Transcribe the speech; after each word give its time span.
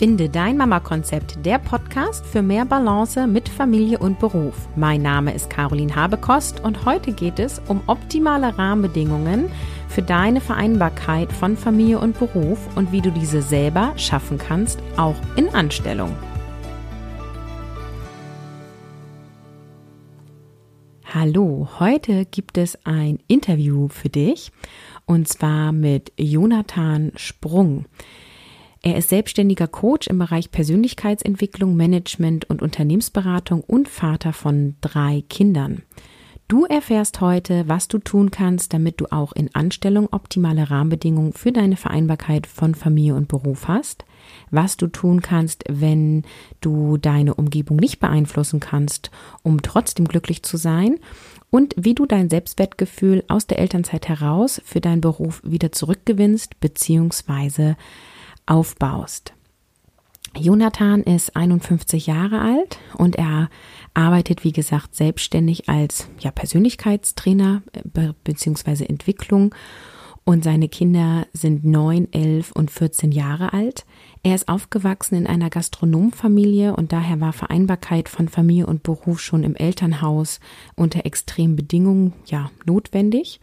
Finde 0.00 0.30
dein 0.30 0.56
Mama-Konzept, 0.56 1.44
der 1.44 1.58
Podcast 1.58 2.24
für 2.24 2.40
mehr 2.40 2.64
Balance 2.64 3.26
mit 3.26 3.50
Familie 3.50 3.98
und 3.98 4.18
Beruf. 4.18 4.54
Mein 4.74 5.02
Name 5.02 5.34
ist 5.34 5.50
Caroline 5.50 5.94
Habekost 5.94 6.60
und 6.60 6.86
heute 6.86 7.12
geht 7.12 7.38
es 7.38 7.60
um 7.68 7.82
optimale 7.86 8.56
Rahmenbedingungen 8.56 9.52
für 9.90 10.00
deine 10.00 10.40
Vereinbarkeit 10.40 11.30
von 11.30 11.54
Familie 11.54 11.98
und 11.98 12.18
Beruf 12.18 12.58
und 12.76 12.92
wie 12.92 13.02
du 13.02 13.12
diese 13.12 13.42
selber 13.42 13.92
schaffen 13.96 14.38
kannst, 14.38 14.78
auch 14.96 15.16
in 15.36 15.50
Anstellung. 15.50 16.16
Hallo, 21.12 21.68
heute 21.78 22.24
gibt 22.24 22.56
es 22.56 22.86
ein 22.86 23.18
Interview 23.26 23.88
für 23.88 24.08
dich 24.08 24.50
und 25.04 25.28
zwar 25.28 25.72
mit 25.72 26.10
Jonathan 26.16 27.12
Sprung. 27.16 27.84
Er 28.82 28.96
ist 28.96 29.10
selbstständiger 29.10 29.68
Coach 29.68 30.06
im 30.06 30.18
Bereich 30.18 30.50
Persönlichkeitsentwicklung, 30.50 31.76
Management 31.76 32.48
und 32.48 32.62
Unternehmensberatung 32.62 33.60
und 33.60 33.88
Vater 33.88 34.32
von 34.32 34.76
drei 34.80 35.22
Kindern. 35.28 35.82
Du 36.48 36.64
erfährst 36.64 37.20
heute, 37.20 37.68
was 37.68 37.86
du 37.86 37.98
tun 37.98 38.30
kannst, 38.30 38.72
damit 38.72 39.00
du 39.00 39.06
auch 39.12 39.32
in 39.32 39.54
Anstellung 39.54 40.08
optimale 40.10 40.68
Rahmenbedingungen 40.68 41.32
für 41.32 41.52
deine 41.52 41.76
Vereinbarkeit 41.76 42.46
von 42.46 42.74
Familie 42.74 43.14
und 43.14 43.28
Beruf 43.28 43.68
hast, 43.68 44.04
was 44.50 44.76
du 44.76 44.88
tun 44.88 45.20
kannst, 45.20 45.62
wenn 45.68 46.24
du 46.60 46.96
deine 46.96 47.34
Umgebung 47.34 47.76
nicht 47.76 48.00
beeinflussen 48.00 48.58
kannst, 48.60 49.12
um 49.42 49.62
trotzdem 49.62 50.08
glücklich 50.08 50.42
zu 50.42 50.56
sein 50.56 50.98
und 51.50 51.74
wie 51.76 51.94
du 51.94 52.06
dein 52.06 52.30
Selbstwertgefühl 52.30 53.22
aus 53.28 53.46
der 53.46 53.60
Elternzeit 53.60 54.08
heraus 54.08 54.60
für 54.64 54.80
deinen 54.80 55.02
Beruf 55.02 55.42
wieder 55.44 55.70
zurückgewinnst 55.70 56.58
bzw 56.58 57.74
aufbaust. 58.50 59.32
Jonathan 60.36 61.02
ist 61.02 61.34
51 61.34 62.06
Jahre 62.06 62.40
alt 62.40 62.78
und 62.96 63.16
er 63.16 63.48
arbeitet, 63.94 64.44
wie 64.44 64.52
gesagt, 64.52 64.94
selbstständig 64.94 65.68
als 65.68 66.08
ja, 66.20 66.30
Persönlichkeitstrainer 66.30 67.62
äh, 67.72 68.12
bzw. 68.24 68.84
Entwicklung 68.84 69.54
und 70.24 70.44
seine 70.44 70.68
Kinder 70.68 71.26
sind 71.32 71.64
9, 71.64 72.12
11 72.12 72.52
und 72.52 72.70
14 72.70 73.10
Jahre 73.10 73.52
alt. 73.52 73.84
Er 74.22 74.34
ist 74.34 74.48
aufgewachsen 74.48 75.16
in 75.16 75.26
einer 75.26 75.50
Gastronomfamilie 75.50 76.76
und 76.76 76.92
daher 76.92 77.20
war 77.20 77.32
Vereinbarkeit 77.32 78.08
von 78.08 78.28
Familie 78.28 78.66
und 78.66 78.82
Beruf 78.82 79.20
schon 79.20 79.42
im 79.42 79.56
Elternhaus 79.56 80.38
unter 80.76 81.04
extremen 81.06 81.56
Bedingungen 81.56 82.12
ja 82.26 82.50
notwendig. 82.66 83.40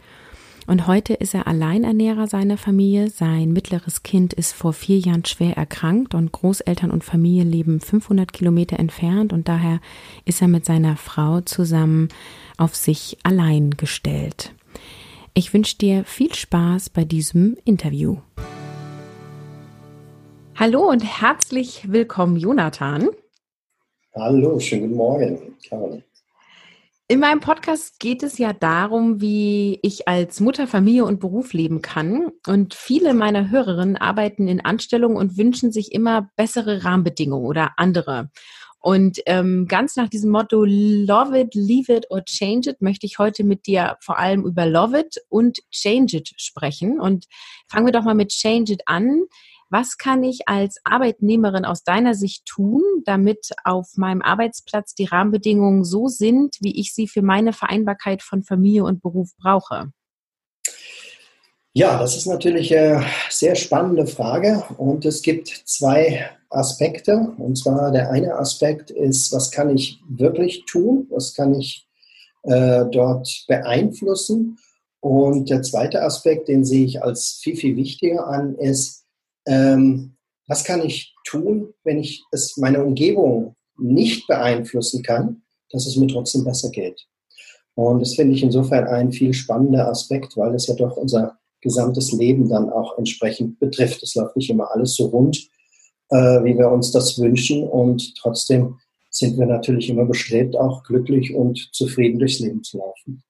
Und 0.68 0.86
heute 0.86 1.14
ist 1.14 1.32
er 1.32 1.46
Alleinernährer 1.46 2.26
seiner 2.26 2.58
Familie. 2.58 3.08
Sein 3.08 3.54
mittleres 3.54 4.02
Kind 4.02 4.34
ist 4.34 4.52
vor 4.52 4.74
vier 4.74 4.98
Jahren 4.98 5.24
schwer 5.24 5.56
erkrankt 5.56 6.14
und 6.14 6.30
Großeltern 6.30 6.90
und 6.90 7.04
Familie 7.04 7.44
leben 7.44 7.80
500 7.80 8.34
Kilometer 8.34 8.78
entfernt 8.78 9.32
und 9.32 9.48
daher 9.48 9.80
ist 10.26 10.42
er 10.42 10.48
mit 10.48 10.66
seiner 10.66 10.98
Frau 10.98 11.40
zusammen 11.40 12.08
auf 12.58 12.76
sich 12.76 13.16
allein 13.22 13.70
gestellt. 13.78 14.52
Ich 15.32 15.54
wünsche 15.54 15.78
dir 15.78 16.04
viel 16.04 16.34
Spaß 16.34 16.90
bei 16.90 17.06
diesem 17.06 17.56
Interview. 17.64 18.18
Hallo 20.54 20.90
und 20.90 21.02
herzlich 21.02 21.90
willkommen, 21.90 22.36
Jonathan. 22.36 23.08
Hallo, 24.14 24.60
schönen 24.60 24.82
guten 24.82 24.96
Morgen, 24.96 25.38
Caroline. 25.66 26.02
In 27.10 27.20
meinem 27.20 27.40
Podcast 27.40 27.98
geht 28.00 28.22
es 28.22 28.36
ja 28.36 28.52
darum, 28.52 29.22
wie 29.22 29.78
ich 29.82 30.06
als 30.08 30.40
Mutter, 30.40 30.66
Familie 30.66 31.06
und 31.06 31.20
Beruf 31.20 31.54
leben 31.54 31.80
kann. 31.80 32.32
Und 32.46 32.74
viele 32.74 33.14
meiner 33.14 33.48
Hörerinnen 33.48 33.96
arbeiten 33.96 34.46
in 34.46 34.62
Anstellung 34.62 35.16
und 35.16 35.38
wünschen 35.38 35.72
sich 35.72 35.92
immer 35.92 36.30
bessere 36.36 36.84
Rahmenbedingungen 36.84 37.46
oder 37.46 37.70
andere. 37.78 38.30
Und 38.78 39.20
ähm, 39.24 39.66
ganz 39.66 39.96
nach 39.96 40.10
diesem 40.10 40.30
Motto 40.30 40.64
Love 40.66 41.40
it, 41.40 41.54
leave 41.54 41.90
it 41.90 42.06
or 42.10 42.22
change 42.26 42.68
it 42.68 42.82
möchte 42.82 43.06
ich 43.06 43.18
heute 43.18 43.42
mit 43.42 43.66
dir 43.66 43.96
vor 44.00 44.18
allem 44.18 44.44
über 44.44 44.66
Love 44.66 45.00
it 45.00 45.16
und 45.30 45.60
Change 45.70 46.18
it 46.18 46.34
sprechen. 46.36 47.00
Und 47.00 47.24
fangen 47.68 47.86
wir 47.86 47.92
doch 47.92 48.04
mal 48.04 48.14
mit 48.14 48.32
Change 48.32 48.74
it 48.74 48.82
an. 48.84 49.22
Was 49.70 49.98
kann 49.98 50.24
ich 50.24 50.48
als 50.48 50.78
Arbeitnehmerin 50.84 51.66
aus 51.66 51.84
deiner 51.84 52.14
Sicht 52.14 52.46
tun, 52.46 52.82
damit 53.04 53.50
auf 53.64 53.96
meinem 53.96 54.22
Arbeitsplatz 54.22 54.94
die 54.94 55.04
Rahmenbedingungen 55.04 55.84
so 55.84 56.08
sind, 56.08 56.56
wie 56.60 56.80
ich 56.80 56.94
sie 56.94 57.06
für 57.06 57.20
meine 57.20 57.52
Vereinbarkeit 57.52 58.22
von 58.22 58.42
Familie 58.42 58.84
und 58.84 59.02
Beruf 59.02 59.30
brauche? 59.36 59.92
Ja, 61.74 61.98
das 61.98 62.16
ist 62.16 62.26
natürlich 62.26 62.76
eine 62.76 63.04
sehr 63.28 63.54
spannende 63.54 64.06
Frage 64.06 64.64
und 64.78 65.04
es 65.04 65.20
gibt 65.20 65.48
zwei 65.48 66.30
Aspekte. 66.48 67.34
Und 67.36 67.56
zwar 67.56 67.92
der 67.92 68.10
eine 68.10 68.36
Aspekt 68.36 68.90
ist, 68.90 69.32
was 69.32 69.50
kann 69.50 69.76
ich 69.76 70.00
wirklich 70.08 70.64
tun? 70.64 71.06
Was 71.10 71.34
kann 71.34 71.54
ich 71.54 71.86
äh, 72.44 72.86
dort 72.90 73.44
beeinflussen? 73.48 74.58
Und 75.00 75.50
der 75.50 75.62
zweite 75.62 76.02
Aspekt, 76.02 76.48
den 76.48 76.64
sehe 76.64 76.86
ich 76.86 77.02
als 77.02 77.38
viel, 77.42 77.56
viel 77.56 77.76
wichtiger 77.76 78.26
an, 78.26 78.54
ist, 78.56 79.04
ähm, 79.48 80.16
was 80.46 80.64
kann 80.64 80.82
ich 80.84 81.14
tun, 81.24 81.74
wenn 81.84 81.98
ich 81.98 82.22
es 82.30 82.56
meine 82.56 82.84
Umgebung 82.84 83.56
nicht 83.78 84.26
beeinflussen 84.26 85.02
kann, 85.02 85.42
dass 85.70 85.86
es 85.86 85.96
mir 85.96 86.06
trotzdem 86.08 86.44
besser 86.44 86.70
geht. 86.70 87.06
Und 87.74 88.00
das 88.00 88.14
finde 88.14 88.34
ich 88.34 88.42
insofern 88.42 88.86
ein 88.88 89.12
viel 89.12 89.32
spannender 89.32 89.88
Aspekt, 89.88 90.36
weil 90.36 90.54
es 90.54 90.66
ja 90.66 90.74
doch 90.74 90.96
unser 90.96 91.38
gesamtes 91.60 92.12
Leben 92.12 92.48
dann 92.48 92.70
auch 92.70 92.98
entsprechend 92.98 93.58
betrifft. 93.58 94.02
Es 94.02 94.14
läuft 94.14 94.36
nicht 94.36 94.50
immer 94.50 94.70
alles 94.72 94.94
so 94.94 95.06
rund, 95.06 95.48
äh, 96.10 96.42
wie 96.44 96.56
wir 96.56 96.70
uns 96.70 96.90
das 96.90 97.18
wünschen. 97.18 97.62
Und 97.68 98.14
trotzdem 98.16 98.78
sind 99.10 99.38
wir 99.38 99.46
natürlich 99.46 99.88
immer 99.90 100.06
bestrebt, 100.06 100.56
auch 100.56 100.82
glücklich 100.82 101.34
und 101.34 101.70
zufrieden 101.72 102.18
durchs 102.18 102.40
Leben 102.40 102.62
zu 102.62 102.78
laufen. 102.78 103.22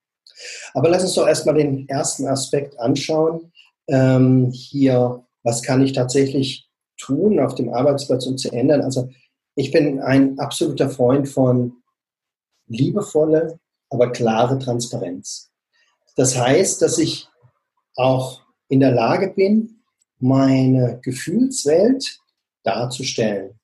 Aber 0.74 0.88
lass 0.88 1.02
uns 1.02 1.14
doch 1.14 1.26
erstmal 1.26 1.56
den 1.56 1.88
ersten 1.88 2.26
Aspekt 2.26 2.78
anschauen. 2.78 3.52
Ähm, 3.88 4.50
hier 4.50 5.24
was 5.48 5.62
kann 5.62 5.82
ich 5.82 5.94
tatsächlich 5.94 6.68
tun 6.98 7.40
auf 7.40 7.54
dem 7.54 7.72
Arbeitsplatz, 7.72 8.26
um 8.26 8.36
zu 8.36 8.52
ändern. 8.52 8.82
Also 8.82 9.08
ich 9.54 9.72
bin 9.72 9.98
ein 9.98 10.38
absoluter 10.38 10.90
Freund 10.90 11.26
von 11.26 11.72
liebevolle, 12.66 13.58
aber 13.88 14.12
klare 14.12 14.58
Transparenz. 14.58 15.50
Das 16.16 16.36
heißt, 16.36 16.82
dass 16.82 16.98
ich 16.98 17.28
auch 17.96 18.42
in 18.68 18.80
der 18.80 18.92
Lage 18.92 19.32
bin, 19.34 19.80
meine 20.18 21.00
Gefühlswelt 21.02 22.18
darzustellen 22.62 23.58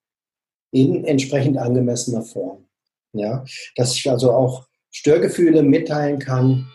in 0.71 1.05
entsprechend 1.05 1.59
angemessener 1.59 2.23
Form. 2.23 2.65
Ja, 3.13 3.45
dass 3.77 3.95
ich 3.95 4.11
also 4.11 4.33
auch 4.33 4.67
Störgefühle 4.91 5.63
mitteilen 5.63 6.19
kann, 6.19 6.67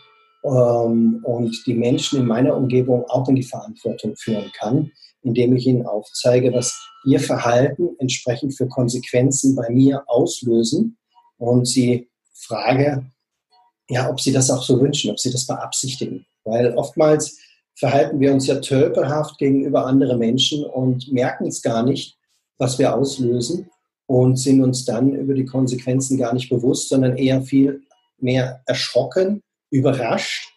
ähm, 0.44 1.20
und 1.24 1.54
die 1.66 1.74
Menschen 1.74 2.20
in 2.20 2.26
meiner 2.26 2.56
Umgebung 2.56 3.04
auch 3.08 3.28
in 3.28 3.36
die 3.36 3.42
Verantwortung 3.42 4.16
führen 4.16 4.50
kann, 4.58 4.90
indem 5.22 5.54
ich 5.56 5.66
ihnen 5.66 5.86
aufzeige, 5.86 6.52
was 6.52 6.78
ihr 7.04 7.20
Verhalten 7.20 7.90
entsprechend 7.98 8.56
für 8.56 8.68
Konsequenzen 8.68 9.54
bei 9.54 9.68
mir 9.70 10.02
auslösen 10.06 10.96
und 11.38 11.66
sie 11.66 12.08
frage, 12.32 13.10
ja, 13.88 14.08
ob 14.08 14.20
sie 14.20 14.32
das 14.32 14.50
auch 14.50 14.62
so 14.62 14.80
wünschen, 14.80 15.10
ob 15.10 15.18
sie 15.18 15.30
das 15.30 15.46
beabsichtigen. 15.46 16.24
Weil 16.44 16.74
oftmals 16.74 17.38
verhalten 17.74 18.20
wir 18.20 18.32
uns 18.32 18.46
ja 18.46 18.56
tölpelhaft 18.56 19.38
gegenüber 19.38 19.86
anderen 19.86 20.18
Menschen 20.18 20.64
und 20.64 21.10
merken 21.12 21.46
es 21.46 21.60
gar 21.60 21.82
nicht, 21.82 22.16
was 22.58 22.78
wir 22.78 22.94
auslösen 22.94 23.70
und 24.06 24.36
sind 24.36 24.62
uns 24.62 24.84
dann 24.84 25.14
über 25.14 25.34
die 25.34 25.44
Konsequenzen 25.44 26.18
gar 26.18 26.34
nicht 26.34 26.48
bewusst, 26.50 26.88
sondern 26.88 27.16
eher 27.16 27.42
viel 27.42 27.82
mehr 28.18 28.62
erschrocken 28.66 29.42
überrascht 29.70 30.52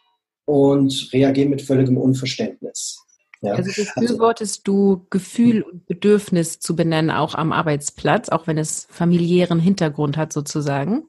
und 0.45 1.09
reagieren 1.13 1.49
mit 1.49 1.61
völligem 1.61 1.97
Unverständnis. 1.97 2.99
Ja. 3.41 3.53
Also 3.53 3.83
befürwortest 3.95 4.67
du 4.67 5.05
Gefühl 5.09 5.63
und 5.63 5.85
Bedürfnis 5.85 6.59
zu 6.59 6.75
benennen, 6.75 7.11
auch 7.11 7.35
am 7.35 7.51
Arbeitsplatz, 7.51 8.29
auch 8.29 8.47
wenn 8.47 8.57
es 8.57 8.87
familiären 8.89 9.59
Hintergrund 9.59 10.15
hat 10.15 10.31
sozusagen? 10.31 11.03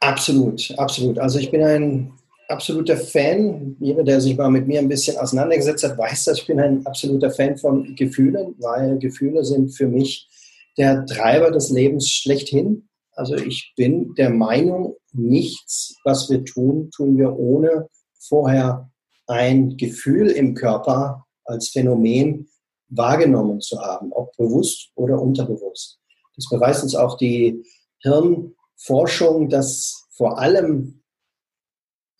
Absolut, 0.00 0.74
absolut. 0.78 1.18
Also 1.18 1.38
ich 1.38 1.50
bin 1.50 1.62
ein 1.62 2.12
absoluter 2.48 2.96
Fan. 2.96 3.76
Jeder, 3.80 4.02
der 4.02 4.20
sich 4.20 4.36
mal 4.36 4.50
mit 4.50 4.66
mir 4.66 4.78
ein 4.78 4.88
bisschen 4.88 5.16
auseinandergesetzt 5.16 5.84
hat, 5.84 5.96
weiß, 5.96 6.24
dass 6.24 6.38
ich 6.38 6.46
bin 6.46 6.60
ein 6.60 6.86
absoluter 6.86 7.30
Fan 7.30 7.56
von 7.56 7.94
Gefühlen, 7.94 8.54
weil 8.58 8.98
Gefühle 8.98 9.44
sind 9.44 9.70
für 9.70 9.86
mich 9.86 10.28
der 10.76 11.06
Treiber 11.06 11.50
des 11.50 11.70
Lebens 11.70 12.10
schlechthin. 12.10 12.88
Also 13.12 13.36
ich 13.36 13.72
bin 13.76 14.14
der 14.14 14.30
Meinung, 14.30 14.96
nichts, 15.12 15.96
was 16.04 16.30
wir 16.30 16.44
tun, 16.44 16.90
tun 16.94 17.18
wir 17.18 17.36
ohne 17.36 17.88
vorher 18.18 18.90
ein 19.26 19.76
Gefühl 19.76 20.28
im 20.30 20.54
Körper 20.54 21.24
als 21.44 21.68
Phänomen 21.68 22.48
wahrgenommen 22.88 23.60
zu 23.60 23.80
haben, 23.80 24.12
ob 24.12 24.36
bewusst 24.36 24.90
oder 24.94 25.20
unterbewusst. 25.20 25.98
Das 26.36 26.48
beweist 26.48 26.82
uns 26.82 26.94
auch 26.94 27.16
die 27.16 27.64
Hirnforschung, 27.98 29.48
dass 29.48 30.06
vor 30.10 30.38
allem, 30.38 31.02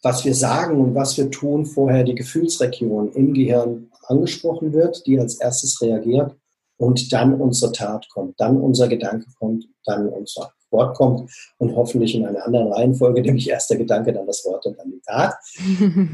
was 0.03 0.25
wir 0.25 0.35
sagen 0.35 0.81
und 0.81 0.95
was 0.95 1.17
wir 1.17 1.31
tun, 1.31 1.67
vorher 1.67 2.05
die 2.05 2.15
Gefühlsregion 2.15 3.13
im 3.13 3.35
Gehirn 3.35 3.91
angesprochen 4.05 4.73
wird, 4.73 5.07
die 5.07 5.19
als 5.19 5.37
erstes 5.41 5.81
reagiert 5.81 6.37
und 6.77 7.13
dann 7.13 7.41
unsere 7.41 7.73
Tat 7.73 8.09
kommt, 8.09 8.41
dann 8.41 8.57
unser 8.61 8.89
Gedanke 8.89 9.27
kommt, 9.39 9.67
dann 9.85 10.09
unser 10.09 10.53
Wort 10.71 10.97
kommt 10.97 11.31
und 11.59 11.75
hoffentlich 11.75 12.15
in 12.15 12.27
einer 12.27 12.45
anderen 12.45 12.73
Reihenfolge, 12.73 13.23
nämlich 13.23 13.49
erst 13.51 13.71
der 13.71 13.79
Gedanke, 13.79 14.13
dann 14.13 14.27
das 14.27 14.45
Wort 14.45 14.67
und 14.67 14.79
dann 14.79 14.91
die 14.91 15.01
Tat. 15.01 15.35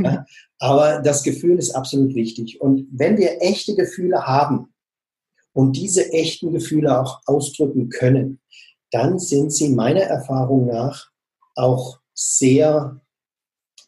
ja, 0.03 0.25
aber 0.59 1.01
das 1.01 1.23
Gefühl 1.23 1.59
ist 1.59 1.75
absolut 1.75 2.15
wichtig. 2.15 2.61
Und 2.61 2.87
wenn 2.93 3.19
wir 3.19 3.43
echte 3.43 3.75
Gefühle 3.75 4.27
haben 4.27 4.73
und 5.53 5.77
diese 5.77 6.13
echten 6.13 6.53
Gefühle 6.53 7.01
auch 7.01 7.21
ausdrücken 7.27 7.89
können, 7.89 8.41
dann 8.91 9.19
sind 9.19 9.53
sie 9.53 9.71
meiner 9.71 10.03
Erfahrung 10.03 10.67
nach 10.67 11.11
auch 11.55 11.99
sehr 12.15 13.01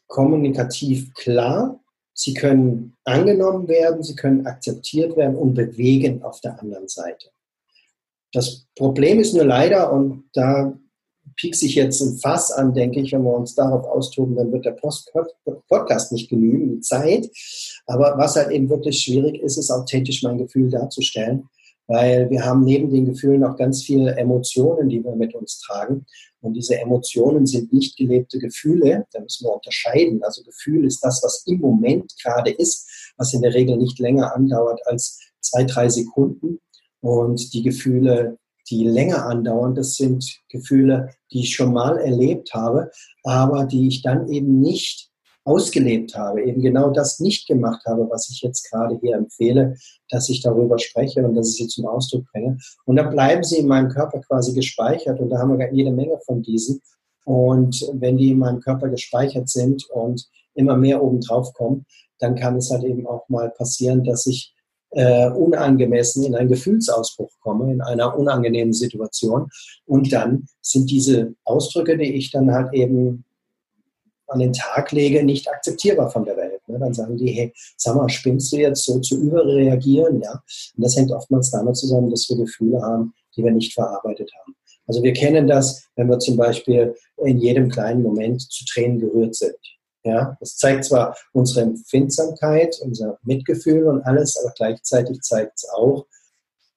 kommunikativ 0.07 1.13
klar. 1.13 1.79
Sie 2.13 2.33
können 2.33 2.97
angenommen 3.05 3.67
werden, 3.67 4.03
sie 4.03 4.15
können 4.15 4.45
akzeptiert 4.45 5.15
werden 5.15 5.37
und 5.37 5.53
bewegen 5.53 6.21
auf 6.23 6.41
der 6.41 6.59
anderen 6.59 6.87
Seite. 6.89 7.29
Das 8.31 8.65
Problem 8.75 9.19
ist 9.19 9.33
nur 9.33 9.45
leider, 9.45 9.91
und 9.91 10.25
da 10.33 10.77
piekse 11.35 11.65
ich 11.65 11.75
jetzt 11.75 12.01
ein 12.01 12.17
Fass 12.17 12.51
an, 12.51 12.73
denke 12.73 12.99
ich, 12.99 13.11
wenn 13.11 13.23
wir 13.23 13.33
uns 13.33 13.55
darauf 13.55 13.85
austoben, 13.85 14.35
dann 14.35 14.51
wird 14.51 14.65
der 14.65 14.71
Post 14.71 15.11
Podcast 15.67 16.11
nicht 16.11 16.29
genügen, 16.29 16.75
die 16.75 16.81
Zeit. 16.81 17.29
Aber 17.85 18.17
was 18.17 18.35
halt 18.35 18.51
eben 18.51 18.69
wirklich 18.69 18.99
schwierig 18.99 19.41
ist, 19.41 19.57
ist 19.57 19.71
authentisch 19.71 20.21
mein 20.21 20.37
Gefühl 20.37 20.69
darzustellen, 20.69 21.47
weil 21.87 22.29
wir 22.29 22.45
haben 22.45 22.63
neben 22.63 22.91
den 22.91 23.05
Gefühlen 23.05 23.43
auch 23.43 23.55
ganz 23.55 23.83
viele 23.83 24.15
Emotionen, 24.17 24.89
die 24.89 25.03
wir 25.03 25.15
mit 25.15 25.33
uns 25.33 25.59
tragen. 25.59 26.05
Und 26.41 26.53
diese 26.53 26.79
Emotionen 26.79 27.45
sind 27.45 27.73
nicht 27.73 27.97
gelebte 27.97 28.37
Gefühle, 28.37 29.05
da 29.11 29.19
müssen 29.19 29.45
wir 29.45 29.55
unterscheiden. 29.55 30.23
Also 30.23 30.43
Gefühl 30.43 30.85
ist 30.85 31.03
das, 31.03 31.21
was 31.23 31.43
im 31.47 31.59
Moment 31.59 32.13
gerade 32.21 32.51
ist, 32.51 33.13
was 33.17 33.33
in 33.33 33.41
der 33.41 33.53
Regel 33.53 33.77
nicht 33.77 33.97
länger 33.99 34.35
andauert 34.35 34.85
als 34.85 35.19
zwei, 35.41 35.63
drei 35.63 35.89
Sekunden. 35.89 36.59
Und 37.01 37.53
die 37.53 37.63
Gefühle, 37.63 38.37
die 38.69 38.87
länger 38.87 39.25
andauern, 39.25 39.75
das 39.75 39.95
sind 39.95 40.41
Gefühle, 40.49 41.09
die 41.31 41.41
ich 41.41 41.55
schon 41.55 41.73
mal 41.73 41.97
erlebt 41.97 42.53
habe, 42.53 42.91
aber 43.23 43.65
die 43.65 43.87
ich 43.87 44.01
dann 44.01 44.27
eben 44.29 44.59
nicht 44.59 45.09
ausgelebt 45.45 46.15
habe, 46.15 46.43
eben 46.43 46.61
genau 46.61 46.91
das 46.91 47.19
nicht 47.19 47.47
gemacht 47.47 47.83
habe, 47.87 48.07
was 48.09 48.29
ich 48.29 48.41
jetzt 48.41 48.69
gerade 48.69 48.99
hier 49.01 49.15
empfehle, 49.15 49.75
dass 50.09 50.29
ich 50.29 50.41
darüber 50.41 50.77
spreche 50.77 51.25
und 51.25 51.35
dass 51.35 51.49
ich 51.49 51.55
sie 51.55 51.67
zum 51.67 51.87
Ausdruck 51.87 52.25
bringe. 52.31 52.57
Und 52.85 52.97
dann 52.97 53.09
bleiben 53.09 53.43
sie 53.43 53.57
in 53.57 53.67
meinem 53.67 53.89
Körper 53.89 54.19
quasi 54.19 54.53
gespeichert 54.53 55.19
und 55.19 55.29
da 55.29 55.39
haben 55.39 55.57
wir 55.57 55.73
jede 55.73 55.91
Menge 55.91 56.19
von 56.25 56.43
diesen. 56.43 56.81
Und 57.25 57.87
wenn 57.93 58.17
die 58.17 58.31
in 58.31 58.39
meinem 58.39 58.59
Körper 58.59 58.89
gespeichert 58.89 59.49
sind 59.49 59.89
und 59.89 60.27
immer 60.53 60.75
mehr 60.75 61.01
obendrauf 61.01 61.53
kommen, 61.53 61.85
dann 62.19 62.35
kann 62.35 62.57
es 62.57 62.69
halt 62.69 62.83
eben 62.83 63.07
auch 63.07 63.27
mal 63.29 63.49
passieren, 63.49 64.03
dass 64.03 64.25
ich 64.27 64.53
äh, 64.91 65.29
unangemessen 65.29 66.23
in 66.23 66.35
einen 66.35 66.49
Gefühlsausbruch 66.49 67.31
komme, 67.41 67.71
in 67.71 67.81
einer 67.81 68.17
unangenehmen 68.17 68.73
Situation. 68.73 69.49
Und 69.85 70.11
dann 70.11 70.47
sind 70.61 70.89
diese 70.89 71.33
Ausdrücke, 71.43 71.97
die 71.97 72.15
ich 72.15 72.31
dann 72.31 72.51
halt 72.51 72.73
eben 72.73 73.25
an 74.27 74.39
den 74.39 74.53
Tag 74.53 74.91
lege, 74.91 75.23
nicht 75.23 75.49
akzeptierbar 75.49 76.09
von 76.11 76.23
der 76.23 76.37
Welt. 76.37 76.61
Ne? 76.67 76.77
Dann 76.79 76.93
sagen 76.93 77.17
die, 77.17 77.31
hey, 77.31 77.53
sag 77.77 77.95
mal, 77.95 78.09
spinnst 78.09 78.51
du 78.51 78.57
jetzt 78.57 78.85
so 78.85 78.99
zu 78.99 79.19
überreagieren? 79.19 80.21
Ja? 80.21 80.33
Und 80.75 80.83
das 80.83 80.95
hängt 80.95 81.11
oftmals 81.11 81.51
damit 81.51 81.75
zusammen, 81.75 82.11
dass 82.11 82.29
wir 82.29 82.37
Gefühle 82.37 82.81
haben, 82.81 83.13
die 83.35 83.43
wir 83.43 83.51
nicht 83.51 83.73
verarbeitet 83.73 84.31
haben. 84.39 84.55
Also 84.85 85.03
wir 85.03 85.13
kennen 85.13 85.47
das, 85.47 85.83
wenn 85.95 86.09
wir 86.09 86.19
zum 86.19 86.37
Beispiel 86.37 86.95
in 87.25 87.39
jedem 87.39 87.69
kleinen 87.69 88.01
Moment 88.01 88.41
zu 88.41 88.65
Tränen 88.65 88.99
gerührt 88.99 89.35
sind. 89.35 89.55
Ja, 90.03 90.37
das 90.39 90.55
zeigt 90.55 90.85
zwar 90.85 91.15
unsere 91.33 91.61
Empfindsamkeit, 91.61 92.79
unser 92.81 93.19
Mitgefühl 93.23 93.87
und 93.87 94.01
alles, 94.03 94.37
aber 94.37 94.53
gleichzeitig 94.55 95.21
zeigt 95.21 95.53
es 95.57 95.69
auch 95.69 96.05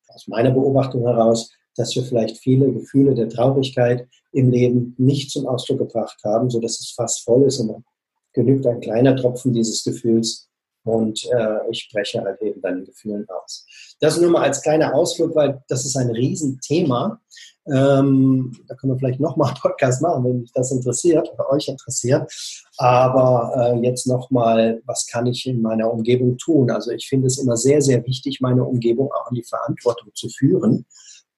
aus 0.08 0.26
meiner 0.26 0.50
Beobachtung 0.50 1.06
heraus, 1.06 1.50
dass 1.76 1.94
wir 1.94 2.02
vielleicht 2.02 2.38
viele 2.38 2.70
Gefühle 2.72 3.14
der 3.14 3.28
Traurigkeit 3.28 4.08
im 4.32 4.50
Leben 4.50 4.94
nicht 4.98 5.30
zum 5.30 5.46
Ausdruck 5.46 5.78
gebracht 5.78 6.19
haben, 6.24 6.50
so 6.50 6.60
dass 6.60 6.80
es 6.80 6.92
fast 6.96 7.24
voll 7.24 7.44
ist 7.44 7.60
und 7.60 7.69
dann 7.69 7.84
genügt 8.32 8.66
ein 8.66 8.80
kleiner 8.80 9.14
Tropfen 9.16 9.52
dieses 9.52 9.84
Gefühls 9.84 10.48
und 10.84 11.24
äh, 11.32 11.70
ich 11.70 11.80
spreche 11.80 12.22
halt 12.22 12.40
eben 12.42 12.60
deine 12.60 12.82
Gefühlen 12.82 13.26
aus. 13.28 13.66
Das 14.00 14.20
nur 14.20 14.30
mal 14.30 14.42
als 14.42 14.62
kleiner 14.62 14.94
Ausflug, 14.94 15.34
weil 15.34 15.62
das 15.69 15.84
ist 15.84 15.96
ein 15.96 16.10
Riesenthema. 16.10 17.20
Ähm, 17.67 18.56
da 18.67 18.75
können 18.75 18.93
wir 18.93 18.99
vielleicht 18.99 19.20
nochmal 19.20 19.50
einen 19.50 19.61
Podcast 19.61 20.03
machen, 20.03 20.25
wenn 20.25 20.41
mich 20.41 20.53
das 20.53 20.73
interessiert 20.73 21.31
oder 21.32 21.50
euch 21.50 21.69
interessiert. 21.69 22.31
Aber 22.76 23.53
äh, 23.56 23.87
jetzt 23.87 24.06
nochmal, 24.06 24.82
was 24.85 25.06
kann 25.06 25.26
ich 25.26 25.47
in 25.47 25.62
meiner 25.62 25.93
Umgebung 25.93 26.37
tun? 26.38 26.70
Also 26.70 26.91
ich 26.91 27.09
finde 27.09 27.29
es 27.29 27.38
immer 27.38 27.56
sehr, 27.56 27.81
sehr 27.81 28.05
wichtig, 28.05 28.41
meine 28.41 28.64
Umgebung 28.64 29.11
auch 29.12 29.31
in 29.31 29.37
die 29.37 29.44
Verantwortung 29.44 30.11
zu 30.14 30.29
führen 30.29 30.87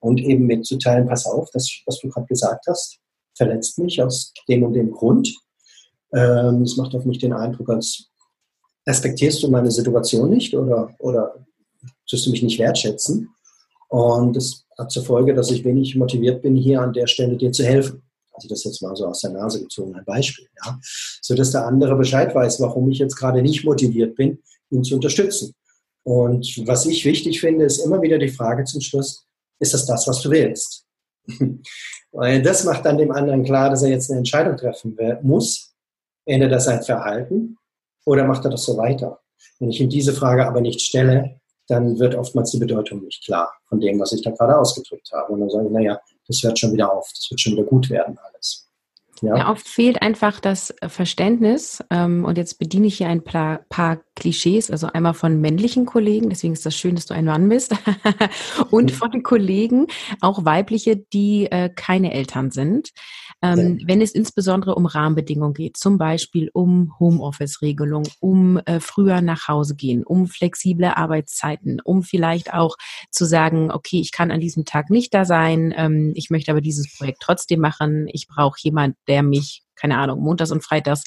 und 0.01 0.19
eben 0.19 0.47
mitzuteilen, 0.47 1.07
pass 1.07 1.27
auf, 1.27 1.51
das, 1.53 1.71
was 1.87 1.99
du 2.01 2.09
gerade 2.09 2.27
gesagt 2.27 2.67
hast, 2.69 2.99
verletzt 3.37 3.79
mich 3.79 4.03
aus 4.03 4.33
dem 4.49 4.63
und 4.63 4.75
dem 4.75 4.91
Grund. 4.91 5.35
Ähm, 6.15 6.63
es 6.63 6.77
macht 6.77 6.95
auf 6.95 7.05
mich 7.05 7.19
den 7.19 7.33
Eindruck, 7.33 7.69
als 7.69 8.11
respektierst 8.87 9.43
du 9.43 9.51
meine 9.51 9.71
Situation 9.71 10.31
nicht 10.31 10.55
oder, 10.55 10.95
oder 10.99 11.35
tust 12.09 12.27
du 12.27 12.31
mich 12.31 12.43
nicht 12.43 12.59
wertschätzen. 12.59 13.29
Und 13.89 14.35
das 14.37 14.65
hat 14.77 14.91
zur 14.91 15.05
Folge, 15.05 15.35
dass 15.35 15.51
ich 15.51 15.65
wenig 15.65 15.95
motiviert 15.97 16.43
bin, 16.43 16.57
hier 16.57 16.81
an 16.81 16.93
der 16.93 17.07
Stelle 17.07 17.37
dir 17.37 17.53
zu 17.53 17.65
helfen. 17.65 18.03
Also 18.33 18.49
das 18.49 18.65
jetzt 18.65 18.83
mal 18.83 18.97
so 18.97 19.07
aus 19.07 19.21
der 19.21 19.31
Nase 19.31 19.61
gezogen, 19.61 19.95
ein 19.95 20.05
Beispiel, 20.05 20.47
ja. 20.65 20.79
So 21.23 21.35
dass 21.35 21.53
der 21.53 21.67
andere 21.67 21.95
Bescheid 21.97 22.35
weiß, 22.35 22.61
warum 22.61 22.91
ich 22.91 22.99
jetzt 22.99 23.17
gerade 23.17 23.41
nicht 23.43 23.65
motiviert 23.65 24.17
bin, 24.17 24.43
ihn 24.71 24.83
zu 24.83 24.97
unterstützen. 24.97 25.55
Und 26.03 26.63
was 26.67 26.85
ich 26.87 27.05
wichtig 27.05 27.41
finde, 27.41 27.65
ist 27.65 27.79
immer 27.79 28.03
wieder 28.03 28.19
die 28.19 28.29
Frage 28.29 28.65
zum 28.65 28.81
Schluss, 28.81 29.27
ist 29.61 29.73
das 29.73 29.87
das, 29.87 30.07
was 30.07 30.21
du 30.21 30.31
willst? 30.31 30.85
Weil 32.13 32.43
das 32.43 32.65
macht 32.65 32.85
dann 32.85 32.99
dem 32.99 33.11
anderen 33.11 33.45
klar, 33.45 33.71
dass 33.71 33.83
er 33.83 33.91
jetzt 33.91 34.11
eine 34.11 34.19
Entscheidung 34.19 34.57
treffen 34.57 34.97
muss. 35.23 35.73
Ändert 36.27 36.53
er 36.53 36.61
sein 36.61 36.83
Verhalten 36.83 37.57
oder 38.05 38.25
macht 38.25 38.45
er 38.45 38.51
das 38.51 38.65
so 38.65 38.77
weiter? 38.77 39.21
Wenn 39.59 39.71
ich 39.71 39.81
ihm 39.81 39.89
diese 39.89 40.13
Frage 40.13 40.47
aber 40.47 40.61
nicht 40.61 40.81
stelle, 40.81 41.41
dann 41.69 41.99
wird 41.99 42.15
oftmals 42.15 42.51
die 42.51 42.59
Bedeutung 42.59 43.03
nicht 43.03 43.25
klar 43.25 43.53
von 43.69 43.81
dem, 43.81 43.99
was 43.99 44.13
ich 44.13 44.23
da 44.23 44.31
gerade 44.31 44.59
ausgedrückt 44.59 45.11
habe. 45.13 45.33
Und 45.33 45.41
dann 45.41 45.51
sage 45.51 45.67
ich, 45.67 45.73
naja, 45.73 45.99
das 46.27 46.43
hört 46.43 46.59
schon 46.59 46.73
wieder 46.73 46.93
auf, 46.93 47.11
das 47.15 47.31
wird 47.31 47.41
schon 47.41 47.55
wieder 47.55 47.65
gut 47.65 47.91
werden 47.91 48.19
alles. 48.19 48.65
Ja. 49.23 49.37
ja 49.37 49.51
oft 49.51 49.67
fehlt 49.67 50.03
einfach 50.03 50.41
das 50.41 50.75
Verständnis. 50.87 51.83
Ähm, 51.91 52.25
und 52.25 52.37
jetzt 52.37 52.59
bediene 52.59 52.87
ich 52.87 52.99
hier 52.99 53.09
ein 53.09 53.25
paar, 53.25 53.61
paar, 53.69 54.01
Klischees, 54.17 54.71
also 54.71 54.87
einmal 54.87 55.15
von 55.15 55.41
männlichen 55.41 55.87
Kollegen, 55.87 56.31
deswegen 56.31 56.53
ist 56.53 56.65
das 56.65 56.77
schön, 56.77 56.95
dass 56.95 57.07
du 57.07 57.15
ein 57.15 57.25
Mann 57.25 57.49
bist, 57.49 57.75
und 58.71 58.93
von 58.93 59.25
Kollegen, 59.25 59.89
auch 60.21 60.45
weibliche, 60.45 60.97
die 60.97 61.47
äh, 61.47 61.69
keine 61.69 62.13
Eltern 62.13 62.53
sind 62.53 62.91
ähm, 63.45 63.79
wenn 63.85 64.01
es 64.01 64.13
insbesondere 64.13 64.75
um 64.75 64.87
Rahmenbedingungen 64.87 65.53
geht, 65.53 65.77
zum 65.77 65.99
Beispiel 65.99 66.51
um 66.53 66.99
Homeoffice-Regelung, 66.99 68.05
um 68.21 68.59
äh, 68.65 68.81
früher 68.81 69.21
nach 69.21 69.49
Hause 69.49 69.77
gehen, 69.77 70.03
um 70.03 70.27
flexible 70.27 70.87
Arbeitszeiten, 70.87 71.81
um 71.85 72.03
vielleicht 72.03 72.55
auch 72.55 72.77
zu 73.11 73.27
sagen, 73.27 73.71
okay, 73.71 74.01
ich 74.01 74.13
kann 74.13 74.31
an 74.31 74.41
diesem 74.41 74.65
Tag 74.65 74.89
nicht 74.89 75.13
da 75.13 75.27
sein, 75.27 75.75
ähm, 75.77 76.13
ich 76.15 76.31
möchte 76.31 76.51
aber 76.53 76.63
dieses 76.63 76.97
Projekt 76.97 77.19
trotzdem 77.21 77.61
machen, 77.61 78.09
ich 78.11 78.27
brauche 78.29 78.59
jemand, 78.63 78.97
der 79.09 79.23
mich 79.23 79.63
keine 79.77 79.99
Ahnung, 79.99 80.21
montags 80.21 80.53
und 80.53 80.65
freitags 80.65 81.03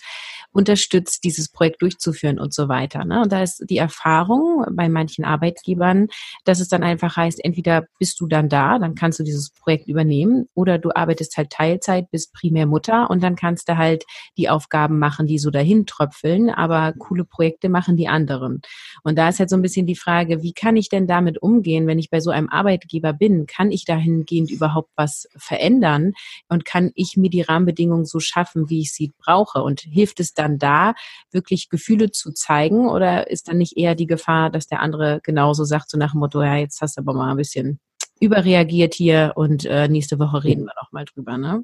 unterstützt, 0.58 1.24
dieses 1.24 1.50
Projekt 1.50 1.84
durchzuführen 1.84 2.40
und 2.40 2.52
so 2.52 2.68
weiter. 2.68 3.06
Ne? 3.06 3.22
Und 3.22 3.32
da 3.32 3.44
ist 3.44 3.64
die 3.70 3.78
Erfahrung 3.78 4.66
bei 4.72 4.90
manchen 4.90 5.24
Arbeitgebern, 5.24 6.08
dass 6.46 6.60
es 6.60 6.68
dann 6.68 6.82
einfach 6.82 7.16
heißt, 7.16 7.46
entweder 7.46 7.86
bist 8.00 8.20
du 8.20 8.26
dann 8.26 8.50
da, 8.50 8.80
dann 8.80 8.96
kannst 8.96 9.20
du 9.20 9.24
dieses 9.24 9.52
Projekt 9.52 9.88
übernehmen, 9.88 10.50
oder 10.56 10.80
du 10.80 10.90
arbeitest 10.96 11.38
halt 11.38 11.52
Teilzeit, 11.52 12.10
bist 12.10 12.34
primär 12.34 12.66
Mutter 12.66 13.08
und 13.12 13.22
dann 13.22 13.36
kannst 13.36 13.70
du 13.70 13.78
halt 13.78 14.04
die 14.36 14.50
Aufgaben 14.50 14.98
machen, 14.98 15.28
die 15.28 15.38
so 15.38 15.52
dahin 15.52 15.86
tröpfeln, 15.86 16.50
aber 16.50 16.94
coole 16.98 17.24
Projekte 17.24 17.70
machen 17.70 17.96
die 17.96 18.08
anderen. 18.08 18.62
Und 19.04 19.16
da 19.18 19.30
ist 19.30 19.40
halt 19.40 19.52
so 19.52 19.56
ein 19.56 19.62
bisschen 19.62 19.86
die 19.86 19.96
Frage, 19.96 20.42
wie 20.42 20.54
kann 20.54 20.76
ich 20.76 20.90
denn 20.90 21.06
damit 21.06 21.40
umgehen, 21.40 21.86
wenn 21.86 22.00
ich 22.00 22.10
bei 22.10 22.20
so 22.20 22.32
einem 22.32 22.50
Arbeitgeber 22.50 23.14
bin? 23.14 23.46
Kann 23.46 23.72
ich 23.72 23.86
dahingehend 23.86 24.50
überhaupt 24.50 24.90
was 24.96 25.28
verändern? 25.36 26.14
Und 26.50 26.66
kann 26.66 26.92
ich 26.96 27.16
mir 27.16 27.30
die 27.30 27.42
Rahmenbedingungen 27.42 28.06
so 28.06 28.20
schaffen, 28.20 28.72
wie 28.72 28.82
ich 28.82 28.92
sie 28.92 29.14
brauche? 29.20 29.62
Und 29.62 29.82
hilft 29.82 30.20
es 30.20 30.34
dann 30.34 30.47
da, 30.50 30.94
wirklich 31.32 31.70
Gefühle 31.70 32.12
zu 32.12 32.32
zeigen? 32.32 32.90
Oder 32.90 33.30
ist 33.30 33.48
dann 33.48 33.58
nicht 33.58 33.78
eher 33.78 33.96
die 33.96 34.08
Gefahr, 34.08 34.50
dass 34.50 34.68
der 34.68 34.82
andere 34.82 35.20
genauso 35.24 35.64
sagt, 35.64 35.90
so 35.90 35.98
nach 35.98 36.12
dem 36.12 36.20
Motto, 36.20 36.42
ja, 36.42 36.56
jetzt 36.56 36.82
hast 36.82 36.98
du 36.98 37.02
aber 37.02 37.14
mal 37.14 37.32
ein 37.32 37.38
bisschen 37.38 37.80
überreagiert 38.20 38.94
hier 38.94 39.34
und 39.36 39.66
äh, 39.66 39.88
nächste 39.88 40.20
Woche 40.20 40.44
reden 40.44 40.64
wir 40.64 40.74
noch 40.82 40.92
mal 40.92 41.06
drüber, 41.06 41.38
ne? 41.38 41.64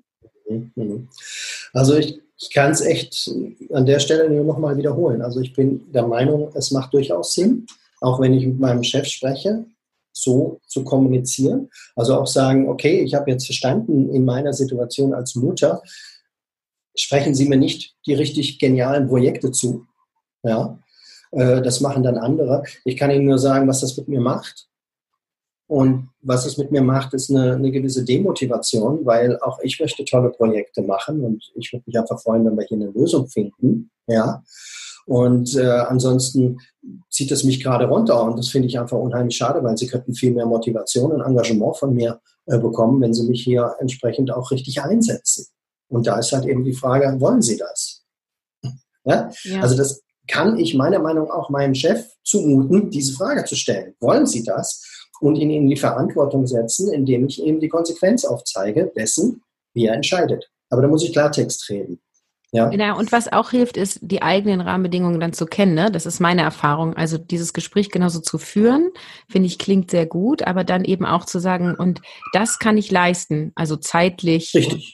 Mhm. 0.49 1.07
Also 1.73 1.95
ich, 1.95 2.21
ich 2.37 2.51
kann 2.51 2.71
es 2.71 2.81
echt 2.81 3.31
an 3.71 3.85
der 3.85 3.99
Stelle 3.99 4.29
nur 4.29 4.43
noch 4.43 4.57
mal 4.57 4.77
wiederholen. 4.77 5.21
Also 5.21 5.39
ich 5.39 5.53
bin 5.53 5.91
der 5.91 6.05
Meinung, 6.05 6.51
es 6.53 6.71
macht 6.71 6.93
durchaus 6.93 7.33
Sinn, 7.33 7.65
auch 8.01 8.19
wenn 8.19 8.33
ich 8.33 8.45
mit 8.45 8.59
meinem 8.59 8.83
Chef 8.83 9.07
spreche, 9.07 9.65
so 10.11 10.59
zu 10.67 10.83
kommunizieren. 10.83 11.69
Also 11.95 12.19
auch 12.19 12.27
sagen, 12.27 12.69
okay, 12.69 13.01
ich 13.01 13.15
habe 13.15 13.31
jetzt 13.31 13.45
verstanden 13.45 14.09
in 14.13 14.25
meiner 14.25 14.53
Situation 14.53 15.13
als 15.13 15.35
Mutter, 15.35 15.81
sprechen 16.95 17.35
Sie 17.35 17.47
mir 17.47 17.57
nicht 17.57 17.95
die 18.05 18.13
richtig 18.13 18.59
genialen 18.59 19.07
Projekte 19.07 19.51
zu. 19.51 19.85
Ja, 20.43 20.79
äh, 21.31 21.61
das 21.61 21.81
machen 21.81 22.03
dann 22.03 22.17
andere. 22.17 22.63
Ich 22.85 22.97
kann 22.97 23.11
Ihnen 23.11 23.25
nur 23.25 23.39
sagen, 23.39 23.67
was 23.67 23.81
das 23.81 23.97
mit 23.97 24.07
mir 24.07 24.21
macht. 24.21 24.67
Und 25.67 26.09
was 26.21 26.45
es 26.45 26.57
mit 26.57 26.71
mir 26.71 26.81
macht, 26.81 27.13
ist 27.13 27.31
eine, 27.31 27.55
eine, 27.55 27.71
gewisse 27.71 28.03
Demotivation, 28.03 29.05
weil 29.05 29.39
auch 29.39 29.59
ich 29.63 29.79
möchte 29.79 30.03
tolle 30.05 30.29
Projekte 30.29 30.81
machen 30.81 31.23
und 31.23 31.51
ich 31.55 31.71
würde 31.71 31.83
mich 31.87 31.97
einfach 31.97 32.21
freuen, 32.21 32.45
wenn 32.45 32.57
wir 32.57 32.65
hier 32.65 32.77
eine 32.77 32.91
Lösung 32.91 33.27
finden. 33.27 33.89
Ja. 34.07 34.43
Und 35.05 35.55
äh, 35.55 35.63
ansonsten 35.63 36.59
zieht 37.09 37.31
es 37.31 37.43
mich 37.43 37.63
gerade 37.63 37.85
runter 37.85 38.23
und 38.23 38.37
das 38.37 38.49
finde 38.49 38.67
ich 38.67 38.79
einfach 38.79 38.97
unheimlich 38.97 39.35
schade, 39.35 39.63
weil 39.63 39.77
sie 39.77 39.87
könnten 39.87 40.13
viel 40.13 40.31
mehr 40.31 40.45
Motivation 40.45 41.11
und 41.11 41.21
Engagement 41.21 41.77
von 41.77 41.93
mir 41.93 42.21
äh, 42.45 42.57
bekommen, 42.57 43.01
wenn 43.01 43.13
sie 43.13 43.27
mich 43.27 43.43
hier 43.43 43.75
entsprechend 43.79 44.31
auch 44.31 44.51
richtig 44.51 44.81
einsetzen. 44.81 45.47
Und 45.93 46.07
da 46.07 46.17
ist 46.17 46.31
halt 46.31 46.45
eben 46.45 46.63
die 46.63 46.73
Frage, 46.73 47.19
wollen 47.19 47.41
sie 47.41 47.57
das? 47.57 48.01
Ja? 49.05 49.29
ja. 49.43 49.59
Also 49.59 49.75
das 49.75 50.01
kann 50.29 50.57
ich 50.57 50.75
meiner 50.75 50.99
Meinung 50.99 51.27
nach 51.27 51.35
auch 51.35 51.49
meinem 51.49 51.75
Chef 51.75 52.05
zumuten, 52.23 52.89
diese 52.89 53.11
Frage 53.11 53.43
zu 53.43 53.57
stellen. 53.57 53.95
Wollen 53.99 54.25
sie 54.25 54.45
das? 54.45 54.81
Und 55.19 55.35
ihn 55.35 55.49
in 55.49 55.67
die 55.67 55.75
Verantwortung 55.75 56.47
setzen, 56.47 56.91
indem 56.93 57.27
ich 57.27 57.43
ihm 57.43 57.59
die 57.59 57.67
Konsequenz 57.67 58.23
aufzeige 58.23 58.93
dessen, 58.95 59.41
wie 59.73 59.87
er 59.87 59.95
entscheidet. 59.95 60.49
Aber 60.69 60.81
da 60.81 60.87
muss 60.87 61.03
ich 61.03 61.11
Klartext 61.11 61.69
reden. 61.69 62.01
Ja. 62.53 62.69
Genau, 62.69 62.99
und 62.99 63.11
was 63.11 63.33
auch 63.33 63.49
hilft, 63.49 63.77
ist, 63.77 63.97
die 64.03 64.21
eigenen 64.21 64.61
Rahmenbedingungen 64.61 65.19
dann 65.19 65.33
zu 65.33 65.47
kennen. 65.47 65.73
Ne? 65.73 65.89
Das 65.89 66.05
ist 66.05 66.19
meine 66.19 66.43
Erfahrung. 66.43 66.95
Also 66.95 67.17
dieses 67.17 67.51
Gespräch 67.51 67.89
genauso 67.89 68.19
zu 68.19 68.37
führen, 68.37 68.91
finde 69.27 69.47
ich, 69.47 69.57
klingt 69.57 69.89
sehr 69.89 70.05
gut, 70.05 70.43
aber 70.43 70.63
dann 70.63 70.85
eben 70.85 71.03
auch 71.03 71.25
zu 71.25 71.39
sagen, 71.39 71.73
und 71.73 72.01
das 72.31 72.59
kann 72.59 72.77
ich 72.77 72.91
leisten, 72.91 73.53
also 73.55 73.75
zeitlich, 73.75 74.51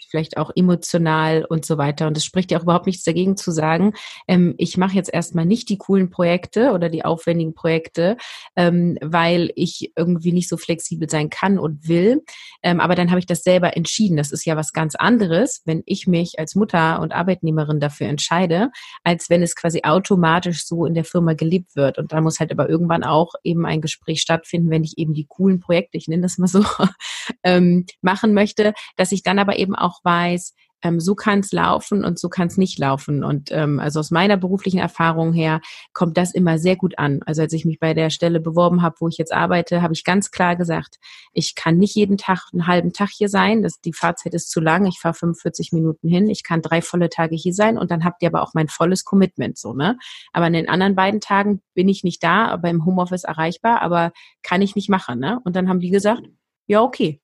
vielleicht 0.10 0.38
auch 0.38 0.52
emotional 0.56 1.44
und 1.44 1.66
so 1.66 1.78
weiter. 1.78 2.08
Und 2.08 2.16
es 2.16 2.24
spricht 2.24 2.50
ja 2.52 2.60
auch 2.60 2.64
überhaupt 2.64 2.88
nichts 2.88 3.04
dagegen 3.04 3.36
zu 3.36 3.52
sagen, 3.52 3.92
ähm, 4.30 4.56
ich 4.58 4.78
mache 4.78 4.96
jetzt 4.96 5.14
erstmal 5.14 5.46
nicht 5.46 5.68
die 5.68 5.78
coolen 5.78 6.10
Projekte 6.10 6.72
oder 6.72 6.88
die 6.88 7.04
aufwendigen 7.04 7.54
Projekte, 7.54 8.16
ähm, 8.56 8.98
weil 9.02 9.52
ich 9.56 9.92
irgendwie 9.98 10.32
nicht 10.32 10.48
so 10.48 10.56
flexibel 10.56 11.10
sein 11.10 11.30
kann 11.30 11.60
und 11.60 11.90
will. 11.90 12.24
Ähm, 12.64 12.80
aber 12.80 12.96
dann 12.96 13.10
habe 13.10 13.20
ich 13.20 13.26
das 13.26 13.44
selber 13.44 13.76
entschieden. 13.76 14.16
Das 14.16 14.32
ist 14.32 14.46
ja 14.46 14.56
was 14.56 14.72
ganz 14.72 14.96
anderes, 14.96 15.62
wenn 15.66 15.84
ich 15.86 16.08
mich 16.08 16.40
als 16.40 16.56
Mutter 16.56 17.02
und 17.02 17.12
Arbeitnehmer 17.12 17.49
Arbeitnehmerin 17.50 17.80
dafür 17.80 18.08
entscheide, 18.08 18.70
als 19.04 19.30
wenn 19.30 19.42
es 19.42 19.56
quasi 19.56 19.82
automatisch 19.84 20.66
so 20.66 20.86
in 20.86 20.94
der 20.94 21.04
Firma 21.04 21.34
gelebt 21.34 21.76
wird. 21.76 21.98
Und 21.98 22.12
da 22.12 22.22
muss 22.22 22.40
halt 22.40 22.52
aber 22.52 22.70
irgendwann 22.70 23.04
auch 23.04 23.34
eben 23.44 23.66
ein 23.66 23.82
Gespräch 23.82 24.22
stattfinden, 24.22 24.70
wenn 24.70 24.84
ich 24.84 24.98
eben 24.98 25.14
die 25.14 25.26
coolen 25.28 25.60
Projekte, 25.60 25.98
ich 25.98 26.08
nenne 26.08 26.24
das 26.24 26.38
mal 26.38 26.48
so, 26.48 26.64
ähm, 27.44 27.86
machen 28.02 28.34
möchte, 28.34 28.74
dass 28.96 29.12
ich 29.12 29.24
dann 29.24 29.40
aber 29.40 29.58
eben 29.58 29.76
auch 29.76 30.00
weiß, 30.04 30.54
ähm, 30.82 31.00
so 31.00 31.16
kann 31.16 31.40
es 31.40 31.52
laufen 31.52 32.04
und 32.04 32.20
so 32.20 32.30
kann 32.30 32.48
es 32.48 32.58
nicht 32.58 32.80
laufen. 32.80 33.24
Und 33.24 33.52
ähm, 33.52 33.80
also 33.80 34.00
aus 34.00 34.12
meiner 34.12 34.38
beruflichen 34.38 34.80
Erfahrung 34.80 35.34
her 35.34 35.62
kommt 35.94 36.18
das 36.18 36.34
immer 36.34 36.58
sehr 36.58 36.76
gut 36.76 36.98
an. 36.98 37.22
Also 37.26 37.42
als 37.42 37.54
ich 37.54 37.66
mich 37.66 37.80
bei 37.80 37.94
der 37.94 38.10
Stelle 38.10 38.40
beworben 38.40 38.82
habe, 38.82 38.96
wo 39.00 39.08
ich 39.08 39.18
jetzt 39.18 39.34
arbeite, 39.34 39.82
habe 39.82 39.94
ich 39.94 40.04
ganz 40.04 40.32
klar 40.32 40.56
gesagt, 40.56 40.98
ich 41.34 41.56
kann 41.56 41.78
nicht 41.78 41.96
jeden 41.96 42.18
Tag 42.18 42.48
einen 42.54 42.68
halben 42.68 42.94
Tag 42.94 43.10
hier 43.12 43.30
sein. 43.30 43.64
Das, 43.64 43.82
die 43.82 43.94
Fahrzeit 43.94 44.34
ist 44.34 44.50
zu 44.50 44.60
lang. 44.62 44.86
Ich 44.86 45.00
fahre 45.00 45.14
45 45.14 45.72
Minuten 45.72 46.08
hin. 46.08 46.30
Ich 46.30 46.44
kann 46.44 46.62
drei 46.62 46.82
volle 46.82 47.10
Tage 47.10 47.36
hier 47.36 47.54
sein 47.54 47.78
und 47.78 47.92
dann 47.92 48.04
habt 48.04 48.22
ihr 48.22 48.30
aber 48.30 48.42
auch 48.42 48.54
mein 48.54 48.68
volles 48.68 49.04
Commitment 49.04 49.58
so, 49.58 49.74
ne? 49.74 49.98
Aber 50.34 50.48
in 50.48 50.54
den 50.54 50.70
anderen 50.70 50.96
beiden 50.96 51.22
Tagen 51.22 51.62
bin 51.74 51.90
ich 51.90 52.04
nicht 52.04 52.24
da, 52.24 52.48
aber 52.48 52.70
im 52.70 52.86
Homeoffice 52.86 53.24
erreichbar, 53.24 53.82
aber 53.82 54.12
kann 54.44 54.62
ich 54.62 54.76
nicht 54.76 54.90
machen, 54.90 55.20
ne? 55.20 55.40
Und 55.44 55.56
dann 55.56 55.70
haben 55.70 55.80
die 55.80 55.90
gesagt, 55.90 56.24
ja, 56.68 56.82
okay. 56.84 57.20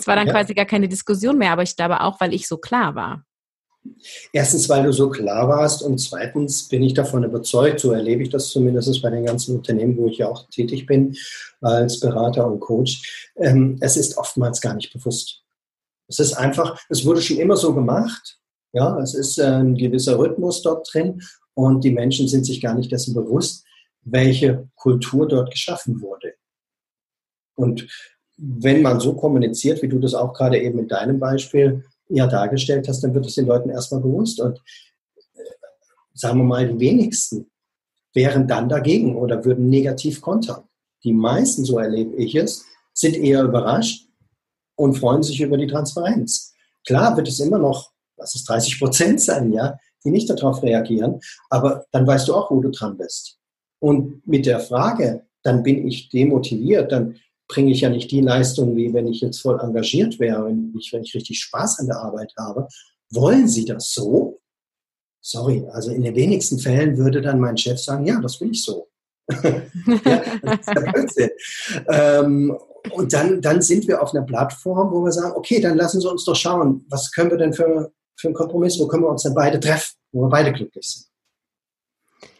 Es 0.00 0.06
war 0.06 0.16
dann 0.16 0.26
ja. 0.26 0.32
quasi 0.32 0.54
gar 0.54 0.64
keine 0.64 0.88
Diskussion 0.88 1.38
mehr, 1.38 1.52
aber 1.52 1.62
ich 1.62 1.76
glaube 1.76 2.00
auch, 2.00 2.20
weil 2.20 2.34
ich 2.34 2.48
so 2.48 2.56
klar 2.56 2.94
war. 2.94 3.24
Erstens, 4.32 4.68
weil 4.68 4.82
du 4.82 4.92
so 4.92 5.08
klar 5.08 5.48
warst 5.48 5.82
und 5.82 5.98
zweitens 5.98 6.68
bin 6.68 6.82
ich 6.82 6.92
davon 6.92 7.24
überzeugt, 7.24 7.80
so 7.80 7.92
erlebe 7.92 8.22
ich 8.22 8.28
das 8.28 8.50
zumindest 8.50 9.00
bei 9.00 9.08
den 9.08 9.24
ganzen 9.24 9.56
Unternehmen, 9.56 9.96
wo 9.96 10.06
ich 10.06 10.18
ja 10.18 10.28
auch 10.28 10.48
tätig 10.50 10.86
bin 10.86 11.16
als 11.62 11.98
Berater 11.98 12.46
und 12.46 12.60
Coach. 12.60 13.30
Ähm, 13.36 13.78
es 13.80 13.96
ist 13.96 14.18
oftmals 14.18 14.60
gar 14.60 14.74
nicht 14.74 14.92
bewusst. 14.92 15.42
Es 16.08 16.18
ist 16.18 16.34
einfach, 16.34 16.78
es 16.90 17.06
wurde 17.06 17.22
schon 17.22 17.38
immer 17.38 17.56
so 17.56 17.74
gemacht. 17.74 18.38
Ja, 18.72 18.98
es 19.00 19.14
ist 19.14 19.40
ein 19.40 19.74
gewisser 19.74 20.18
Rhythmus 20.18 20.62
dort 20.62 20.92
drin 20.92 21.22
und 21.54 21.82
die 21.82 21.90
Menschen 21.90 22.28
sind 22.28 22.44
sich 22.44 22.60
gar 22.60 22.74
nicht 22.74 22.92
dessen 22.92 23.14
bewusst, 23.14 23.64
welche 24.02 24.68
Kultur 24.76 25.26
dort 25.26 25.50
geschaffen 25.50 26.00
wurde. 26.00 26.34
Und 27.54 27.88
wenn 28.40 28.82
man 28.82 29.00
so 29.00 29.14
kommuniziert, 29.14 29.82
wie 29.82 29.88
du 29.88 29.98
das 29.98 30.14
auch 30.14 30.32
gerade 30.32 30.58
eben 30.58 30.78
in 30.78 30.88
deinem 30.88 31.18
Beispiel 31.18 31.84
ja 32.08 32.26
dargestellt 32.26 32.88
hast, 32.88 33.02
dann 33.02 33.14
wird 33.14 33.26
es 33.26 33.34
den 33.34 33.46
Leuten 33.46 33.70
erstmal 33.70 34.00
bewusst. 34.00 34.40
Und 34.40 34.58
äh, 35.34 35.42
sagen 36.14 36.38
wir 36.38 36.44
mal, 36.44 36.66
die 36.66 36.80
wenigsten 36.80 37.50
wären 38.14 38.48
dann 38.48 38.68
dagegen 38.68 39.16
oder 39.16 39.44
würden 39.44 39.68
negativ 39.68 40.20
kontern. 40.20 40.64
Die 41.04 41.12
meisten, 41.12 41.64
so 41.64 41.78
erlebe 41.78 42.16
ich 42.16 42.34
es, 42.34 42.64
sind 42.92 43.16
eher 43.16 43.44
überrascht 43.44 44.08
und 44.74 44.94
freuen 44.94 45.22
sich 45.22 45.40
über 45.40 45.56
die 45.56 45.66
Transparenz. 45.66 46.54
Klar 46.86 47.16
wird 47.16 47.28
es 47.28 47.40
immer 47.40 47.58
noch, 47.58 47.92
was 48.16 48.34
ist 48.34 48.48
30 48.48 48.78
Prozent 48.78 49.20
sein, 49.20 49.52
ja, 49.52 49.78
die 50.04 50.10
nicht 50.10 50.28
darauf 50.30 50.62
reagieren, 50.62 51.20
aber 51.50 51.84
dann 51.92 52.06
weißt 52.06 52.28
du 52.28 52.34
auch, 52.34 52.50
wo 52.50 52.60
du 52.60 52.70
dran 52.70 52.96
bist. 52.96 53.38
Und 53.78 54.26
mit 54.26 54.46
der 54.46 54.60
Frage, 54.60 55.26
dann 55.42 55.62
bin 55.62 55.86
ich 55.86 56.08
demotiviert, 56.08 56.90
dann 56.92 57.16
bringe 57.50 57.72
ich 57.72 57.80
ja 57.80 57.90
nicht 57.90 58.10
die 58.10 58.20
Leistung, 58.20 58.76
wie 58.76 58.94
wenn 58.94 59.08
ich 59.08 59.20
jetzt 59.20 59.40
voll 59.40 59.58
engagiert 59.60 60.20
wäre, 60.20 60.46
wenn 60.46 60.72
ich, 60.78 60.92
wenn 60.92 61.02
ich 61.02 61.14
richtig 61.14 61.40
Spaß 61.40 61.80
an 61.80 61.86
der 61.86 61.98
Arbeit 61.98 62.32
habe. 62.38 62.68
Wollen 63.10 63.48
Sie 63.48 63.64
das 63.64 63.92
so? 63.92 64.40
Sorry, 65.20 65.66
also 65.72 65.90
in 65.90 66.02
den 66.02 66.14
wenigsten 66.14 66.58
Fällen 66.58 66.96
würde 66.96 67.20
dann 67.20 67.40
mein 67.40 67.56
Chef 67.56 67.78
sagen, 67.80 68.06
ja, 68.06 68.20
das 68.20 68.40
will 68.40 68.52
ich 68.52 68.64
so. 68.64 68.88
ja, 69.42 70.22
das 70.44 71.16
ist. 71.16 71.30
Ähm, 71.88 72.56
und 72.92 73.12
dann, 73.12 73.42
dann 73.42 73.60
sind 73.60 73.86
wir 73.88 74.00
auf 74.00 74.14
einer 74.14 74.24
Plattform, 74.24 74.92
wo 74.92 75.04
wir 75.04 75.12
sagen, 75.12 75.34
okay, 75.36 75.60
dann 75.60 75.76
lassen 75.76 76.00
Sie 76.00 76.08
uns 76.08 76.24
doch 76.24 76.36
schauen, 76.36 76.86
was 76.88 77.10
können 77.10 77.30
wir 77.30 77.38
denn 77.38 77.52
für, 77.52 77.92
für 78.16 78.28
einen 78.28 78.34
Kompromiss, 78.34 78.78
wo 78.78 78.86
können 78.86 79.02
wir 79.02 79.10
uns 79.10 79.24
denn 79.24 79.34
beide 79.34 79.58
treffen, 79.58 79.96
wo 80.12 80.22
wir 80.22 80.30
beide 80.30 80.52
glücklich 80.52 80.88
sind. 80.88 81.06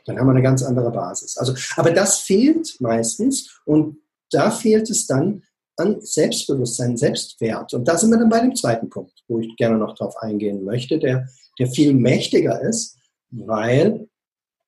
Dann 0.06 0.18
haben 0.18 0.26
wir 0.26 0.32
eine 0.32 0.42
ganz 0.42 0.62
andere 0.62 0.90
Basis. 0.90 1.36
Also, 1.36 1.54
aber 1.76 1.90
das 1.90 2.18
fehlt 2.18 2.80
meistens 2.80 3.60
und 3.64 3.99
da 4.30 4.50
fehlt 4.50 4.90
es 4.90 5.06
dann 5.06 5.42
an 5.76 6.00
Selbstbewusstsein, 6.00 6.96
Selbstwert. 6.96 7.74
Und 7.74 7.86
da 7.88 7.96
sind 7.96 8.10
wir 8.10 8.18
dann 8.18 8.28
bei 8.28 8.40
dem 8.40 8.54
zweiten 8.54 8.90
Punkt, 8.90 9.24
wo 9.28 9.38
ich 9.38 9.56
gerne 9.56 9.78
noch 9.78 9.94
drauf 9.94 10.16
eingehen 10.18 10.64
möchte, 10.64 10.98
der, 10.98 11.26
der 11.58 11.68
viel 11.68 11.94
mächtiger 11.94 12.60
ist, 12.60 12.98
weil 13.30 14.08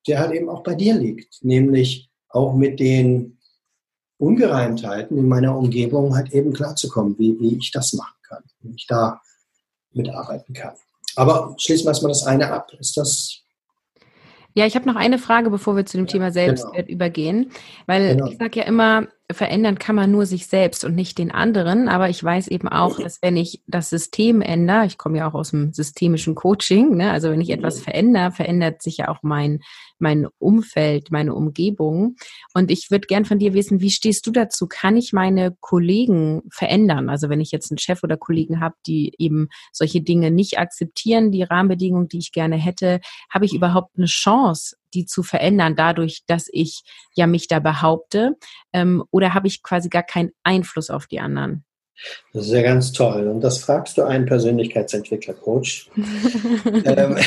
der 0.06 0.20
halt 0.20 0.32
eben 0.32 0.48
auch 0.48 0.62
bei 0.62 0.74
dir 0.74 0.94
liegt, 0.94 1.44
nämlich 1.44 2.10
auch 2.28 2.54
mit 2.54 2.80
den 2.80 3.38
Ungereimtheiten 4.18 5.18
in 5.18 5.28
meiner 5.28 5.56
Umgebung 5.56 6.14
halt 6.14 6.32
eben 6.32 6.52
klarzukommen, 6.52 7.18
wie, 7.18 7.38
wie 7.40 7.56
ich 7.58 7.70
das 7.72 7.92
machen 7.92 8.16
kann, 8.22 8.42
wie 8.60 8.74
ich 8.74 8.86
da 8.86 9.20
mitarbeiten 9.92 10.54
kann. 10.54 10.74
Aber 11.16 11.54
schließen 11.58 11.84
wir 11.84 11.90
erstmal 11.90 12.12
das 12.12 12.24
eine 12.24 12.50
ab. 12.50 12.72
Ist 12.78 12.96
das 12.96 13.42
ja, 14.54 14.66
ich 14.66 14.74
habe 14.74 14.86
noch 14.86 14.96
eine 14.96 15.18
Frage, 15.18 15.48
bevor 15.48 15.76
wir 15.76 15.86
zu 15.86 15.96
dem 15.96 16.06
ja, 16.06 16.12
Thema 16.12 16.30
Selbstwert 16.30 16.86
genau. 16.86 16.94
übergehen, 16.94 17.52
weil 17.86 18.16
genau. 18.16 18.26
ich 18.26 18.36
sage 18.36 18.60
ja 18.60 18.66
immer, 18.66 19.08
verändern 19.34 19.78
kann 19.78 19.96
man 19.96 20.10
nur 20.10 20.26
sich 20.26 20.46
selbst 20.46 20.84
und 20.84 20.94
nicht 20.94 21.18
den 21.18 21.30
anderen. 21.30 21.88
Aber 21.88 22.08
ich 22.08 22.22
weiß 22.22 22.48
eben 22.48 22.68
auch, 22.68 22.98
dass 22.98 23.20
wenn 23.22 23.36
ich 23.36 23.62
das 23.66 23.90
System 23.90 24.40
ändere, 24.40 24.86
ich 24.86 24.98
komme 24.98 25.18
ja 25.18 25.28
auch 25.28 25.34
aus 25.34 25.50
dem 25.50 25.72
systemischen 25.72 26.34
Coaching, 26.34 26.96
ne? 26.96 27.10
also 27.10 27.30
wenn 27.30 27.40
ich 27.40 27.50
etwas 27.50 27.80
verändere, 27.80 28.32
verändert 28.32 28.82
sich 28.82 28.98
ja 28.98 29.08
auch 29.08 29.22
mein, 29.22 29.60
mein 29.98 30.26
Umfeld, 30.38 31.10
meine 31.10 31.34
Umgebung. 31.34 32.16
Und 32.54 32.70
ich 32.70 32.90
würde 32.90 33.06
gern 33.06 33.24
von 33.24 33.38
dir 33.38 33.54
wissen, 33.54 33.80
wie 33.80 33.90
stehst 33.90 34.26
du 34.26 34.30
dazu? 34.30 34.66
Kann 34.68 34.96
ich 34.96 35.12
meine 35.12 35.56
Kollegen 35.60 36.42
verändern? 36.50 37.08
Also 37.08 37.28
wenn 37.28 37.40
ich 37.40 37.52
jetzt 37.52 37.70
einen 37.70 37.78
Chef 37.78 38.02
oder 38.02 38.16
Kollegen 38.16 38.60
habe, 38.60 38.74
die 38.86 39.14
eben 39.18 39.48
solche 39.72 40.02
Dinge 40.02 40.30
nicht 40.30 40.58
akzeptieren, 40.58 41.30
die 41.30 41.42
Rahmenbedingungen, 41.42 42.08
die 42.08 42.18
ich 42.18 42.32
gerne 42.32 42.56
hätte, 42.56 43.00
habe 43.30 43.44
ich 43.44 43.54
überhaupt 43.54 43.96
eine 43.96 44.06
Chance, 44.06 44.76
die 44.94 45.06
zu 45.06 45.22
verändern, 45.22 45.76
dadurch, 45.76 46.22
dass 46.26 46.48
ich 46.50 46.82
ja 47.14 47.26
mich 47.26 47.48
da 47.48 47.58
behaupte? 47.58 48.36
Ähm, 48.72 49.02
oder 49.10 49.34
habe 49.34 49.48
ich 49.48 49.62
quasi 49.62 49.88
gar 49.88 50.02
keinen 50.02 50.30
Einfluss 50.42 50.90
auf 50.90 51.06
die 51.06 51.20
anderen? 51.20 51.64
Das 52.32 52.46
ist 52.46 52.52
ja 52.52 52.62
ganz 52.62 52.92
toll. 52.92 53.28
Und 53.28 53.40
das 53.42 53.58
fragst 53.58 53.96
du 53.96 54.02
einen 54.02 54.26
Persönlichkeitsentwickler-Coach. 54.26 55.90
ähm. 56.84 57.16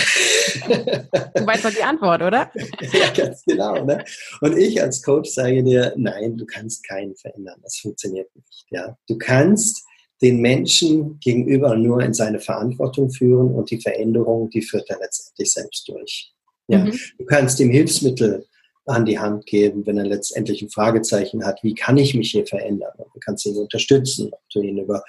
Du 1.36 1.46
weißt 1.46 1.66
doch 1.66 1.72
die 1.72 1.84
Antwort, 1.84 2.22
oder? 2.22 2.50
ja, 2.94 3.10
ganz 3.16 3.44
genau. 3.44 3.84
Ne? 3.84 4.04
Und 4.40 4.58
ich 4.58 4.82
als 4.82 5.02
Coach 5.02 5.30
sage 5.32 5.64
dir, 5.64 5.94
nein, 5.98 6.38
du 6.38 6.46
kannst 6.46 6.88
keinen 6.88 7.16
verändern. 7.16 7.60
Das 7.62 7.78
funktioniert 7.78 8.34
nicht. 8.36 8.66
Ja? 8.70 8.98
Du 9.08 9.18
kannst 9.18 9.84
den 10.22 10.40
Menschen 10.40 11.20
gegenüber 11.20 11.76
nur 11.76 12.02
in 12.02 12.14
seine 12.14 12.40
Verantwortung 12.40 13.10
führen 13.12 13.54
und 13.54 13.70
die 13.70 13.82
Veränderung, 13.82 14.50
die 14.50 14.62
führt 14.62 14.90
er 14.90 15.00
letztendlich 15.00 15.52
selbst 15.52 15.88
durch. 15.90 16.34
Ja, 16.68 16.80
mhm. 16.80 17.00
Du 17.18 17.26
kannst 17.26 17.60
ihm 17.60 17.70
Hilfsmittel 17.70 18.46
an 18.88 19.06
die 19.06 19.18
Hand 19.18 19.46
geben, 19.48 19.86
wenn 19.88 19.98
er 19.98 20.06
letztendlich 20.06 20.62
ein 20.62 20.70
Fragezeichen 20.70 21.44
hat, 21.44 21.64
wie 21.64 21.74
kann 21.74 21.98
ich 21.98 22.14
mich 22.14 22.32
hier 22.32 22.46
verändern? 22.46 22.92
du 22.98 23.20
kannst 23.20 23.46
ihn 23.46 23.58
unterstützen, 23.58 24.30
ob 24.32 24.42
du 24.54 24.62
ihn 24.62 24.78
über 24.78 25.04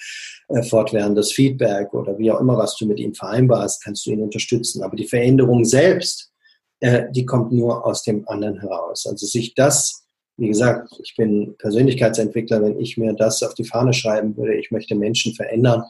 äh, 0.48 0.62
fortwährendes 0.62 1.32
Feedback 1.32 1.92
oder 1.92 2.18
wie 2.18 2.30
auch 2.30 2.40
immer, 2.40 2.56
was 2.56 2.76
du 2.76 2.86
mit 2.86 2.98
ihm 2.98 3.14
vereinbarst, 3.14 3.84
kannst 3.84 4.06
du 4.06 4.12
ihn 4.12 4.22
unterstützen. 4.22 4.82
Aber 4.82 4.96
die 4.96 5.06
Veränderung 5.06 5.64
selbst, 5.66 6.32
äh, 6.80 7.04
die 7.10 7.26
kommt 7.26 7.52
nur 7.52 7.84
aus 7.84 8.02
dem 8.02 8.26
anderen 8.28 8.60
heraus. 8.60 9.06
Also 9.06 9.26
sich 9.26 9.54
das 9.54 10.06
wie 10.36 10.48
gesagt, 10.48 10.90
ich 11.02 11.14
bin 11.16 11.56
Persönlichkeitsentwickler, 11.58 12.62
wenn 12.62 12.78
ich 12.78 12.96
mir 12.96 13.14
das 13.14 13.42
auf 13.42 13.54
die 13.54 13.64
Fahne 13.64 13.92
schreiben 13.92 14.36
würde, 14.36 14.54
ich 14.54 14.70
möchte 14.70 14.94
Menschen 14.94 15.34
verändern, 15.34 15.84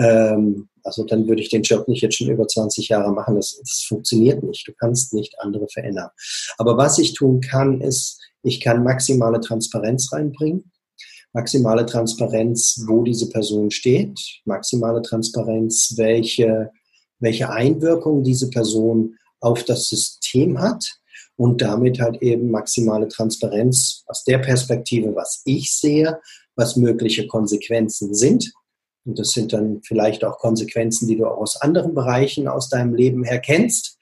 ähm, 0.00 0.68
also 0.84 1.04
dann 1.04 1.28
würde 1.28 1.42
ich 1.42 1.50
den 1.50 1.62
Job 1.62 1.88
nicht 1.88 2.02
jetzt 2.02 2.16
schon 2.16 2.30
über 2.30 2.46
20 2.46 2.88
Jahre 2.88 3.12
machen. 3.12 3.36
Das, 3.36 3.58
das 3.58 3.84
funktioniert 3.86 4.42
nicht. 4.42 4.66
Du 4.66 4.72
kannst 4.72 5.14
nicht 5.14 5.38
andere 5.40 5.68
verändern. 5.68 6.10
Aber 6.58 6.76
was 6.76 6.98
ich 6.98 7.14
tun 7.14 7.40
kann, 7.40 7.80
ist, 7.80 8.20
ich 8.42 8.60
kann 8.60 8.82
maximale 8.82 9.40
Transparenz 9.40 10.12
reinbringen. 10.12 10.72
Maximale 11.32 11.86
Transparenz, 11.86 12.82
wo 12.86 13.04
diese 13.04 13.28
Person 13.28 13.70
steht. 13.70 14.20
Maximale 14.44 15.02
Transparenz, 15.02 15.94
welche, 15.96 16.70
welche 17.20 17.50
Einwirkung 17.50 18.22
diese 18.22 18.50
Person 18.50 19.16
auf 19.40 19.64
das 19.64 19.88
System 19.88 20.60
hat. 20.60 20.98
Und 21.36 21.62
damit 21.62 21.98
halt 22.00 22.20
eben 22.22 22.50
maximale 22.50 23.08
Transparenz 23.08 24.04
aus 24.06 24.22
der 24.24 24.38
Perspektive, 24.38 25.14
was 25.14 25.40
ich 25.44 25.74
sehe, 25.74 26.20
was 26.56 26.76
mögliche 26.76 27.26
Konsequenzen 27.26 28.14
sind 28.14 28.52
und 29.04 29.18
das 29.18 29.30
sind 29.30 29.52
dann 29.52 29.80
vielleicht 29.82 30.24
auch 30.24 30.38
Konsequenzen, 30.38 31.08
die 31.08 31.16
du 31.16 31.26
auch 31.26 31.38
aus 31.38 31.60
anderen 31.60 31.94
Bereichen 31.94 32.48
aus 32.48 32.68
deinem 32.68 32.94
Leben 32.94 33.24
her 33.24 33.40
kennst. 33.40 33.98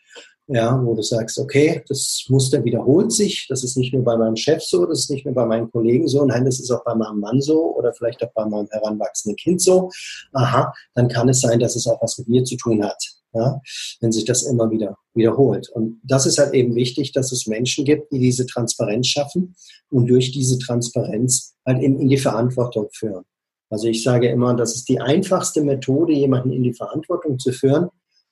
Ja, 0.52 0.84
wo 0.84 0.96
du 0.96 1.02
sagst, 1.02 1.38
okay, 1.38 1.84
das 1.86 2.24
Muster 2.28 2.64
wiederholt 2.64 3.12
sich. 3.12 3.46
Das 3.48 3.62
ist 3.62 3.76
nicht 3.76 3.94
nur 3.94 4.02
bei 4.02 4.16
meinem 4.16 4.34
Chef 4.34 4.60
so, 4.64 4.84
das 4.84 5.02
ist 5.02 5.10
nicht 5.10 5.24
nur 5.24 5.32
bei 5.32 5.46
meinen 5.46 5.70
Kollegen 5.70 6.08
so, 6.08 6.24
nein, 6.24 6.44
das 6.44 6.58
ist 6.58 6.72
auch 6.72 6.82
bei 6.82 6.92
meinem 6.96 7.20
Mann 7.20 7.40
so 7.40 7.76
oder 7.76 7.92
vielleicht 7.92 8.20
auch 8.24 8.32
bei 8.34 8.44
meinem 8.44 8.66
heranwachsenden 8.68 9.36
Kind 9.36 9.62
so. 9.62 9.90
Aha, 10.32 10.72
dann 10.94 11.06
kann 11.06 11.28
es 11.28 11.40
sein, 11.40 11.60
dass 11.60 11.76
es 11.76 11.86
auch 11.86 12.02
was 12.02 12.18
mit 12.18 12.26
mir 12.26 12.42
zu 12.42 12.56
tun 12.56 12.82
hat. 12.82 13.00
Ja, 13.32 13.60
wenn 14.00 14.10
sich 14.10 14.24
das 14.24 14.42
immer 14.42 14.72
wieder 14.72 14.98
wiederholt. 15.14 15.68
Und 15.68 16.00
das 16.02 16.26
ist 16.26 16.38
halt 16.38 16.52
eben 16.52 16.74
wichtig, 16.74 17.12
dass 17.12 17.30
es 17.30 17.46
Menschen 17.46 17.84
gibt, 17.84 18.10
die 18.10 18.18
diese 18.18 18.44
Transparenz 18.44 19.06
schaffen 19.06 19.54
und 19.88 20.08
durch 20.08 20.32
diese 20.32 20.58
Transparenz 20.58 21.54
halt 21.64 21.80
eben 21.80 22.00
in 22.00 22.08
die 22.08 22.18
Verantwortung 22.18 22.88
führen. 22.90 23.24
Also 23.70 23.86
ich 23.86 24.02
sage 24.02 24.28
immer, 24.28 24.54
das 24.54 24.74
ist 24.74 24.88
die 24.88 25.00
einfachste 25.00 25.62
Methode, 25.62 26.12
jemanden 26.12 26.52
in 26.52 26.64
die 26.64 26.74
Verantwortung 26.74 27.38
zu 27.38 27.52
führen, 27.52 27.88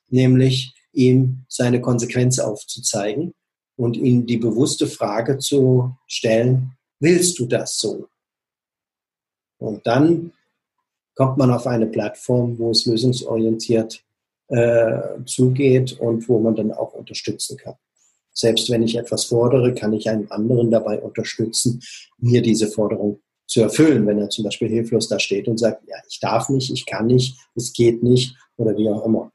nämlich 0.09 0.75
ihm 0.93 1.45
seine 1.49 1.81
Konsequenz 1.81 2.41
aufzuzeigen 2.41 3.35
und 3.77 3.97
ihm 3.97 4.27
die 4.27 4.37
bewusste 4.37 4.89
Frage 4.89 5.39
zu 5.39 5.97
stellen, 6.09 6.73
willst 6.99 7.39
du 7.39 7.47
das 7.47 7.79
so? 7.79 8.09
Und 9.59 9.87
dann 9.87 10.33
kommt 11.15 11.39
man 11.39 11.53
auf 11.53 11.67
eine 11.67 11.87
Plattform, 11.87 12.59
wo 12.59 12.71
es 12.73 12.87
lösungsorientiert 12.87 14.03
äh, 14.49 15.25
zugeht 15.25 15.99
und 16.01 16.29
wo 16.29 16.41
man 16.41 16.57
dann 16.57 16.73
auch 16.73 16.95
unterstützen 16.95 17.57
kann. 17.57 17.75
Selbst 18.33 18.71
wenn 18.71 18.83
ich 18.83 18.97
etwas 18.97 19.27
fordere, 19.27 19.75
kann 19.75 19.93
ich 19.93 20.09
einen 20.09 20.31
anderen 20.31 20.71
dabei 20.71 21.01
unterstützen, 21.01 21.81
mir 22.19 22.41
diese 22.41 22.69
Forderung 22.69 23.21
zu 23.49 23.63
erfüllen, 23.63 24.07
wenn 24.07 24.19
er 24.19 24.29
zum 24.29 24.45
Beispiel 24.45 24.69
hilflos 24.69 25.09
da 25.09 25.19
steht 25.19 25.49
und 25.49 25.59
sagt, 25.59 25.83
ja, 25.89 25.97
ich 26.09 26.21
darf 26.21 26.49
nicht, 26.51 26.71
ich 26.71 26.87
kann 26.87 27.07
nicht, 27.07 27.37
es 27.57 27.73
geht 27.73 28.03
nicht 28.03 28.37
oder 28.57 28.77
wie 28.77 28.89
auch 28.89 29.05
immer. 29.05 29.33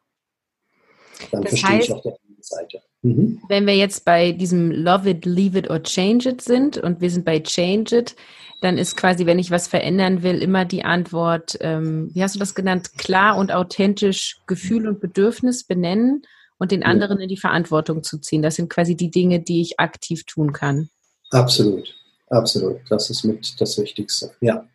Dann 1.32 1.42
das 1.42 1.50
verstehe 1.50 1.78
heißt, 1.78 1.90
ich 1.90 1.94
auch 1.94 2.02
der 2.04 2.18
Seite. 2.40 2.82
Mhm. 3.02 3.42
Wenn 3.50 3.66
wir 3.66 3.76
jetzt 3.76 4.06
bei 4.06 4.32
diesem 4.32 4.72
Love 4.72 5.10
it, 5.10 5.26
leave 5.26 5.58
it 5.58 5.70
or 5.70 5.82
change 5.82 6.30
it 6.30 6.42
sind 6.42 6.78
und 6.78 7.02
wir 7.02 7.10
sind 7.10 7.26
bei 7.26 7.40
change 7.40 7.98
it, 7.98 8.16
dann 8.62 8.78
ist 8.78 8.96
quasi, 8.96 9.26
wenn 9.26 9.40
ich 9.40 9.52
was 9.52 9.68
verändern 9.68 10.24
will, 10.24 10.42
immer 10.42 10.64
die 10.64 10.86
Antwort, 10.86 11.58
ähm, 11.60 12.12
wie 12.14 12.24
hast 12.24 12.36
du 12.36 12.40
das 12.40 12.56
genannt, 12.56 12.98
klar 12.98 13.38
und 13.38 13.52
authentisch 13.52 14.38
Gefühl 14.48 14.88
und 14.88 15.02
Bedürfnis 15.02 15.64
benennen 15.66 16.22
und 16.60 16.72
den 16.72 16.84
anderen 16.84 17.20
in 17.20 17.28
die 17.28 17.38
Verantwortung 17.38 18.04
zu 18.04 18.20
ziehen. 18.20 18.42
Das 18.42 18.56
sind 18.56 18.70
quasi 18.70 18.96
die 18.96 19.12
Dinge, 19.12 19.42
die 19.42 19.62
ich 19.62 19.80
aktiv 19.80 20.24
tun 20.26 20.54
kann. 20.54 20.90
Absolut. 21.32 21.94
Absolut, 22.34 22.82
das 22.90 23.10
ist 23.10 23.24
mit 23.24 23.62
das 23.62 23.78
Wichtigste. 23.78 24.32
Ja, 24.42 24.68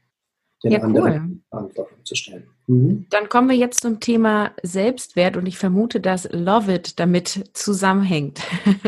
den 0.62 0.73
ja, 0.73 0.81
anderen 0.81 1.42
cool. 1.53 1.59
Antworten 1.59 2.05
zu 2.05 2.14
stellen. 2.14 2.47
Mhm. 2.66 3.07
Dann 3.11 3.29
kommen 3.29 3.49
wir 3.49 3.57
jetzt 3.57 3.81
zum 3.81 3.99
Thema 3.99 4.53
Selbstwert 4.62 5.37
und 5.37 5.47
ich 5.47 5.59
vermute, 5.59 6.01
dass 6.01 6.29
Love 6.31 6.75
It 6.75 7.01
damit 7.01 7.51
zusammenhängt. 7.53 8.40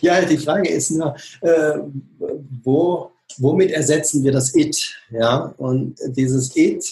ja, 0.00 0.24
die 0.24 0.38
Frage 0.38 0.70
ist 0.70 0.90
nur, 0.90 1.14
äh, 1.42 1.78
wo, 2.62 3.12
womit 3.38 3.70
ersetzen 3.70 4.24
wir 4.24 4.32
das 4.32 4.54
It? 4.54 4.96
Ja, 5.10 5.54
und 5.56 5.96
dieses 6.16 6.56
It, 6.56 6.84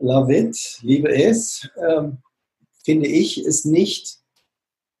Love 0.00 0.36
It, 0.36 0.78
Liebe 0.82 1.08
es, 1.08 1.68
äh, 1.76 2.02
finde 2.84 3.08
ich, 3.08 3.44
ist 3.44 3.66
nicht 3.66 4.18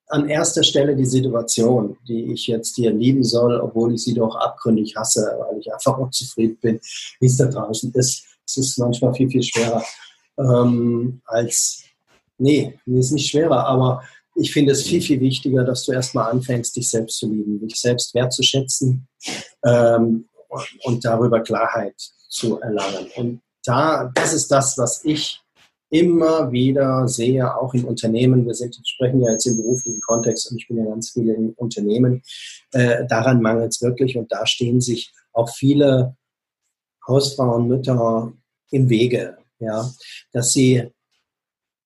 an 0.08 0.28
erster 0.28 0.62
Stelle 0.62 0.94
die 0.94 1.04
Situation, 1.04 1.96
die 2.06 2.32
ich 2.32 2.46
jetzt 2.46 2.76
hier 2.76 2.92
lieben 2.92 3.24
soll, 3.24 3.60
obwohl 3.60 3.94
ich 3.94 4.04
sie 4.04 4.14
doch 4.14 4.36
abgründig 4.36 4.94
hasse, 4.96 5.36
weil 5.38 5.58
ich 5.58 5.72
einfach 5.72 5.98
unzufrieden 5.98 6.58
bin, 6.60 6.80
wie 7.20 7.26
es 7.26 7.36
da 7.36 7.46
draußen 7.46 7.92
ist. 7.94 8.24
Es 8.46 8.56
ist 8.56 8.78
manchmal 8.78 9.14
viel, 9.14 9.28
viel 9.28 9.42
schwerer 9.42 9.82
ähm, 10.38 11.20
als, 11.24 11.82
nee, 12.38 12.78
mir 12.84 13.00
ist 13.00 13.12
nicht 13.12 13.30
schwerer, 13.30 13.66
aber 13.66 14.02
ich 14.36 14.52
finde 14.52 14.72
es 14.72 14.82
viel, 14.82 15.00
viel 15.00 15.20
wichtiger, 15.20 15.64
dass 15.64 15.84
du 15.84 15.92
erstmal 15.92 16.30
anfängst, 16.30 16.76
dich 16.76 16.90
selbst 16.90 17.18
zu 17.18 17.28
lieben, 17.28 17.58
dich 17.60 17.80
selbst 17.80 18.14
wertzuschätzen 18.14 19.08
ähm, 19.64 20.28
und 20.84 21.04
darüber 21.04 21.40
Klarheit 21.40 21.94
zu 22.28 22.60
erlangen. 22.60 23.10
Und 23.16 23.40
da, 23.64 24.10
das 24.14 24.34
ist 24.34 24.48
das, 24.48 24.76
was 24.76 25.04
ich 25.04 25.40
immer 25.98 26.52
wieder 26.52 27.08
sehe, 27.08 27.56
auch 27.56 27.74
in 27.74 27.84
Unternehmen, 27.84 28.46
wir 28.46 28.54
sind, 28.54 28.78
sprechen 28.84 29.22
ja 29.22 29.32
jetzt 29.32 29.46
im 29.46 29.56
beruflichen 29.56 30.00
Kontext 30.00 30.50
und 30.50 30.58
ich 30.58 30.68
bin 30.68 30.78
ja 30.78 30.84
ganz 30.84 31.10
viel 31.10 31.28
in 31.28 31.52
Unternehmen, 31.54 32.22
äh, 32.72 33.06
daran 33.06 33.40
mangelt 33.40 33.72
es 33.72 33.82
wirklich 33.82 34.16
und 34.16 34.30
da 34.32 34.46
stehen 34.46 34.80
sich 34.80 35.12
auch 35.32 35.48
viele 35.50 36.16
Hausfrauen, 37.06 37.68
Mütter 37.68 38.32
im 38.70 38.88
Wege, 38.88 39.38
ja, 39.58 39.90
dass 40.32 40.52
sie 40.52 40.90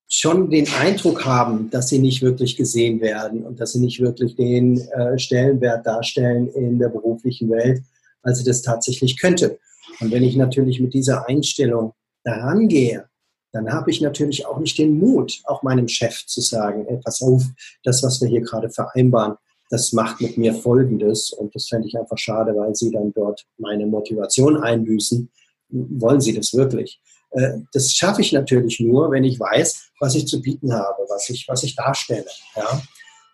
schon 0.07 0.49
den 0.49 0.67
Eindruck 0.73 1.25
haben, 1.25 1.69
dass 1.69 1.87
sie 1.87 1.99
nicht 1.99 2.21
wirklich 2.21 2.57
gesehen 2.57 2.99
werden 2.99 3.45
und 3.45 3.59
dass 3.61 3.71
sie 3.71 3.79
nicht 3.79 4.01
wirklich 4.01 4.35
den 4.35 4.79
äh, 4.91 5.17
Stellenwert 5.17 5.85
darstellen 5.85 6.49
in 6.49 6.79
der 6.79 6.89
beruflichen 6.89 7.49
Welt, 7.49 7.81
als 8.21 8.39
sie 8.39 8.43
das 8.43 8.61
tatsächlich 8.61 9.19
könnte. 9.19 9.57
Und 10.01 10.11
wenn 10.11 10.23
ich 10.23 10.35
natürlich 10.35 10.81
mit 10.81 10.93
dieser 10.93 11.29
Einstellung 11.29 11.93
daran 12.23 12.67
gehe, 12.67 13.05
dann 13.51 13.71
habe 13.71 13.91
ich 13.91 14.01
natürlich 14.01 14.45
auch 14.45 14.59
nicht 14.59 14.77
den 14.77 14.97
Mut, 14.97 15.41
auch 15.43 15.61
meinem 15.63 15.87
Chef 15.87 16.25
zu 16.25 16.41
sagen, 16.41 16.85
ey, 16.87 16.97
pass 17.03 17.21
auf, 17.21 17.43
das, 17.83 18.01
was 18.03 18.21
wir 18.21 18.29
hier 18.29 18.41
gerade 18.41 18.69
vereinbaren, 18.69 19.35
das 19.69 19.93
macht 19.93 20.21
mit 20.21 20.37
mir 20.37 20.53
Folgendes 20.53 21.31
und 21.31 21.55
das 21.55 21.67
fände 21.67 21.87
ich 21.87 21.97
einfach 21.97 22.17
schade, 22.17 22.55
weil 22.55 22.75
sie 22.75 22.91
dann 22.91 23.13
dort 23.13 23.45
meine 23.57 23.85
Motivation 23.85 24.57
einbüßen. 24.57 25.29
Wollen 25.69 26.19
sie 26.19 26.33
das 26.33 26.53
wirklich? 26.53 27.01
Äh, 27.31 27.59
das 27.71 27.91
schaffe 27.91 28.21
ich 28.21 28.33
natürlich 28.33 28.79
nur, 28.81 29.11
wenn 29.11 29.23
ich 29.23 29.39
weiß, 29.39 29.91
was 29.99 30.15
ich 30.15 30.27
zu 30.27 30.41
bieten 30.41 30.73
habe, 30.73 31.03
was 31.07 31.29
ich, 31.29 31.47
was 31.47 31.63
ich 31.63 31.75
darstelle. 31.75 32.25
Ja? 32.55 32.81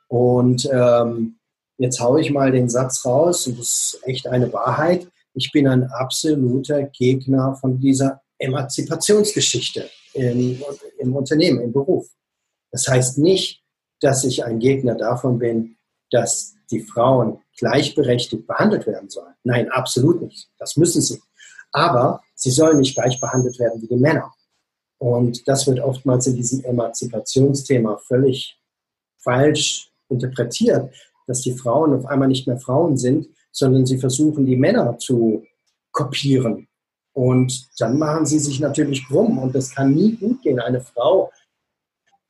Und 0.08 0.70
ähm, 0.72 1.40
jetzt 1.78 2.00
haue 2.00 2.22
ich 2.22 2.32
mal 2.32 2.52
den 2.52 2.70
Satz 2.70 3.04
raus, 3.06 3.48
und 3.48 3.60
das 3.60 3.68
ist 3.68 4.00
echt 4.04 4.28
eine 4.28 4.54
Wahrheit. 4.54 5.08
Ich 5.34 5.52
bin 5.52 5.68
ein 5.68 5.86
absoluter 5.92 6.84
Gegner 6.84 7.56
von 7.56 7.80
dieser 7.80 8.22
Emanzipationsgeschichte 8.38 9.90
im, 10.18 10.62
im 10.98 11.16
Unternehmen, 11.16 11.62
im 11.62 11.72
Beruf. 11.72 12.08
Das 12.72 12.88
heißt 12.88 13.18
nicht, 13.20 13.64
dass 14.02 14.24
ich 14.24 14.44
ein 14.44 14.60
Gegner 14.60 14.96
davon 14.96 15.40
bin, 15.40 15.78
dass 16.12 16.56
die 16.72 16.82
Frauen 16.82 17.40
gleichberechtigt 17.58 18.46
behandelt 18.46 18.86
werden 18.88 19.10
sollen. 19.10 19.34
Nein, 19.44 19.70
absolut 19.70 20.22
nicht. 20.22 20.50
Das 20.58 20.76
müssen 20.76 21.02
sie. 21.02 21.22
Aber 21.72 22.22
sie 22.36 22.52
sollen 22.52 22.80
nicht 22.80 22.96
gleich 22.96 23.20
behandelt 23.20 23.60
werden 23.60 23.82
wie 23.82 23.88
die 23.88 23.96
Männer. 23.96 24.34
Und 25.00 25.48
das 25.48 25.68
wird 25.68 25.80
oftmals 25.80 26.28
in 26.28 26.36
diesem 26.36 26.64
Emanzipationsthema 26.64 27.98
völlig 27.98 28.60
falsch 29.18 29.92
interpretiert, 30.10 30.94
dass 31.28 31.42
die 31.42 31.54
Frauen 31.54 31.94
auf 31.94 32.06
einmal 32.06 32.28
nicht 32.28 32.48
mehr 32.48 32.58
Frauen 32.58 32.98
sind, 32.98 33.28
sondern 33.52 33.86
sie 33.86 33.98
versuchen, 33.98 34.46
die 34.46 34.56
Männer 34.56 34.98
zu 34.98 35.46
kopieren 35.92 36.68
und 37.18 37.68
dann 37.80 37.98
machen 37.98 38.28
sie 38.28 38.38
sich 38.38 38.60
natürlich 38.60 39.08
krumm 39.08 39.40
und 39.40 39.56
das 39.56 39.74
kann 39.74 39.96
nie 39.96 40.16
gut 40.16 40.44
gehen. 40.44 40.60
Eine 40.60 40.82
Frau 40.82 41.32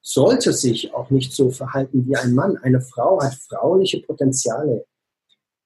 sollte 0.01 0.53
sich 0.53 0.93
auch 0.93 1.09
nicht 1.09 1.33
so 1.33 1.51
verhalten 1.51 2.07
wie 2.07 2.15
ein 2.15 2.33
Mann. 2.33 2.55
Eine 2.55 2.79
Frau 2.79 3.21
hat 3.21 3.33
frauliche 3.33 3.99
Potenziale. 3.99 4.85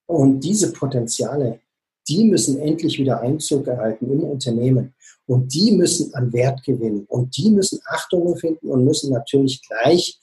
Und 0.07 0.39
diese 0.39 0.73
Potenziale, 0.73 1.59
die 2.07 2.23
müssen 2.23 2.59
endlich 2.59 2.97
wieder 2.97 3.21
Einzug 3.21 3.67
erhalten 3.67 4.11
im 4.11 4.23
Unternehmen. 4.23 4.95
Und 5.27 5.53
die 5.53 5.73
müssen 5.73 6.11
an 6.15 6.33
Wert 6.33 6.63
gewinnen. 6.63 7.05
Und 7.07 7.37
die 7.37 7.51
müssen 7.51 7.79
Achtung 7.85 8.35
finden 8.37 8.69
und 8.69 8.85
müssen 8.85 9.13
natürlich 9.13 9.61
gleich 9.67 10.19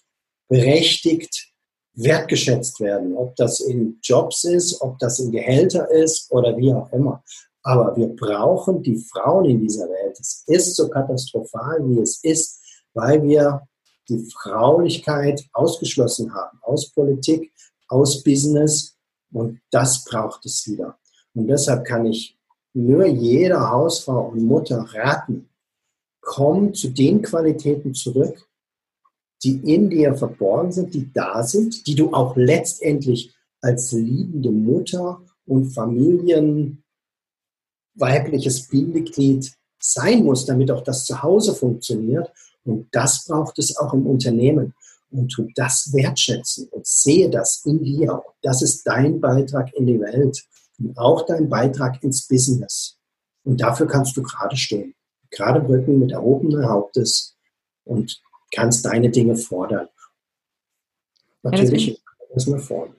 berechtigt 0.48 1.52
wertgeschätzt 1.94 2.80
werden. 2.80 3.16
Ob 3.16 3.36
das 3.36 3.60
in 3.60 4.00
Jobs 4.02 4.42
ist, 4.42 4.82
ob 4.82 4.98
das 4.98 5.20
in 5.20 5.30
Gehälter 5.30 5.88
ist 5.88 6.32
oder 6.32 6.56
wie 6.56 6.72
auch 6.72 6.92
immer. 6.92 7.22
Aber 7.68 7.94
wir 7.98 8.08
brauchen 8.08 8.82
die 8.82 8.96
Frauen 8.96 9.44
in 9.44 9.60
dieser 9.60 9.86
Welt. 9.90 10.18
Es 10.18 10.42
ist 10.46 10.74
so 10.74 10.88
katastrophal, 10.88 11.86
wie 11.86 12.00
es 12.00 12.24
ist, 12.24 12.62
weil 12.94 13.22
wir 13.22 13.60
die 14.08 14.26
Fraulichkeit 14.32 15.46
ausgeschlossen 15.52 16.32
haben 16.32 16.58
aus 16.62 16.90
Politik, 16.90 17.52
aus 17.88 18.24
Business 18.24 18.96
Und 19.30 19.60
das 19.70 20.02
braucht 20.02 20.46
es 20.46 20.66
wieder. 20.66 20.98
Und 21.34 21.48
deshalb 21.48 21.84
kann 21.84 22.06
ich 22.06 22.38
nur 22.72 23.04
jeder 23.04 23.70
Hausfrau 23.70 24.28
und 24.28 24.44
Mutter 24.44 24.86
raten, 24.94 25.50
komm 26.22 26.72
zu 26.72 26.88
den 26.88 27.20
Qualitäten 27.20 27.92
zurück, 27.92 28.48
die 29.42 29.60
in 29.74 29.90
dir 29.90 30.14
verborgen 30.14 30.72
sind, 30.72 30.94
die 30.94 31.12
da 31.12 31.42
sind, 31.42 31.86
die 31.86 31.94
du 31.94 32.14
auch 32.14 32.34
letztendlich 32.34 33.34
als 33.60 33.92
liebende 33.92 34.52
Mutter 34.52 35.20
und 35.44 35.66
Familien 35.66 36.82
weibliches 37.98 38.68
Bindeglied 38.68 39.52
sein 39.80 40.24
muss, 40.24 40.46
damit 40.46 40.70
auch 40.70 40.82
das 40.82 41.04
Zuhause 41.04 41.54
funktioniert. 41.54 42.30
Und 42.64 42.88
das 42.92 43.24
braucht 43.26 43.58
es 43.58 43.76
auch 43.76 43.94
im 43.94 44.06
Unternehmen. 44.06 44.74
Und 45.10 45.28
tu 45.28 45.48
das 45.54 45.90
wertschätzen 45.94 46.68
und 46.68 46.86
sehe 46.86 47.30
das 47.30 47.64
in 47.64 47.82
dir. 47.82 48.22
Das 48.42 48.60
ist 48.60 48.86
dein 48.86 49.20
Beitrag 49.20 49.72
in 49.74 49.86
die 49.86 49.98
Welt 49.98 50.44
und 50.78 50.98
auch 50.98 51.24
dein 51.24 51.48
Beitrag 51.48 52.02
ins 52.02 52.28
Business. 52.28 52.98
Und 53.42 53.60
dafür 53.62 53.86
kannst 53.86 54.16
du 54.18 54.22
gerade 54.22 54.56
stehen. 54.56 54.94
Gerade 55.30 55.60
Brücken 55.60 55.98
mit 55.98 56.12
erhobenen 56.12 56.68
Hauptes 56.68 57.36
und 57.84 58.20
kannst 58.54 58.84
deine 58.84 59.10
Dinge 59.10 59.36
fordern. 59.36 59.88
Natürlich 61.42 61.86
ja, 61.86 62.46
wir 62.46 62.58
fordern. 62.58 62.96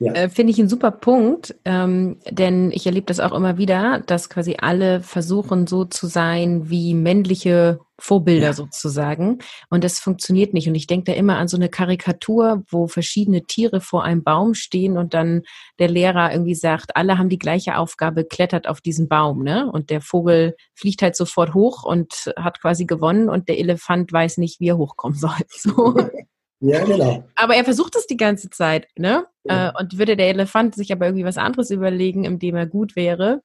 Ja. 0.00 0.12
Äh, 0.12 0.28
Finde 0.28 0.52
ich 0.52 0.58
ein 0.58 0.68
super 0.68 0.90
Punkt, 0.90 1.54
ähm, 1.64 2.18
denn 2.30 2.70
ich 2.72 2.86
erlebe 2.86 3.06
das 3.06 3.20
auch 3.20 3.32
immer 3.32 3.58
wieder, 3.58 4.02
dass 4.06 4.28
quasi 4.28 4.56
alle 4.58 5.00
versuchen, 5.00 5.66
so 5.66 5.84
zu 5.84 6.06
sein 6.06 6.68
wie 6.70 6.94
männliche 6.94 7.80
Vorbilder 7.98 8.48
ja. 8.48 8.52
sozusagen. 8.52 9.38
Und 9.70 9.82
das 9.82 9.98
funktioniert 9.98 10.52
nicht. 10.52 10.68
Und 10.68 10.74
ich 10.74 10.86
denke 10.86 11.12
da 11.12 11.16
immer 11.16 11.38
an 11.38 11.48
so 11.48 11.56
eine 11.56 11.70
Karikatur, 11.70 12.62
wo 12.68 12.88
verschiedene 12.88 13.44
Tiere 13.44 13.80
vor 13.80 14.04
einem 14.04 14.22
Baum 14.22 14.54
stehen 14.54 14.98
und 14.98 15.14
dann 15.14 15.42
der 15.78 15.88
Lehrer 15.88 16.32
irgendwie 16.32 16.54
sagt, 16.54 16.94
alle 16.94 17.16
haben 17.16 17.30
die 17.30 17.38
gleiche 17.38 17.78
Aufgabe, 17.78 18.24
klettert 18.24 18.68
auf 18.68 18.80
diesen 18.80 19.08
Baum, 19.08 19.42
ne? 19.42 19.70
Und 19.70 19.88
der 19.88 20.02
Vogel 20.02 20.56
fliegt 20.74 21.00
halt 21.00 21.16
sofort 21.16 21.54
hoch 21.54 21.84
und 21.84 22.32
hat 22.36 22.60
quasi 22.60 22.84
gewonnen 22.84 23.30
und 23.30 23.48
der 23.48 23.58
Elefant 23.58 24.12
weiß 24.12 24.38
nicht, 24.38 24.60
wie 24.60 24.68
er 24.68 24.78
hochkommen 24.78 25.18
soll. 25.18 25.30
So. 25.48 25.96
Ja, 26.60 26.84
genau. 26.84 27.24
Aber 27.34 27.54
er 27.54 27.64
versucht 27.64 27.96
es 27.96 28.06
die 28.06 28.16
ganze 28.16 28.48
Zeit, 28.50 28.88
ne? 28.96 29.26
Ja. 29.44 29.68
Äh, 29.68 29.72
und 29.78 29.98
würde 29.98 30.16
der 30.16 30.28
Elefant 30.28 30.74
sich 30.74 30.92
aber 30.92 31.06
irgendwie 31.06 31.24
was 31.24 31.38
anderes 31.38 31.70
überlegen, 31.70 32.24
in 32.24 32.38
dem 32.38 32.56
er 32.56 32.66
gut 32.66 32.96
wäre, 32.96 33.42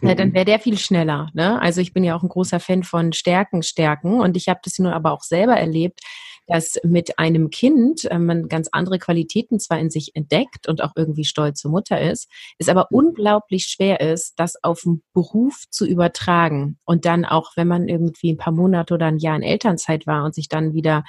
mhm. 0.00 0.16
dann 0.16 0.34
wäre 0.34 0.44
der 0.44 0.60
viel 0.60 0.78
schneller. 0.78 1.30
Ne? 1.34 1.60
Also 1.60 1.80
ich 1.80 1.92
bin 1.92 2.04
ja 2.04 2.14
auch 2.14 2.22
ein 2.22 2.28
großer 2.28 2.60
Fan 2.60 2.82
von 2.82 3.12
Stärken, 3.12 3.62
Stärken 3.62 4.20
und 4.20 4.36
ich 4.36 4.48
habe 4.48 4.60
das 4.62 4.78
nun 4.78 4.92
aber 4.92 5.12
auch 5.12 5.22
selber 5.22 5.54
erlebt, 5.54 6.00
dass 6.46 6.78
mit 6.82 7.18
einem 7.18 7.50
Kind 7.50 8.04
äh, 8.10 8.18
man 8.18 8.48
ganz 8.48 8.68
andere 8.72 8.98
Qualitäten 8.98 9.58
zwar 9.58 9.78
in 9.78 9.90
sich 9.90 10.14
entdeckt 10.14 10.68
und 10.68 10.82
auch 10.82 10.92
irgendwie 10.96 11.24
stolze 11.24 11.68
Mutter 11.68 12.00
ist, 12.00 12.30
es 12.58 12.68
aber 12.68 12.88
mhm. 12.90 12.98
unglaublich 12.98 13.66
schwer 13.66 14.00
ist, 14.00 14.34
das 14.36 14.62
auf 14.62 14.82
den 14.82 15.02
Beruf 15.12 15.64
zu 15.70 15.86
übertragen. 15.86 16.78
Und 16.84 17.04
dann 17.04 17.24
auch, 17.24 17.52
wenn 17.56 17.68
man 17.68 17.88
irgendwie 17.88 18.32
ein 18.32 18.36
paar 18.36 18.52
Monate 18.52 18.94
oder 18.94 19.06
ein 19.06 19.18
Jahr 19.18 19.36
in 19.36 19.42
Elternzeit 19.42 20.06
war 20.06 20.24
und 20.24 20.34
sich 20.34 20.48
dann 20.48 20.74
wieder 20.74 21.04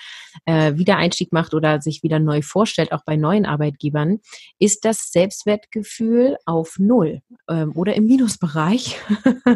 äh, 0.45 0.75
Wiedereinstieg 0.75 1.33
macht 1.33 1.53
oder 1.53 1.81
sich 1.81 2.03
wieder 2.03 2.19
neu 2.19 2.41
vorstellt, 2.41 2.91
auch 2.91 3.03
bei 3.05 3.15
neuen 3.15 3.45
Arbeitgebern, 3.45 4.19
ist 4.59 4.85
das 4.85 5.11
Selbstwertgefühl 5.11 6.37
auf 6.45 6.75
Null 6.79 7.21
ähm, 7.49 7.73
oder 7.75 7.95
im 7.95 8.05
Minusbereich. 8.05 8.99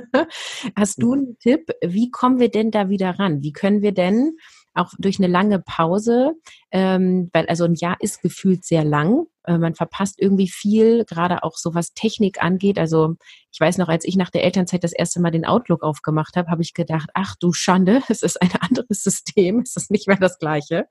Hast 0.75 1.01
du 1.01 1.07
mhm. 1.07 1.13
einen 1.13 1.39
Tipp? 1.39 1.71
Wie 1.85 2.11
kommen 2.11 2.39
wir 2.39 2.49
denn 2.49 2.71
da 2.71 2.89
wieder 2.89 3.19
ran? 3.19 3.41
Wie 3.41 3.53
können 3.53 3.81
wir 3.81 3.93
denn 3.93 4.37
auch 4.73 4.93
durch 4.97 5.19
eine 5.19 5.27
lange 5.27 5.59
Pause, 5.59 6.33
ähm, 6.71 7.29
weil 7.33 7.47
also 7.47 7.65
ein 7.65 7.75
Jahr 7.75 7.97
ist 7.99 8.21
gefühlt 8.21 8.63
sehr 8.63 8.83
lang. 8.83 9.25
Äh, 9.43 9.57
man 9.57 9.75
verpasst 9.75 10.15
irgendwie 10.19 10.47
viel, 10.47 11.05
gerade 11.05 11.43
auch 11.43 11.57
so 11.57 11.73
was 11.73 11.93
Technik 11.93 12.41
angeht. 12.41 12.77
Also 12.77 13.15
ich 13.51 13.59
weiß 13.59 13.77
noch, 13.77 13.89
als 13.89 14.05
ich 14.05 14.15
nach 14.15 14.29
der 14.29 14.43
Elternzeit 14.43 14.83
das 14.83 14.93
erste 14.93 15.19
Mal 15.19 15.31
den 15.31 15.45
Outlook 15.45 15.83
aufgemacht 15.83 16.35
habe, 16.35 16.51
habe 16.51 16.61
ich 16.61 16.73
gedacht, 16.73 17.09
ach 17.13 17.35
du 17.39 17.53
Schande, 17.53 18.01
es 18.09 18.23
ist 18.23 18.41
ein 18.41 18.51
anderes 18.59 19.03
System, 19.03 19.59
es 19.59 19.75
ist 19.75 19.91
nicht 19.91 20.07
mehr 20.07 20.17
das 20.17 20.37
gleiche. 20.39 20.87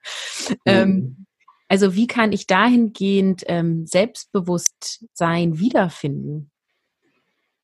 Mhm. 0.49 0.57
Ähm, 0.67 1.27
also 1.69 1.95
wie 1.95 2.07
kann 2.07 2.33
ich 2.33 2.47
dahingehend 2.47 3.45
ähm, 3.47 3.87
Selbstbewusstsein 3.87 5.59
wiederfinden? 5.59 6.51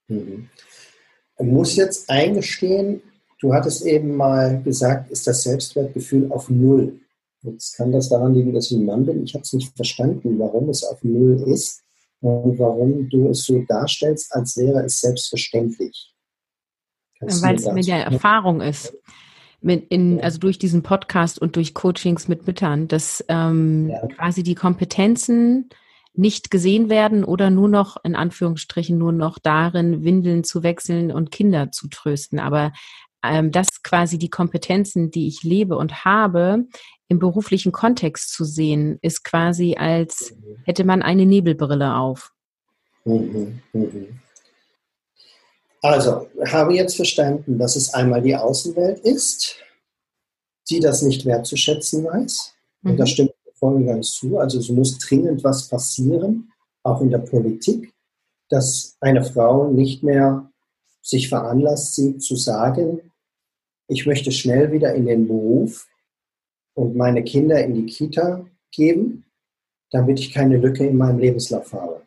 Mhm. 0.09 0.50
Man 1.38 1.48
muss 1.48 1.74
jetzt 1.74 2.09
eingestehen, 2.11 3.03
Du 3.40 3.53
hattest 3.53 3.85
eben 3.85 4.16
mal 4.16 4.62
gesagt, 4.62 5.11
ist 5.11 5.27
das 5.27 5.42
Selbstwertgefühl 5.42 6.31
auf 6.31 6.49
Null. 6.49 7.01
Jetzt 7.42 7.77
kann 7.77 7.92
das 7.92 8.09
daran 8.09 8.35
liegen, 8.35 8.55
dass 8.55 8.70
ich 8.70 8.79
ein 8.79 8.87
Mann 8.87 9.05
bin. 9.05 9.23
Ich 9.23 9.35
habe 9.35 9.42
es 9.42 9.53
nicht 9.53 9.77
verstanden, 9.77 10.38
warum 10.38 10.70
es 10.70 10.83
auf 10.83 11.03
Null 11.03 11.42
ist 11.47 11.83
und 12.20 12.59
warum 12.59 13.09
du 13.11 13.29
es 13.29 13.44
so 13.44 13.62
darstellst, 13.68 14.35
als 14.35 14.57
wäre 14.57 14.83
es 14.85 15.01
selbstverständlich. 15.01 16.14
Weil 17.20 17.57
es 17.57 17.70
mit 17.70 17.87
der 17.87 18.05
Erfahrung 18.05 18.61
ist. 18.61 18.94
Mit 19.61 19.87
in, 19.90 20.20
also 20.20 20.38
durch 20.38 20.59
diesen 20.59 20.83
Podcast 20.83 21.38
und 21.38 21.57
durch 21.57 21.73
Coachings 21.73 22.29
mit 22.29 22.47
Müttern, 22.47 22.87
dass 22.87 23.25
ähm, 23.29 23.88
ja. 23.88 24.07
quasi 24.09 24.42
die 24.42 24.55
Kompetenzen 24.55 25.70
nicht 26.14 26.51
gesehen 26.51 26.88
werden 26.88 27.25
oder 27.25 27.51
nur 27.51 27.68
noch, 27.68 27.97
in 28.05 28.14
Anführungsstrichen, 28.14 28.97
nur 28.97 29.12
noch 29.12 29.38
darin, 29.38 30.05
Windeln 30.05 30.44
zu 30.44 30.62
wechseln 30.62 31.11
und 31.11 31.31
Kinder 31.31 31.73
zu 31.73 31.88
trösten. 31.88 32.38
Aber 32.38 32.73
ähm, 33.25 33.51
das 33.51 33.83
quasi 33.83 34.19
die 34.19 34.31
Kompetenzen, 34.31 35.11
die 35.11 35.29
ich 35.29 35.43
lebe 35.43 35.77
und 35.77 36.05
habe, 36.05 36.65
im 37.09 37.19
beruflichen 37.19 37.73
Kontext 37.73 38.33
zu 38.33 38.45
sehen, 38.45 38.99
ist 39.03 39.25
quasi 39.25 39.77
als 39.77 40.35
hätte 40.65 40.85
man 40.85 41.03
eine 41.03 41.27
Nebelbrille 41.27 41.97
auf. 41.97 42.33
Mhm, 43.05 43.61
mhm. 43.73 44.21
Also, 45.83 46.29
habe 46.47 46.75
jetzt 46.75 46.97
verstanden, 46.97 47.59
dass 47.59 47.77
es 47.77 47.93
einmal 47.93 48.23
die 48.23 48.35
Außenwelt 48.35 49.01
ist, 49.01 49.57
die 50.71 50.81
das 50.81 51.03
nicht 51.03 51.27
wertzuschätzen 51.27 52.05
weiß. 52.05 52.55
Und 52.85 52.93
mhm. 52.93 52.97
das 52.97 53.11
stimmt 53.11 53.35
voll 53.55 53.75
und 53.75 53.87
ganz 53.87 54.13
zu. 54.13 54.39
Also 54.39 54.59
es 54.59 54.69
muss 54.69 54.99
dringend 54.99 55.45
was 55.45 55.69
passieren, 55.69 56.51
auch 56.83 57.01
in 57.01 57.11
der 57.11 57.19
Politik, 57.19 57.93
dass 58.49 58.97
eine 59.01 59.25
Frau 59.25 59.71
nicht 59.71 60.03
mehr 60.03 60.51
sich 61.03 61.29
veranlasst 61.29 61.95
sieht 61.95 62.23
zu 62.23 62.37
sagen, 62.37 63.01
ich 63.88 64.07
möchte 64.07 64.33
schnell 64.33 64.73
wieder 64.73 64.94
in 64.94 65.07
den 65.07 65.27
Beruf 65.27 65.87
und 66.75 66.97
meine 66.97 67.23
Kinder 67.23 67.62
in 67.62 67.75
die 67.75 67.87
Kita 67.87 68.47
geben, 68.70 69.25
damit 69.90 70.18
ich 70.18 70.33
keine 70.33 70.57
Lücke 70.57 70.87
in 70.87 70.97
meinem 70.97 71.18
Lebenslauf 71.18 71.73
habe. 71.73 72.03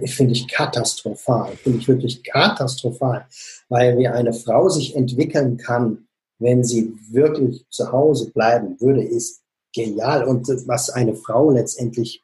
Ich 0.00 0.14
finde 0.14 0.32
ich 0.32 0.46
katastrophal, 0.46 1.56
finde 1.56 1.78
ich 1.78 1.88
wirklich 1.88 2.22
katastrophal, 2.22 3.26
weil 3.68 3.98
wie 3.98 4.06
eine 4.06 4.32
Frau 4.32 4.68
sich 4.68 4.94
entwickeln 4.94 5.56
kann, 5.56 6.06
wenn 6.38 6.62
sie 6.62 6.94
wirklich 7.10 7.66
zu 7.68 7.90
Hause 7.90 8.30
bleiben 8.30 8.80
würde, 8.80 9.02
ist 9.02 9.42
genial. 9.74 10.24
Und 10.24 10.48
was 10.68 10.90
eine 10.90 11.16
Frau 11.16 11.50
letztendlich 11.50 12.22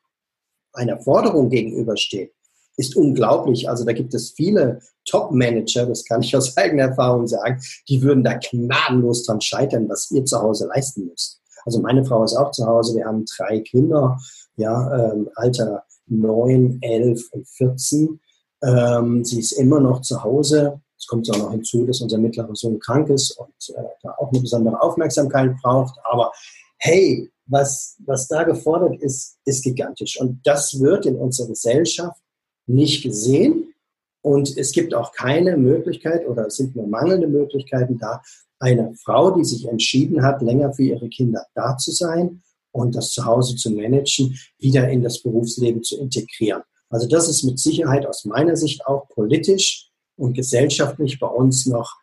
einer 0.72 1.00
Forderung 1.00 1.50
gegenübersteht, 1.50 2.32
ist 2.78 2.96
unglaublich. 2.96 3.68
Also 3.68 3.84
da 3.84 3.92
gibt 3.92 4.14
es 4.14 4.30
viele 4.30 4.80
Top-Manager, 5.04 5.86
das 5.86 6.04
kann 6.04 6.22
ich 6.22 6.34
aus 6.36 6.56
eigener 6.56 6.84
Erfahrung 6.84 7.26
sagen, 7.26 7.60
die 7.88 8.00
würden 8.02 8.24
da 8.24 8.34
gnadenlos 8.34 9.24
dran 9.24 9.40
scheitern, 9.40 9.88
was 9.88 10.10
ihr 10.10 10.24
zu 10.24 10.40
Hause 10.40 10.68
leisten 10.68 11.06
müsst. 11.06 11.40
Also 11.66 11.80
meine 11.80 12.04
Frau 12.04 12.24
ist 12.24 12.36
auch 12.36 12.52
zu 12.52 12.66
Hause, 12.66 12.96
wir 12.96 13.04
haben 13.04 13.24
drei 13.36 13.60
Kinder, 13.60 14.18
ja, 14.56 15.12
ähm, 15.12 15.28
Alter 15.34 15.84
neun, 16.06 16.78
elf 16.80 17.28
und 17.32 17.46
14. 17.48 18.20
Ähm, 18.62 19.24
sie 19.24 19.40
ist 19.40 19.52
immer 19.52 19.80
noch 19.80 20.00
zu 20.00 20.22
Hause. 20.22 20.80
Es 20.96 21.06
kommt 21.06 21.30
auch 21.30 21.38
noch 21.38 21.52
hinzu, 21.52 21.84
dass 21.84 22.00
unser 22.00 22.18
mittlerer 22.18 22.54
Sohn 22.54 22.78
krank 22.78 23.08
ist 23.10 23.32
und 23.38 23.76
äh, 23.76 23.82
da 24.02 24.14
auch 24.18 24.32
eine 24.32 24.40
besondere 24.40 24.80
Aufmerksamkeit 24.80 25.54
braucht. 25.62 25.98
Aber 26.04 26.32
hey, 26.78 27.30
was, 27.46 27.96
was 28.04 28.28
da 28.28 28.44
gefordert 28.44 29.00
ist, 29.00 29.38
ist 29.44 29.62
gigantisch. 29.64 30.20
Und 30.20 30.40
das 30.44 30.80
wird 30.80 31.06
in 31.06 31.16
unserer 31.16 31.48
Gesellschaft 31.48 32.20
nicht 32.68 33.02
gesehen. 33.02 33.74
Und 34.20 34.56
es 34.56 34.72
gibt 34.72 34.94
auch 34.94 35.12
keine 35.12 35.56
Möglichkeit 35.56 36.26
oder 36.26 36.46
es 36.46 36.56
sind 36.56 36.76
nur 36.76 36.86
mangelnde 36.86 37.28
Möglichkeiten 37.28 37.98
da, 37.98 38.22
eine 38.60 38.92
Frau, 38.94 39.30
die 39.30 39.44
sich 39.44 39.68
entschieden 39.68 40.22
hat, 40.22 40.42
länger 40.42 40.72
für 40.72 40.82
ihre 40.82 41.08
Kinder 41.08 41.46
da 41.54 41.76
zu 41.76 41.92
sein 41.92 42.42
und 42.72 42.94
das 42.94 43.12
Zuhause 43.12 43.56
zu 43.56 43.70
managen, 43.70 44.38
wieder 44.58 44.88
in 44.88 45.02
das 45.02 45.22
Berufsleben 45.22 45.82
zu 45.82 45.96
integrieren. 45.98 46.62
Also 46.90 47.06
das 47.06 47.28
ist 47.28 47.44
mit 47.44 47.58
Sicherheit 47.58 48.06
aus 48.06 48.24
meiner 48.24 48.56
Sicht 48.56 48.86
auch 48.86 49.08
politisch 49.08 49.90
und 50.16 50.34
gesellschaftlich 50.34 51.20
bei 51.20 51.28
uns 51.28 51.66
noch 51.66 51.94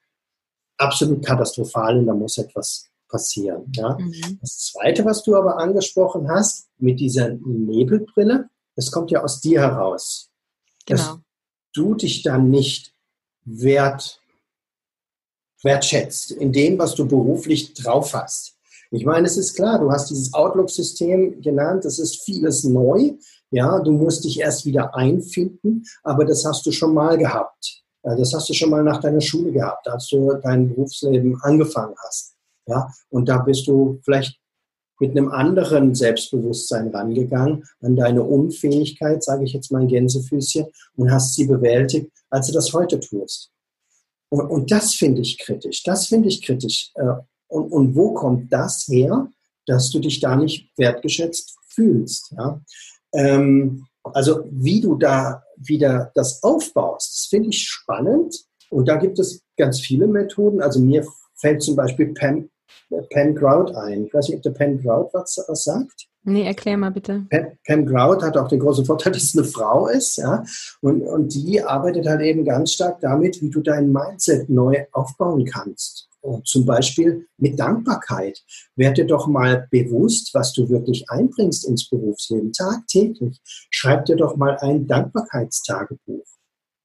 absolut 0.78 1.26
katastrophal 1.26 1.98
und 1.98 2.06
da 2.06 2.14
muss 2.14 2.38
etwas 2.38 2.88
passieren. 3.10 3.72
Ja. 3.76 3.98
Mhm. 3.98 4.40
Das 4.42 4.72
Zweite, 4.72 5.06
was 5.06 5.24
du 5.24 5.36
aber 5.36 5.58
angesprochen 5.58 6.30
hast, 6.30 6.68
mit 6.78 7.00
dieser 7.00 7.30
Nebelbrille, 7.30 8.50
das 8.76 8.92
kommt 8.92 9.12
ja 9.12 9.24
aus 9.24 9.42
dir 9.42 9.62
heraus. 9.62 10.30
Genau. 10.86 11.02
Dass 11.02 11.20
du 11.74 11.96
dich 11.96 12.24
dann 12.24 12.50
nicht 12.50 12.94
wert, 13.44 14.22
wertschätzt 15.64 16.32
in 16.32 16.52
dem, 16.52 16.78
was 16.78 16.96
du 16.96 17.08
beruflich 17.08 17.74
drauf 17.74 18.14
hast. 18.14 18.56
Ich 18.92 19.04
meine, 19.06 19.28
es 19.28 19.36
ist 19.38 19.56
klar, 19.56 19.80
du 19.80 19.92
hast 19.92 20.10
dieses 20.10 20.34
Outlook-System 20.34 21.42
genannt, 21.42 21.86
das 21.86 22.00
ist 22.00 22.24
vieles 22.24 22.64
neu. 22.64 23.14
Ja, 23.52 23.80
du 23.80 23.92
musst 23.92 24.24
dich 24.24 24.40
erst 24.40 24.66
wieder 24.66 24.96
einfinden, 24.96 25.86
aber 26.04 26.26
das 26.26 26.46
hast 26.46 26.66
du 26.66 26.72
schon 26.72 26.94
mal 26.94 27.18
gehabt. 27.18 27.84
Das 28.04 28.34
hast 28.34 28.48
du 28.50 28.54
schon 28.54 28.70
mal 28.70 28.84
nach 28.84 29.00
deiner 29.00 29.22
Schule 29.22 29.52
gehabt, 29.52 29.88
als 29.88 30.08
du 30.10 30.34
dein 30.44 30.70
Berufsleben 30.70 31.42
angefangen 31.42 31.96
hast. 32.06 32.36
Ja, 32.68 32.88
und 33.10 33.28
da 33.28 33.40
bist 33.40 33.68
du 33.68 34.00
vielleicht 34.04 34.40
mit 35.00 35.12
einem 35.12 35.30
anderen 35.30 35.94
Selbstbewusstsein 35.96 36.90
rangegangen 36.90 37.66
an 37.82 37.96
deine 37.96 38.24
Unfähigkeit, 38.24 39.24
sage 39.24 39.44
ich 39.44 39.54
jetzt 39.54 39.72
mal 39.72 39.82
in 39.82 39.88
Gänsefüßchen, 39.88 40.66
und 40.96 41.12
hast 41.12 41.36
sie 41.36 41.48
bewältigt, 41.48 42.12
als 42.30 42.48
du 42.48 42.54
das 42.54 42.74
heute 42.74 43.00
tust. 43.00 43.52
Und, 44.30 44.48
und 44.48 44.72
das 44.72 44.94
finde 44.94 45.22
ich 45.22 45.38
kritisch. 45.38 45.84
Das 45.84 46.08
finde 46.08 46.30
ich 46.30 46.42
kritisch. 46.42 46.92
Äh, 46.96 47.14
und, 47.48 47.72
und 47.72 47.96
wo 47.96 48.14
kommt 48.14 48.52
das 48.52 48.88
her, 48.88 49.30
dass 49.66 49.90
du 49.92 50.00
dich 50.00 50.20
da 50.20 50.36
nicht 50.36 50.72
wertgeschätzt 50.78 51.56
fühlst? 51.68 52.34
Ja? 52.38 52.62
Ähm, 53.14 53.86
also 54.04 54.46
wie 54.52 54.82
du 54.82 54.96
da 54.96 55.44
wieder 55.58 56.12
das 56.16 56.44
aufbaust, 56.44 57.18
das 57.18 57.26
finde 57.28 57.50
ich 57.50 57.62
spannend. 57.62 58.46
Und 58.70 58.88
da 58.88 58.98
gibt 58.98 59.20
es 59.20 59.42
ganz 59.58 59.80
viele 59.80 60.08
Methoden. 60.08 60.62
Also 60.62 60.80
mir 60.80 61.06
fällt 61.36 61.62
zum 61.62 61.76
Beispiel 61.76 62.14
Pam, 62.14 62.50
Pam 63.12 63.36
Grout 63.36 63.76
ein. 63.76 64.06
Ich 64.06 64.14
weiß 64.14 64.30
nicht, 64.30 64.38
ob 64.38 64.44
der 64.44 64.52
Pam 64.52 64.82
Grout 64.82 65.10
was, 65.14 65.44
was 65.48 65.64
sagt. 65.64 66.08
Nee, 66.24 66.46
erklär 66.46 66.76
mal 66.78 66.90
bitte. 66.90 67.26
Pam, 67.30 67.52
Pam 67.66 67.86
Grout 67.86 68.24
hat 68.24 68.36
auch 68.36 68.48
den 68.48 68.60
großen 68.60 68.86
Vorteil, 68.86 69.12
dass 69.14 69.24
es 69.24 69.38
eine 69.38 69.46
Frau 69.46 69.88
ist, 69.88 70.18
ja. 70.18 70.44
Und, 70.82 71.02
und 71.04 71.34
die 71.34 71.62
arbeitet 71.62 72.08
halt 72.08 72.22
eben 72.22 72.44
ganz 72.44 72.74
stark 72.74 73.00
damit, 73.02 73.42
wie 73.42 73.50
du 73.50 73.62
dein 73.62 73.92
Mindset 73.92 74.50
neu 74.50 74.86
aufbauen 74.92 75.46
kannst. 75.46 76.10
Und 76.22 76.48
zum 76.48 76.66
Beispiel 76.66 77.28
mit 77.38 77.60
Dankbarkeit. 77.60 78.44
Werde 78.76 79.06
doch 79.06 79.28
mal 79.28 79.68
bewusst, 79.70 80.34
was 80.34 80.54
du 80.54 80.68
wirklich 80.70 81.06
einbringst 81.10 81.68
ins 81.68 81.88
Berufsleben, 81.88 82.52
tagtäglich. 82.52 83.40
Schreib 83.70 84.06
dir 84.06 84.16
doch 84.16 84.36
mal 84.36 84.58
ein 84.58 84.88
Dankbarkeitstagebuch. 84.88 86.15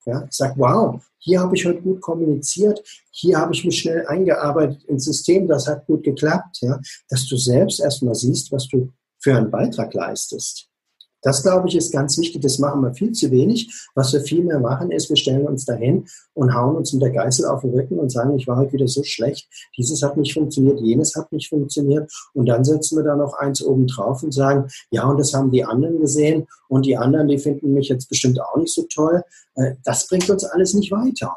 Ja, 0.07 0.27
sag, 0.31 0.57
wow, 0.57 1.03
hier 1.19 1.41
habe 1.41 1.55
ich 1.55 1.67
heute 1.67 1.83
gut 1.83 2.01
kommuniziert, 2.01 2.83
hier 3.11 3.39
habe 3.39 3.53
ich 3.55 3.65
mich 3.65 3.81
schnell 3.81 4.07
eingearbeitet 4.07 4.83
ins 4.85 5.05
System, 5.05 5.47
das 5.47 5.67
hat 5.67 5.87
gut 5.87 6.03
geklappt, 6.03 6.59
ja, 6.63 6.81
dass 7.09 7.27
du 7.27 7.37
selbst 7.37 7.81
erstmal 7.81 8.15
siehst, 8.15 8.51
was 8.51 8.67
du 8.69 8.93
für 9.19 9.37
einen 9.37 9.51
Beitrag 9.51 9.93
leistest. 9.93 10.70
Das, 11.23 11.43
glaube 11.43 11.69
ich, 11.69 11.77
ist 11.77 11.93
ganz 11.93 12.17
wichtig. 12.19 12.43
Das 12.43 12.59
machen 12.59 12.83
wir 12.83 12.95
viel 12.95 13.13
zu 13.13 13.31
wenig. 13.31 13.73
Was 13.95 14.13
wir 14.13 14.21
viel 14.21 14.45
mehr 14.45 14.59
machen, 14.59 14.91
ist, 14.91 15.09
wir 15.09 15.17
stellen 15.17 15.47
uns 15.47 15.65
dahin 15.65 16.07
und 16.35 16.55
hauen 16.55 16.77
uns 16.77 16.93
mit 16.93 17.03
der 17.03 17.11
Geißel 17.11 17.47
auf 17.47 17.61
den 17.61 17.71
Rücken 17.71 17.99
und 17.99 18.11
sagen, 18.11 18.35
ich 18.37 18.47
war 18.47 18.57
heute 18.57 18.73
wieder 18.73 18.89
so 18.89 19.03
schlecht. 19.03 19.49
Dieses 19.77 20.03
hat 20.03 20.17
nicht 20.17 20.33
funktioniert, 20.33 20.81
jenes 20.81 21.15
hat 21.17 21.31
nicht 21.33 21.49
funktioniert. 21.49 22.11
Und 22.33 22.47
dann 22.47 22.65
setzen 22.65 22.97
wir 22.97 23.05
da 23.05 23.17
noch 23.17 23.35
eins 23.35 23.63
oben 23.63 23.87
drauf 23.87 24.23
und 24.23 24.33
sagen, 24.33 24.69
ja, 24.91 25.05
und 25.05 25.19
das 25.19 25.35
haben 25.35 25.51
die 25.51 25.65
anderen 25.65 26.01
gesehen. 26.01 26.47
Und 26.69 26.87
die 26.87 26.97
anderen, 26.97 27.29
die 27.29 27.39
finden 27.39 27.75
mich 27.75 27.89
jetzt 27.89 28.09
bestimmt 28.09 28.41
auch 28.41 28.57
nicht 28.57 28.73
so 28.73 28.87
toll. 28.93 29.23
Äh, 29.57 29.75
das 29.85 30.07
bringt 30.09 30.31
uns 30.31 30.45
alles 30.45 30.75
nicht 30.75 30.91
weiter. 30.91 31.37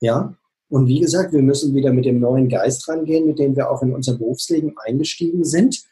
Ja, 0.00 0.34
und 0.70 0.86
wie 0.86 1.00
gesagt, 1.00 1.32
wir 1.32 1.42
müssen 1.42 1.74
wieder 1.74 1.92
mit 1.92 2.04
dem 2.04 2.20
neuen 2.20 2.48
Geist 2.48 2.88
rangehen, 2.88 3.26
mit 3.26 3.38
dem 3.38 3.56
wir 3.56 3.70
auch 3.70 3.82
in 3.82 3.94
unser 3.94 4.18
Berufsleben 4.18 4.74
eingestiegen 4.84 5.44
sind. 5.44 5.82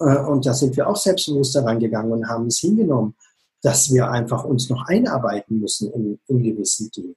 Äh, 0.00 0.18
und 0.18 0.46
da 0.46 0.54
sind 0.54 0.76
wir 0.76 0.88
auch 0.88 0.96
selbstbewusst 0.96 1.54
daran 1.54 1.78
gegangen 1.78 2.12
und 2.12 2.28
haben 2.28 2.46
es 2.46 2.58
hingenommen, 2.58 3.14
dass 3.62 3.92
wir 3.92 4.10
einfach 4.10 4.44
uns 4.44 4.70
noch 4.70 4.86
einarbeiten 4.86 5.58
müssen 5.58 5.92
in, 5.92 6.20
in 6.28 6.42
gewissen 6.42 6.90
Dingen. 6.90 7.16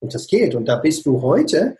Und 0.00 0.14
das 0.14 0.26
geht. 0.26 0.54
Und 0.54 0.66
da 0.66 0.76
bist 0.76 1.06
du 1.06 1.22
heute, 1.22 1.76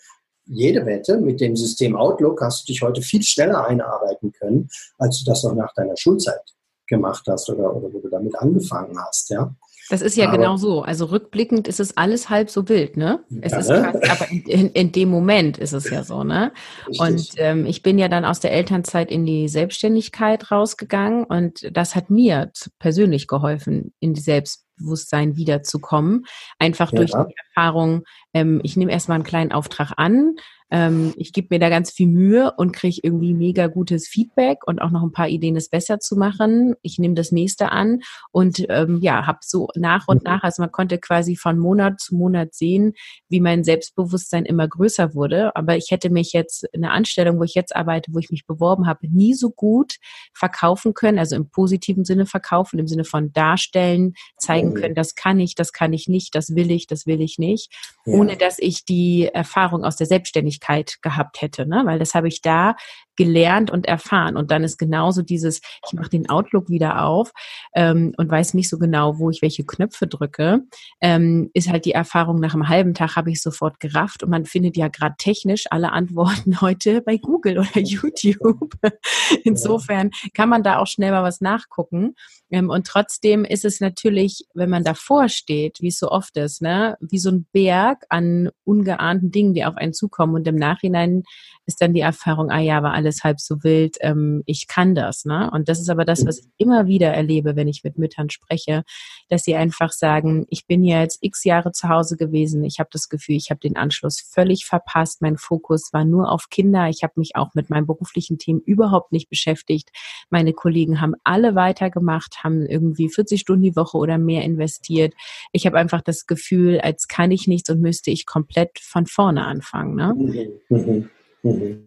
jede 0.47 0.87
Wette, 0.87 1.19
mit 1.19 1.41
dem 1.41 1.57
System 1.57 1.97
Outlook 1.97 2.41
hast 2.41 2.63
du 2.63 2.73
dich 2.73 2.83
heute 2.83 3.03
viel 3.03 3.23
schneller 3.23 3.67
einarbeiten 3.67 4.33
können, 4.33 4.69
als 4.97 5.19
du 5.19 5.31
das 5.31 5.43
noch 5.43 5.55
nach 5.55 5.75
deiner 5.75 5.97
Schulzeit 5.97 6.43
gemacht 6.87 7.25
hast 7.29 7.51
oder, 7.51 7.75
oder 7.75 7.93
wo 7.93 7.99
du 7.99 8.09
damit 8.09 8.37
angefangen 8.37 8.97
hast. 8.99 9.29
Ja? 9.31 9.55
Das 9.89 10.03
ist 10.03 10.17
ja 10.17 10.29
aber, 10.29 10.39
genau 10.39 10.57
so. 10.57 10.83
Also 10.83 11.07
rückblickend 11.07 11.69
ist 11.69 11.81
es 11.81 11.97
alles 11.97 12.29
halb 12.29 12.51
so 12.51 12.69
wild, 12.69 12.97
ne? 12.97 13.21
Es 13.41 13.53
ja, 13.53 13.59
ist 13.59 13.69
ne? 13.69 13.83
krass, 13.83 14.11
aber 14.11 14.31
in, 14.31 14.43
in, 14.43 14.71
in, 14.71 14.93
dem 14.93 15.09
Moment 15.09 15.59
ist 15.59 15.73
es 15.73 15.89
ja 15.91 16.03
so, 16.03 16.25
ne? 16.25 16.53
Richtig. 16.89 17.01
Und 17.01 17.31
ähm, 17.37 17.67
ich 17.67 17.83
bin 17.83 17.99
ja 17.99 18.09
dann 18.09 18.25
aus 18.25 18.41
der 18.41 18.53
Elternzeit 18.53 19.11
in 19.11 19.25
die 19.27 19.49
Selbstständigkeit 19.49 20.51
rausgegangen 20.51 21.25
und 21.25 21.69
das 21.73 21.95
hat 21.95 22.11
mir 22.11 22.51
persönlich 22.79 23.29
geholfen, 23.29 23.93
in 24.01 24.15
die 24.15 24.21
Selbstbewusstsein 24.21 25.37
wiederzukommen. 25.37 26.27
Einfach 26.59 26.93
ja. 26.93 26.97
durch 26.97 27.13
die 27.13 27.35
Erfahrung, 27.49 28.03
ähm, 28.35 28.61
ich 28.65 28.77
nehme 28.77 28.93
erstmal 28.93 29.17
einen 29.17 29.25
kleinen 29.25 29.53
Auftrag 29.53 29.93
an, 29.97 30.35
ähm, 30.71 31.15
ich 31.17 31.33
gebe 31.33 31.49
mir 31.51 31.59
da 31.61 31.69
ganz 31.69 31.93
viel 31.93 32.09
Mühe 32.09 32.53
und 32.57 32.73
kriege 32.73 33.01
irgendwie 33.03 33.35
mega 33.35 33.69
gutes 33.69 34.09
Feedback 34.09 34.67
und 34.67 34.81
auch 34.81 34.91
noch 34.91 35.03
ein 35.03 35.13
paar 35.13 35.29
Ideen, 35.29 35.57
es 35.57 35.69
besser 35.69 36.01
zu 36.01 36.17
machen. 36.17 36.75
Ich 36.83 36.99
nehme 36.99 37.15
das 37.15 37.31
nächste 37.31 37.71
an 37.71 38.01
und 38.33 38.67
ähm, 38.69 38.99
ja, 39.01 39.27
habe 39.27 39.39
so 39.43 39.69
nach 39.77 40.09
und 40.09 40.25
mhm. 40.25 40.31
nach, 40.31 40.43
also 40.43 40.63
man 40.63 40.73
konnte 40.73 40.99
quasi 40.99 41.37
von 41.37 41.59
Monat 41.59 42.01
zu 42.01 42.17
Monat 42.17 42.55
sehen, 42.55 42.95
wie 43.29 43.41
mein 43.41 43.63
Selbstbewusstsein 43.63 44.45
immer 44.45 44.67
größer 44.67 45.15
wurde. 45.15 45.55
Aber 45.55 45.77
ich 45.77 45.91
hätte 45.91 46.11
mich 46.11 46.33
jetzt 46.33 46.65
in 46.73 46.85
einer 46.85 46.93
Anstellung, 46.93 47.39
wo 47.39 47.45
ich 47.45 47.55
jetzt 47.55 47.75
arbeite, 47.77 48.13
wo 48.13 48.19
ich 48.19 48.31
mich 48.31 48.47
beworben 48.47 48.87
habe, 48.87 49.09
nie 49.09 49.35
so 49.35 49.51
gut 49.51 49.97
verkaufen 50.35 50.95
können, 50.95 51.19
also 51.19 51.37
im 51.37 51.49
positiven 51.49 52.05
Sinne 52.05 52.27
verkaufen, 52.27 52.79
im 52.79 52.89
Sinne 52.89 53.05
von 53.05 53.33
darstellen, 53.33 54.15
zeigen 54.37 54.75
können, 54.75 54.95
das 54.95 55.15
kann 55.15 55.39
ich, 55.39 55.55
das 55.55 55.73
kann 55.73 55.93
ich 55.93 56.09
nicht, 56.09 56.35
das 56.35 56.55
will 56.55 56.71
ich, 56.71 56.87
das 56.87 57.07
will 57.07 57.21
ich 57.21 57.39
nicht, 57.39 57.73
ja. 58.05 58.15
ohne 58.15 58.37
dass 58.37 58.59
ich 58.59 58.85
die 58.85 59.29
Erfahrung 59.33 59.85
aus 59.85 59.97
der 59.97 60.07
Selbstständigkeit 60.07 60.56
Selbstständigkeit 60.57 60.97
gehabt 61.03 61.43
hätte, 61.43 61.67
ne? 61.67 61.83
weil 61.85 61.99
das 61.99 62.15
habe 62.15 62.29
ich 62.29 62.41
da 62.41 62.75
gelernt 63.17 63.71
und 63.71 63.87
erfahren. 63.87 64.37
Und 64.37 64.51
dann 64.51 64.65
ist 64.65 64.79
genauso 64.79 65.23
dieses, 65.23 65.61
ich 65.87 65.93
mache 65.95 66.11
den 66.11 66.29
Outlook 66.29 66.69
wieder 66.69 67.05
auf 67.05 67.33
ähm, 67.75 68.13
und 68.17 68.31
weiß 68.31 68.55
nicht 68.55 68.69
so 68.69 68.79
genau, 68.79 69.19
wo 69.19 69.31
ich 69.31 69.43
welche 69.43 69.65
Knöpfe 69.65 70.07
drücke, 70.07 70.61
ähm, 71.01 71.51
ist 71.55 71.71
halt 71.71 71.85
die 71.85 71.93
Erfahrung, 71.93 72.41
nach 72.41 72.55
einem 72.55 72.69
halben 72.69 72.95
Tag 72.95 73.17
habe 73.17 73.31
ich 73.31 73.41
sofort 73.41 73.81
gerafft 73.81 74.23
und 74.23 74.31
man 74.31 74.45
findet 74.45 74.77
ja 74.77 74.89
gerade 74.89 75.15
technisch 75.19 75.65
alle 75.71 75.93
Antworten 75.93 76.61
heute 76.61 77.03
bei 77.03 77.17
Google 77.17 77.59
oder 77.59 77.81
YouTube. 77.81 78.75
Insofern 79.45 80.11
kann 80.35 80.49
man 80.49 80.63
da 80.63 80.79
auch 80.79 80.87
schnell 80.87 81.13
mal 81.13 81.23
was 81.23 81.41
nachgucken. 81.41 82.15
Ähm, 82.51 82.71
und 82.71 82.87
trotzdem 82.87 83.45
ist 83.45 83.65
es 83.65 83.81
natürlich, 83.81 84.47
wenn 84.55 84.71
man 84.71 84.85
davor 84.85 85.29
steht, 85.29 85.81
wie 85.81 85.89
es 85.89 85.99
so 85.99 86.11
oft 86.11 86.37
ist, 86.37 86.63
ne, 86.63 86.97
wie 87.01 87.19
so 87.19 87.31
ein 87.31 87.47
Berg 87.53 88.05
an 88.09 88.51
ungeahnten 88.65 89.31
Dingen, 89.31 89.55
die 89.55 89.65
auf 89.65 89.77
einen 89.77 89.93
zukommen. 89.93 90.35
Und 90.35 90.47
im 90.47 90.57
Nachhinein 90.57 91.25
ist 91.67 91.81
dann 91.81 91.95
die 91.95 92.01
Erfahrung, 92.01 92.51
ah 92.51 92.61
ja, 92.61 92.83
war 92.83 92.93
alles 92.93 93.06
halb 93.25 93.41
so 93.41 93.63
wild, 93.63 93.97
ähm, 94.01 94.43
ich 94.47 94.67
kann 94.69 94.95
das. 94.95 95.25
Ne? 95.25 95.51
Und 95.53 95.69
das 95.69 95.81
ist 95.81 95.91
aber 95.91 96.05
das, 96.05 96.27
was 96.27 96.39
ich 96.39 96.47
immer 96.59 96.87
wieder 96.87 97.09
erlebe, 97.09 97.57
wenn 97.57 97.69
ich 97.69 97.85
mit 97.85 97.99
Müttern 97.99 98.31
spreche, 98.31 98.85
dass 99.29 99.45
sie 99.45 99.55
einfach 99.55 99.93
sagen, 99.93 100.47
ich 100.51 100.67
bin 100.67 100.85
jetzt 100.85 101.19
x 101.21 101.45
Jahre 101.45 101.73
zu 101.73 101.89
Hause 101.89 102.17
gewesen, 102.17 102.65
ich 102.65 102.79
habe 102.79 102.89
das 102.93 103.09
Gefühl, 103.09 103.37
ich 103.37 103.51
habe 103.51 103.61
den 103.61 103.77
Anschluss 103.77 104.21
völlig 104.21 104.67
verpasst, 104.67 105.23
mein 105.23 105.37
Fokus 105.37 105.93
war 105.93 106.05
nur 106.05 106.31
auf 106.31 106.49
Kinder, 106.51 106.89
ich 106.89 107.03
habe 107.03 107.15
mich 107.17 107.37
auch 107.37 107.55
mit 107.55 107.71
meinem 107.71 107.87
beruflichen 107.87 108.39
Team 108.39 108.61
überhaupt 108.65 109.13
nicht 109.13 109.29
beschäftigt. 109.29 109.91
Meine 110.31 110.53
Kollegen 110.53 111.01
haben 111.01 111.15
alle 111.25 111.55
weitergemacht, 111.55 112.45
haben 112.45 112.67
irgendwie 112.67 113.09
40 113.09 113.41
Stunden 113.41 113.63
die 113.63 113.77
Woche 113.77 113.97
oder 113.97 114.19
mehr 114.19 114.43
investiert. 114.43 115.15
Ich 115.53 115.67
habe 115.67 115.79
einfach 115.79 116.03
das 116.03 116.27
Gefühl, 116.27 116.81
als 116.81 117.09
kann 117.09 117.31
ich 117.31 117.47
nichts 117.47 117.71
und 117.71 117.81
müsste 117.81 118.11
ich 118.11 118.27
komplett 118.27 118.79
von 118.81 119.07
vorne 119.07 119.45
anfangen. 119.45 119.95
Ne? 119.95 120.15
Mhm. 120.15 120.51
Mhm. 120.69 121.11
Mhm. 121.43 121.87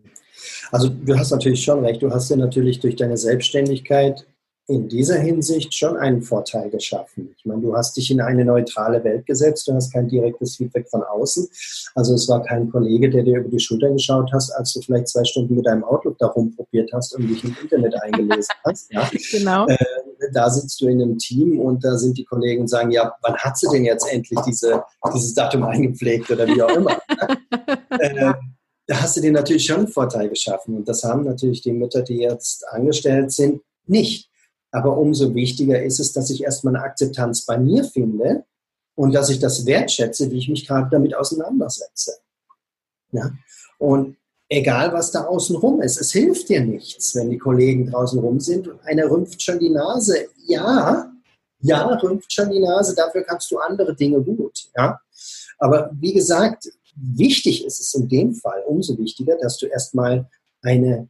Also 0.71 0.89
du 0.89 1.17
hast 1.17 1.32
natürlich 1.32 1.63
schon 1.63 1.84
recht, 1.86 2.02
du 2.02 2.12
hast 2.12 2.30
dir 2.30 2.38
natürlich 2.38 2.80
durch 2.80 2.95
deine 2.95 3.17
Selbstständigkeit 3.17 4.25
in 4.69 4.88
dieser 4.88 5.17
Hinsicht 5.17 5.73
schon 5.73 5.97
einen 5.97 6.21
Vorteil 6.21 6.69
geschaffen. 6.69 7.34
Ich 7.36 7.43
meine, 7.43 7.62
du 7.62 7.75
hast 7.75 7.97
dich 7.97 8.12
in 8.12 8.21
eine 8.21 8.45
neutrale 8.45 9.04
Welt 9.04 9.25
gesetzt, 9.25 9.67
du 9.67 9.73
hast 9.73 9.91
kein 9.91 10.08
direktes 10.08 10.58
Feedback 10.58 10.88
von 10.88 11.02
außen. 11.02 11.49
Also 11.95 12.13
es 12.13 12.30
war 12.30 12.43
kein 12.43 12.69
Kollege, 12.69 13.10
der 13.10 13.23
dir 13.23 13.39
über 13.39 13.49
die 13.49 13.60
Schulter 13.60 13.89
geschaut 13.89 14.32
hast, 14.32 14.52
als 14.52 14.71
du 14.73 14.82
vielleicht 14.82 15.08
zwei 15.08 15.23
Stunden 15.23 15.56
mit 15.56 15.65
deinem 15.65 15.84
Outlook 15.84 16.19
da 16.19 16.28
rumprobiert 16.28 16.91
hast 16.93 17.15
und 17.15 17.28
dich 17.28 17.43
im 17.43 17.58
Internet 17.60 17.95
eingelesen 17.99 18.54
hast. 18.63 18.93
Ja? 18.93 19.10
Genau. 19.32 19.65
Äh, 19.67 19.78
da 20.34 20.49
sitzt 20.52 20.80
du 20.82 20.88
in 20.88 21.02
einem 21.02 21.17
Team 21.17 21.60
und 21.60 21.84
da 21.84 21.97
sind 21.97 22.19
die 22.19 22.25
Kollegen 22.25 22.62
und 22.62 22.67
sagen, 22.67 22.91
ja, 22.91 23.12
wann 23.23 23.38
hat 23.38 23.58
sie 23.58 23.67
denn 23.71 23.86
jetzt 23.86 24.08
endlich 24.12 24.39
diese, 24.41 24.84
dieses 25.15 25.34
Datum 25.34 25.63
eingepflegt 25.63 26.30
oder 26.30 26.45
wie 26.45 26.62
auch 26.62 26.75
immer. 26.75 26.91
äh, 27.89 28.34
da 28.89 29.02
hast 29.02 29.15
du 29.15 29.21
dir 29.21 29.32
natürlich 29.32 29.65
schon 29.65 29.78
einen 29.78 29.88
Vorteil 29.88 30.30
geschaffen. 30.30 30.75
Und 30.75 30.89
das 30.89 31.04
haben 31.04 31.23
natürlich 31.23 31.62
die 31.62 31.73
Mütter, 31.73 32.02
die 32.02 32.17
jetzt 32.17 32.67
angestellt 32.69 33.32
sind, 33.32 33.62
nicht. 33.86 34.32
Aber 34.71 34.97
umso 34.97 35.36
wichtiger 35.36 35.82
ist 35.82 35.99
es, 35.99 36.12
dass 36.12 36.32
ich 36.32 36.43
erstmal 36.43 36.75
eine 36.75 36.84
Akzeptanz 36.84 37.45
bei 37.45 37.60
mir 37.60 37.84
finde 37.84 38.45
und 38.95 39.13
dass 39.13 39.30
ich 39.30 39.38
das 39.38 39.67
wertschätze, 39.67 40.32
wie 40.32 40.39
ich 40.39 40.49
mich 40.49 40.67
gerade 40.67 40.89
damit 40.89 41.15
auseinandersetze. 41.15 42.13
Ja? 43.12 43.32
Und 43.78 44.17
egal, 44.49 44.91
was 44.91 45.12
da 45.12 45.25
außen 45.25 45.56
rum 45.58 45.82
ist, 45.82 46.02
es 46.02 46.12
hilft 46.12 46.49
dir 46.49 46.62
nichts, 46.62 47.13
wenn 47.13 47.30
die 47.30 47.38
Kollegen 47.38 47.91
draußen 47.91 48.19
rum 48.19 48.39
sind 48.39 48.67
und 48.67 48.82
einer 48.82 49.06
rümpft 49.10 49.39
schon 49.39 49.60
die 49.60 49.69
Nase. 49.69 50.30
Ja, 50.47 51.12
ja, 51.60 51.86
rümpft 51.97 52.34
schon 52.34 52.49
die 52.49 52.60
Nase, 52.60 52.95
dafür 52.95 53.21
kannst 53.21 53.52
du 53.52 53.60
andere 53.60 53.95
Dinge 53.95 54.19
gut. 54.19 54.67
Ja? 54.75 54.99
Aber 55.60 55.91
wie 55.93 56.13
gesagt, 56.13 56.67
wichtig 56.95 57.65
ist 57.65 57.80
es 57.80 57.93
in 57.93 58.08
dem 58.08 58.34
Fall 58.34 58.63
umso 58.67 58.97
wichtiger, 58.97 59.38
dass 59.38 59.58
du 59.58 59.67
erstmal 59.67 60.28
eine, 60.62 61.10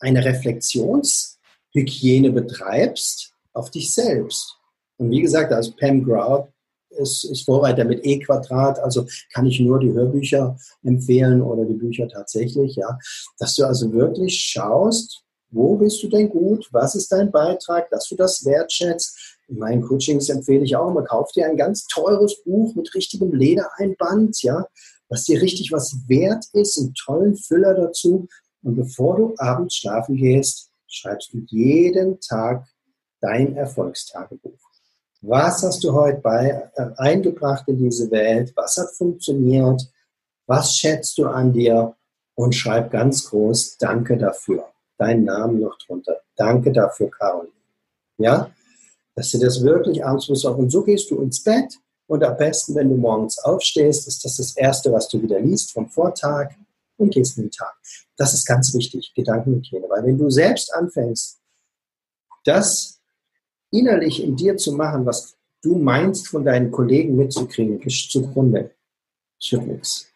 eine 0.00 0.24
Reflexionshygiene 0.24 2.32
betreibst 2.32 3.32
auf 3.52 3.70
dich 3.70 3.92
selbst. 3.92 4.56
Und 4.96 5.10
wie 5.10 5.20
gesagt, 5.20 5.52
also 5.52 5.72
Pam 5.76 6.04
Grout 6.04 6.48
ist, 6.90 7.24
ist 7.24 7.44
Vorreiter 7.44 7.84
mit 7.84 8.04
E-Quadrat, 8.04 8.78
also 8.78 9.06
kann 9.32 9.46
ich 9.46 9.60
nur 9.60 9.80
die 9.80 9.92
Hörbücher 9.92 10.56
empfehlen 10.82 11.42
oder 11.42 11.64
die 11.64 11.74
Bücher 11.74 12.08
tatsächlich, 12.08 12.76
ja. 12.76 12.98
Dass 13.38 13.56
du 13.56 13.64
also 13.64 13.92
wirklich 13.92 14.38
schaust, 14.38 15.22
wo 15.50 15.76
bist 15.76 16.02
du 16.02 16.08
denn 16.08 16.28
gut? 16.28 16.68
Was 16.72 16.94
ist 16.94 17.12
dein 17.12 17.30
Beitrag? 17.30 17.88
Dass 17.90 18.08
du 18.08 18.16
das 18.16 18.44
wertschätzt. 18.44 19.38
In 19.46 19.58
meinen 19.58 19.82
Coachings 19.82 20.28
empfehle 20.28 20.64
ich 20.64 20.74
auch 20.74 20.90
immer, 20.90 21.04
kauf 21.04 21.30
dir 21.32 21.46
ein 21.46 21.56
ganz 21.56 21.86
teures 21.86 22.42
Buch 22.44 22.74
mit 22.74 22.92
richtigem 22.94 23.32
Ledereinband, 23.32 24.42
ja, 24.42 24.66
was 25.08 25.24
dir 25.24 25.40
richtig 25.40 25.72
was 25.72 25.96
wert 26.08 26.46
ist, 26.52 26.78
einen 26.78 26.94
tollen 26.94 27.36
Füller 27.36 27.74
dazu. 27.74 28.28
Und 28.62 28.76
bevor 28.76 29.16
du 29.16 29.34
abends 29.38 29.76
schlafen 29.76 30.16
gehst, 30.16 30.70
schreibst 30.86 31.32
du 31.32 31.38
jeden 31.48 32.20
Tag 32.20 32.66
dein 33.20 33.56
Erfolgstagebuch. 33.56 34.58
Was 35.22 35.62
hast 35.62 35.82
du 35.82 35.92
heute 35.94 36.20
bei, 36.20 36.70
äh, 36.74 36.90
eingebracht 36.96 37.66
in 37.66 37.78
diese 37.78 38.10
Welt? 38.10 38.52
Was 38.56 38.76
hat 38.76 38.90
funktioniert? 38.90 39.82
Was 40.46 40.76
schätzt 40.76 41.16
du 41.18 41.26
an 41.26 41.52
dir? 41.52 41.96
Und 42.36 42.54
schreib 42.54 42.90
ganz 42.90 43.30
groß, 43.30 43.78
danke 43.78 44.18
dafür. 44.18 44.68
Deinen 44.98 45.24
Namen 45.24 45.60
noch 45.60 45.78
drunter. 45.78 46.16
Danke 46.36 46.72
dafür, 46.72 47.10
Caroline. 47.10 47.52
Ja? 48.18 48.50
Dass 49.14 49.30
du 49.30 49.38
das 49.38 49.62
wirklich 49.62 50.04
abends 50.04 50.28
musst. 50.28 50.44
Und 50.44 50.70
so 50.70 50.82
gehst 50.82 51.10
du 51.10 51.20
ins 51.20 51.42
Bett. 51.42 51.78
Und 52.06 52.22
am 52.22 52.36
besten, 52.36 52.74
wenn 52.74 52.90
du 52.90 52.96
morgens 52.96 53.38
aufstehst, 53.38 54.06
ist 54.06 54.24
das 54.24 54.36
das 54.36 54.56
Erste, 54.56 54.92
was 54.92 55.08
du 55.08 55.22
wieder 55.22 55.40
liest 55.40 55.72
vom 55.72 55.88
Vortag 55.88 56.54
und 56.96 57.12
gehst 57.12 57.38
in 57.38 57.44
den 57.44 57.50
Tag. 57.50 57.74
Das 58.16 58.34
ist 58.34 58.46
ganz 58.46 58.74
wichtig, 58.74 59.12
Gedankenhygiene. 59.14 59.88
Weil 59.88 60.04
wenn 60.04 60.18
du 60.18 60.30
selbst 60.30 60.72
anfängst, 60.74 61.40
das 62.44 63.00
innerlich 63.70 64.22
in 64.22 64.36
dir 64.36 64.56
zu 64.56 64.72
machen, 64.72 65.06
was 65.06 65.36
du 65.62 65.76
meinst, 65.78 66.28
von 66.28 66.44
deinen 66.44 66.70
Kollegen 66.70 67.16
mitzukriegen, 67.16 67.80
ist 67.80 68.10
zugrunde. 68.10 68.70
Stimmt 69.40 69.68
nichts. 69.68 70.06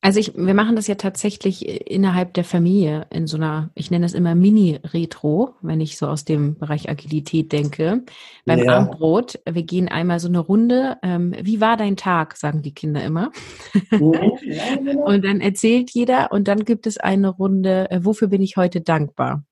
Also 0.00 0.20
ich, 0.20 0.36
wir 0.36 0.54
machen 0.54 0.76
das 0.76 0.86
ja 0.86 0.94
tatsächlich 0.94 1.90
innerhalb 1.90 2.32
der 2.34 2.44
Familie 2.44 3.06
in 3.10 3.26
so 3.26 3.36
einer, 3.36 3.70
ich 3.74 3.90
nenne 3.90 4.04
das 4.04 4.14
immer 4.14 4.36
Mini-Retro, 4.36 5.54
wenn 5.60 5.80
ich 5.80 5.98
so 5.98 6.06
aus 6.06 6.24
dem 6.24 6.56
Bereich 6.56 6.88
Agilität 6.88 7.50
denke. 7.50 8.04
Beim 8.46 8.60
ja. 8.60 8.76
Abendbrot, 8.78 9.40
wir 9.44 9.64
gehen 9.64 9.88
einmal 9.88 10.20
so 10.20 10.28
eine 10.28 10.38
Runde. 10.38 10.98
Ähm, 11.02 11.34
wie 11.42 11.60
war 11.60 11.76
dein 11.76 11.96
Tag, 11.96 12.36
sagen 12.36 12.62
die 12.62 12.74
Kinder 12.74 13.02
immer. 13.04 13.32
Mhm. 13.90 14.14
Genau. 14.78 15.06
und 15.06 15.24
dann 15.24 15.40
erzählt 15.40 15.90
jeder 15.90 16.30
und 16.32 16.48
dann 16.48 16.64
gibt 16.64 16.86
es 16.86 16.98
eine 16.98 17.28
Runde, 17.28 17.90
äh, 17.90 18.04
wofür 18.04 18.28
bin 18.28 18.42
ich 18.42 18.56
heute 18.56 18.80
dankbar? 18.80 19.44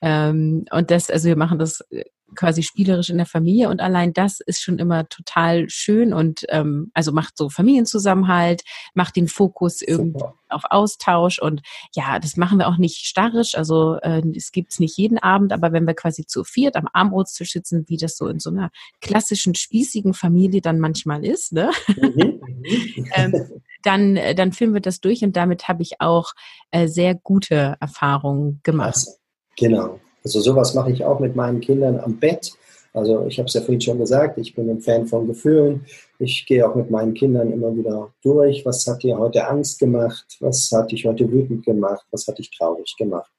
Ähm, 0.00 0.66
und 0.70 0.90
das, 0.90 1.10
also 1.10 1.28
wir 1.28 1.36
machen 1.36 1.58
das 1.58 1.80
äh, 1.90 2.04
quasi 2.34 2.62
spielerisch 2.62 3.10
in 3.10 3.16
der 3.16 3.26
Familie 3.26 3.68
und 3.68 3.80
allein 3.80 4.12
das 4.12 4.40
ist 4.40 4.62
schon 4.62 4.78
immer 4.78 5.08
total 5.08 5.68
schön 5.68 6.12
und 6.12 6.44
ähm, 6.48 6.90
also 6.94 7.12
macht 7.12 7.36
so 7.36 7.48
Familienzusammenhalt, 7.48 8.62
macht 8.94 9.16
den 9.16 9.28
Fokus 9.28 9.82
irgendwie 9.82 10.24
auf 10.48 10.62
Austausch 10.70 11.38
und 11.38 11.62
ja, 11.94 12.18
das 12.18 12.36
machen 12.36 12.58
wir 12.58 12.68
auch 12.68 12.78
nicht 12.78 13.06
starrisch, 13.06 13.54
also 13.54 13.96
äh, 14.02 14.22
es 14.36 14.52
gibt's 14.52 14.78
nicht 14.78 14.96
jeden 14.96 15.18
Abend, 15.18 15.52
aber 15.52 15.72
wenn 15.72 15.86
wir 15.86 15.94
quasi 15.94 16.26
zu 16.26 16.44
viert 16.44 16.76
am 16.76 16.88
Armbrotstisch 16.92 17.52
sitzen, 17.52 17.84
wie 17.88 17.96
das 17.96 18.16
so 18.16 18.28
in 18.28 18.40
so 18.40 18.50
einer 18.50 18.70
klassischen 19.00 19.54
spießigen 19.54 20.14
Familie 20.14 20.60
dann 20.60 20.80
manchmal 20.80 21.24
ist, 21.24 21.52
ne? 21.52 21.70
Mhm. 21.96 22.40
ähm, 23.14 23.62
dann, 23.82 24.16
äh, 24.16 24.34
dann 24.34 24.52
führen 24.52 24.74
wir 24.74 24.80
das 24.80 25.00
durch 25.00 25.22
und 25.22 25.36
damit 25.36 25.68
habe 25.68 25.82
ich 25.82 26.00
auch 26.00 26.32
äh, 26.70 26.88
sehr 26.88 27.14
gute 27.14 27.76
Erfahrungen 27.80 28.60
gemacht. 28.62 28.94
Also, 28.96 29.12
genau. 29.56 30.00
Also 30.24 30.40
sowas 30.40 30.74
mache 30.74 30.92
ich 30.92 31.04
auch 31.04 31.20
mit 31.20 31.36
meinen 31.36 31.60
Kindern 31.60 32.00
am 32.00 32.18
Bett. 32.18 32.52
Also 32.92 33.26
ich 33.26 33.38
habe 33.38 33.46
es 33.46 33.54
ja 33.54 33.60
vorhin 33.60 33.80
schon 33.80 33.98
gesagt, 33.98 34.38
ich 34.38 34.54
bin 34.54 34.68
ein 34.70 34.80
Fan 34.80 35.06
von 35.06 35.26
Gefühlen. 35.26 35.84
Ich 36.18 36.46
gehe 36.46 36.68
auch 36.68 36.74
mit 36.74 36.90
meinen 36.90 37.14
Kindern 37.14 37.52
immer 37.52 37.74
wieder 37.76 38.12
durch. 38.22 38.64
Was 38.64 38.86
hat 38.86 39.02
dir 39.02 39.18
heute 39.18 39.46
Angst 39.46 39.78
gemacht? 39.78 40.36
Was 40.40 40.70
hat 40.72 40.90
dich 40.90 41.04
heute 41.04 41.30
wütend 41.30 41.64
gemacht? 41.64 42.06
Was 42.10 42.26
hat 42.26 42.38
dich 42.38 42.50
traurig 42.50 42.94
gemacht? 42.98 43.30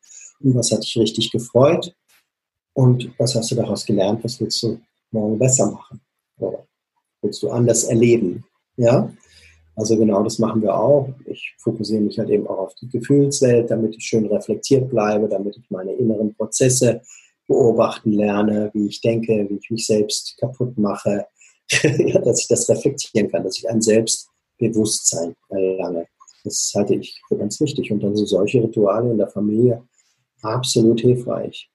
Und 0.41 0.55
was 0.55 0.71
hat 0.71 0.83
dich 0.83 0.97
richtig 0.97 1.31
gefreut? 1.31 1.93
Und 2.73 3.11
was 3.17 3.35
hast 3.35 3.51
du 3.51 3.55
daraus 3.55 3.85
gelernt? 3.85 4.23
Was 4.23 4.39
willst 4.39 4.63
du 4.63 4.79
morgen 5.11 5.37
besser 5.37 5.69
machen? 5.71 5.99
Oder 6.37 6.65
willst 7.21 7.43
du 7.43 7.49
anders 7.49 7.83
erleben? 7.83 8.45
Ja? 8.77 9.11
Also 9.75 9.97
genau 9.97 10.23
das 10.23 10.39
machen 10.39 10.62
wir 10.62 10.75
auch. 10.75 11.10
Ich 11.25 11.55
fokussiere 11.58 12.01
mich 12.01 12.19
halt 12.19 12.29
eben 12.29 12.47
auch 12.47 12.58
auf 12.58 12.75
die 12.75 12.89
Gefühlswelt, 12.89 13.71
damit 13.71 13.95
ich 13.95 14.03
schön 14.03 14.25
reflektiert 14.25 14.89
bleibe, 14.89 15.29
damit 15.29 15.58
ich 15.58 15.69
meine 15.69 15.93
inneren 15.93 16.34
Prozesse 16.36 17.01
beobachten 17.47 18.12
lerne, 18.12 18.69
wie 18.73 18.88
ich 18.88 19.01
denke, 19.01 19.47
wie 19.49 19.58
ich 19.58 19.69
mich 19.71 19.86
selbst 19.86 20.38
kaputt 20.38 20.77
mache, 20.77 21.25
dass 22.23 22.41
ich 22.41 22.47
das 22.47 22.69
reflektieren 22.69 23.29
kann, 23.29 23.43
dass 23.43 23.58
ich 23.58 23.69
ein 23.69 23.82
Selbstbewusstsein 23.82 25.34
erlange. 25.49 26.08
Das 26.43 26.71
halte 26.75 26.95
ich 26.95 27.21
für 27.27 27.38
ganz 27.38 27.60
wichtig. 27.60 27.91
Und 27.91 28.01
dann 28.01 28.15
sind 28.15 28.27
solche 28.27 28.63
Rituale 28.63 29.12
in 29.12 29.17
der 29.17 29.27
Familie 29.27 29.84
absolut 30.41 31.01
hilfreich. 31.01 31.69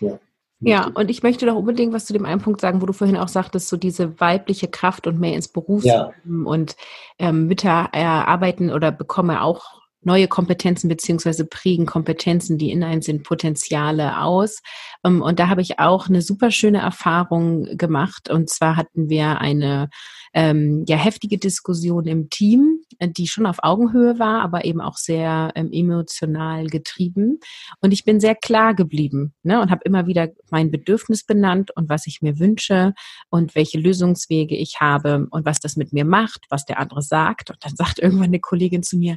Ja. 0.00 0.18
Ja, 0.62 0.90
und 0.94 1.10
ich 1.10 1.22
möchte 1.22 1.46
doch 1.46 1.56
unbedingt 1.56 1.92
was 1.92 2.06
zu 2.06 2.12
dem 2.12 2.24
einen 2.24 2.40
Punkt 2.40 2.60
sagen, 2.60 2.80
wo 2.82 2.86
du 2.86 2.92
vorhin 2.92 3.16
auch 3.16 3.28
sagtest, 3.28 3.68
so 3.68 3.76
diese 3.76 4.20
weibliche 4.20 4.68
Kraft 4.68 5.06
und 5.06 5.18
mehr 5.18 5.34
ins 5.34 5.48
Beruf 5.48 5.84
ja. 5.84 6.12
und 6.24 6.76
ähm, 7.18 7.46
Mütter 7.46 7.88
erarbeiten 7.92 8.70
oder 8.70 8.92
bekomme 8.92 9.42
auch 9.42 9.82
neue 10.04 10.28
Kompetenzen 10.28 10.88
beziehungsweise 10.88 11.44
prägen 11.44 11.86
Kompetenzen, 11.86 12.58
die 12.58 12.70
in 12.70 12.82
einem 12.82 13.02
sind, 13.02 13.22
Potenziale 13.22 14.20
aus. 14.20 14.60
Ähm, 15.04 15.22
und 15.22 15.38
da 15.38 15.48
habe 15.48 15.62
ich 15.62 15.78
auch 15.78 16.08
eine 16.08 16.22
super 16.22 16.50
schöne 16.50 16.78
Erfahrung 16.78 17.76
gemacht. 17.76 18.30
Und 18.30 18.50
zwar 18.50 18.76
hatten 18.76 19.08
wir 19.08 19.40
eine 19.40 19.88
ähm, 20.34 20.84
ja 20.88 20.96
heftige 20.96 21.38
Diskussion 21.38 22.06
im 22.06 22.30
Team, 22.30 22.81
die 23.00 23.26
schon 23.26 23.46
auf 23.46 23.58
Augenhöhe 23.62 24.18
war, 24.18 24.42
aber 24.42 24.64
eben 24.64 24.80
auch 24.80 24.96
sehr 24.96 25.52
ähm, 25.54 25.70
emotional 25.72 26.66
getrieben. 26.66 27.38
Und 27.80 27.92
ich 27.92 28.04
bin 28.04 28.20
sehr 28.20 28.34
klar 28.34 28.74
geblieben 28.74 29.34
ne, 29.42 29.60
und 29.60 29.70
habe 29.70 29.82
immer 29.84 30.06
wieder 30.06 30.28
mein 30.50 30.70
Bedürfnis 30.70 31.24
benannt 31.24 31.70
und 31.76 31.88
was 31.88 32.06
ich 32.06 32.22
mir 32.22 32.38
wünsche 32.38 32.94
und 33.30 33.54
welche 33.54 33.78
Lösungswege 33.78 34.56
ich 34.56 34.80
habe 34.80 35.26
und 35.30 35.44
was 35.44 35.60
das 35.60 35.76
mit 35.76 35.92
mir 35.92 36.04
macht, 36.04 36.46
was 36.50 36.64
der 36.64 36.78
andere 36.78 37.02
sagt. 37.02 37.50
Und 37.50 37.64
dann 37.64 37.76
sagt 37.76 37.98
irgendwann 37.98 38.26
eine 38.26 38.40
Kollegin 38.40 38.82
zu 38.82 38.96
mir, 38.96 39.16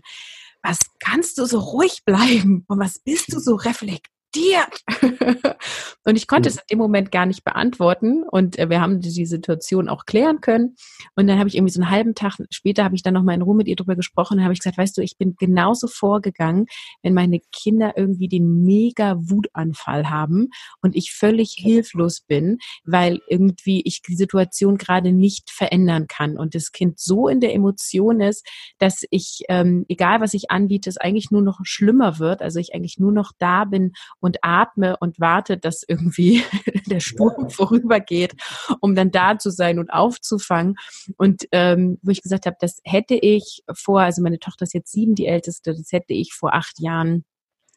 was 0.62 0.80
kannst 1.00 1.38
du 1.38 1.46
so 1.46 1.60
ruhig 1.60 2.04
bleiben 2.06 2.66
und 2.68 2.80
was 2.80 3.00
bist 3.00 3.32
du 3.34 3.40
so 3.40 3.56
reflektiert? 3.56 4.15
und 6.04 6.16
ich 6.16 6.28
konnte 6.28 6.50
es 6.50 6.58
in 6.58 6.64
dem 6.72 6.78
Moment 6.80 7.12
gar 7.12 7.26
nicht 7.26 7.44
beantworten. 7.44 8.24
Und 8.24 8.60
äh, 8.60 8.70
wir 8.70 8.82
haben 8.82 9.02
die 9.02 9.26
Situation 9.26 9.90
auch 9.90 10.06
klären 10.06 10.42
können. 10.42 10.76
Und 11.16 11.28
dann 11.28 11.40
habe 11.40 11.50
ich 11.50 11.56
irgendwie 11.56 11.74
so 11.74 11.82
einen 11.82 11.92
halben 11.92 12.16
Tag 12.16 12.38
später 12.50 12.84
habe 12.84 12.96
ich 12.96 13.04
dann 13.04 13.14
noch 13.14 13.24
mal 13.24 13.34
in 13.34 13.42
Ruhe 13.42 13.56
mit 13.56 13.68
ihr 13.68 13.76
drüber 13.76 13.96
gesprochen. 13.96 14.38
Und 14.38 14.44
habe 14.44 14.54
ich 14.54 14.60
gesagt, 14.60 14.78
weißt 14.78 14.98
du, 14.98 15.02
ich 15.02 15.18
bin 15.18 15.36
genauso 15.38 15.88
vorgegangen, 15.88 16.68
wenn 17.02 17.14
meine 17.14 17.40
Kinder 17.52 17.94
irgendwie 17.96 18.28
den 18.28 18.64
mega 18.64 19.16
Wutanfall 19.18 20.10
haben 20.10 20.50
und 20.82 20.96
ich 20.96 21.14
völlig 21.14 21.56
hilflos 21.58 22.22
bin, 22.22 22.60
weil 22.84 23.22
irgendwie 23.28 23.82
ich 23.86 24.02
die 24.02 24.16
Situation 24.16 24.78
gerade 24.78 25.12
nicht 25.12 25.50
verändern 25.50 26.08
kann. 26.08 26.38
Und 26.38 26.56
das 26.56 26.72
Kind 26.72 27.00
so 27.00 27.28
in 27.28 27.40
der 27.40 27.54
Emotion 27.54 28.22
ist, 28.22 28.46
dass 28.80 29.04
ich 29.10 29.44
ähm, 29.50 29.86
egal 29.88 30.22
was 30.22 30.34
ich 30.34 30.52
anbiete, 30.52 30.90
es 30.90 30.98
eigentlich 30.98 31.32
nur 31.32 31.42
noch 31.42 31.60
schlimmer 31.64 32.20
wird, 32.20 32.42
also 32.42 32.60
ich 32.60 32.74
eigentlich 32.74 33.00
nur 33.00 33.12
noch 33.12 33.32
da 33.38 33.66
bin 33.66 33.94
und 34.26 34.38
atme 34.42 34.98
und 34.98 35.20
warte, 35.20 35.58
dass 35.58 35.84
irgendwie 35.88 36.44
der 36.88 37.00
Sturm 37.00 37.50
vorübergeht, 37.50 38.34
um 38.82 38.96
dann 38.96 39.12
da 39.12 39.38
zu 39.38 39.50
sein 39.50 39.80
und 39.80 39.92
aufzufangen. 39.92 40.76
Und 41.18 41.48
ähm, 41.52 42.00
wo 42.02 42.12
ich 42.12 42.22
gesagt 42.22 42.46
habe, 42.46 42.58
das 42.60 42.82
hätte 42.84 43.16
ich 43.16 43.64
vor, 43.74 44.02
also 44.02 44.22
meine 44.22 44.40
Tochter 44.40 44.64
ist 44.64 44.74
jetzt 44.74 44.92
sieben, 44.92 45.16
die 45.16 45.28
älteste, 45.28 45.74
das 45.74 45.92
hätte 45.92 46.14
ich 46.14 46.34
vor 46.34 46.54
acht 46.54 46.80
Jahren 46.80 47.24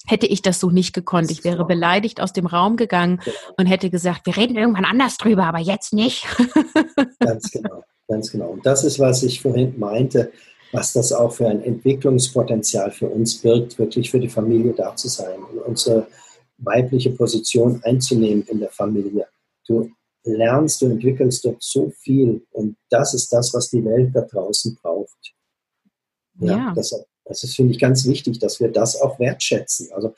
hätte 0.07 0.27
ich 0.27 0.41
das 0.43 0.59
so 0.59 0.71
nicht 0.71 0.95
gekonnt. 0.95 1.31
Ich 1.31 1.45
wäre 1.45 1.67
beleidigt 1.67 2.21
aus 2.21 2.33
dem 2.33 2.47
Raum 2.47 2.77
gegangen 2.77 3.21
genau. 3.23 3.37
und 3.59 3.67
hätte 3.67 3.91
gesagt, 3.91 4.25
wir 4.27 4.37
reden 4.37 4.57
irgendwann 4.57 4.87
anders 4.87 5.19
drüber, 5.19 5.45
aber 5.45 5.59
jetzt 5.59 5.93
nicht. 5.93 6.27
ganz 7.19 7.51
genau, 7.51 7.83
ganz 8.07 8.31
genau. 8.31 8.49
Und 8.49 8.65
das 8.65 8.85
ist, 8.85 8.99
was 8.99 9.23
ich 9.23 9.43
vorhin 9.43 9.79
meinte, 9.79 10.33
was 10.73 10.93
das 10.93 11.13
auch 11.13 11.33
für 11.33 11.49
ein 11.49 11.63
Entwicklungspotenzial 11.63 12.91
für 12.91 13.09
uns 13.09 13.39
birgt, 13.39 13.79
wirklich 13.79 14.11
für 14.11 14.21
die 14.21 14.29
Familie 14.29 14.73
da 14.73 14.95
zu 14.97 15.09
sein 15.09 15.39
und 15.51 15.59
unsere 15.59 16.07
weibliche 16.59 17.11
Position 17.11 17.81
einzunehmen 17.85 18.45
in 18.49 18.61
der 18.61 18.71
Familie. 18.71 19.27
Du 19.67 19.91
lernst, 20.25 20.83
du 20.83 20.87
entwickelst 20.87 21.45
dort 21.45 21.63
so 21.63 21.91
viel 21.91 22.45
und 22.53 22.77
das 22.91 23.15
ist 23.15 23.33
das, 23.33 23.55
was 23.55 23.71
die 23.71 23.85
Welt 23.85 24.15
da 24.15 24.23
draußen 24.23 24.77
braucht. 24.81 25.35
Ja, 26.41 26.57
ja. 26.57 26.73
Das, 26.75 26.95
das 27.25 27.45
ist, 27.45 27.57
finde 27.57 27.73
ich, 27.73 27.79
ganz 27.79 28.07
wichtig, 28.07 28.39
dass 28.39 28.61
wir 28.61 28.69
das 28.71 29.01
auch 29.01 29.19
wertschätzen. 29.19 29.89
Also 29.93 30.15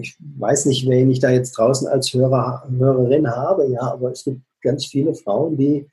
ich 0.00 0.16
weiß 0.18 0.66
nicht, 0.66 0.88
wen 0.88 1.10
ich 1.10 1.20
da 1.20 1.30
jetzt 1.30 1.52
draußen 1.52 1.86
als 1.88 2.12
Hörer, 2.12 2.68
Hörerin 2.70 3.28
habe, 3.28 3.68
ja, 3.70 3.82
aber 3.82 4.12
es 4.12 4.24
gibt 4.24 4.40
ganz 4.62 4.86
viele 4.86 5.14
Frauen, 5.14 5.56
die 5.56 5.86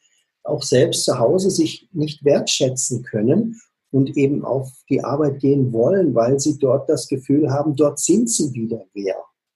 auch 0.43 0.63
selbst 0.63 1.05
zu 1.05 1.19
Hause 1.19 1.49
sich 1.49 1.87
nicht 1.93 2.23
wertschätzen 2.23 3.03
können 3.03 3.61
und 3.91 4.17
eben 4.17 4.43
auf 4.43 4.71
die 4.89 5.03
Arbeit 5.03 5.39
gehen 5.39 5.71
wollen, 5.71 6.15
weil 6.15 6.39
sie 6.39 6.57
dort 6.57 6.89
das 6.89 7.07
Gefühl 7.07 7.51
haben, 7.51 7.75
dort 7.75 7.99
sind 7.99 8.29
sie 8.29 8.51
wieder 8.53 8.85
wer. 8.93 9.15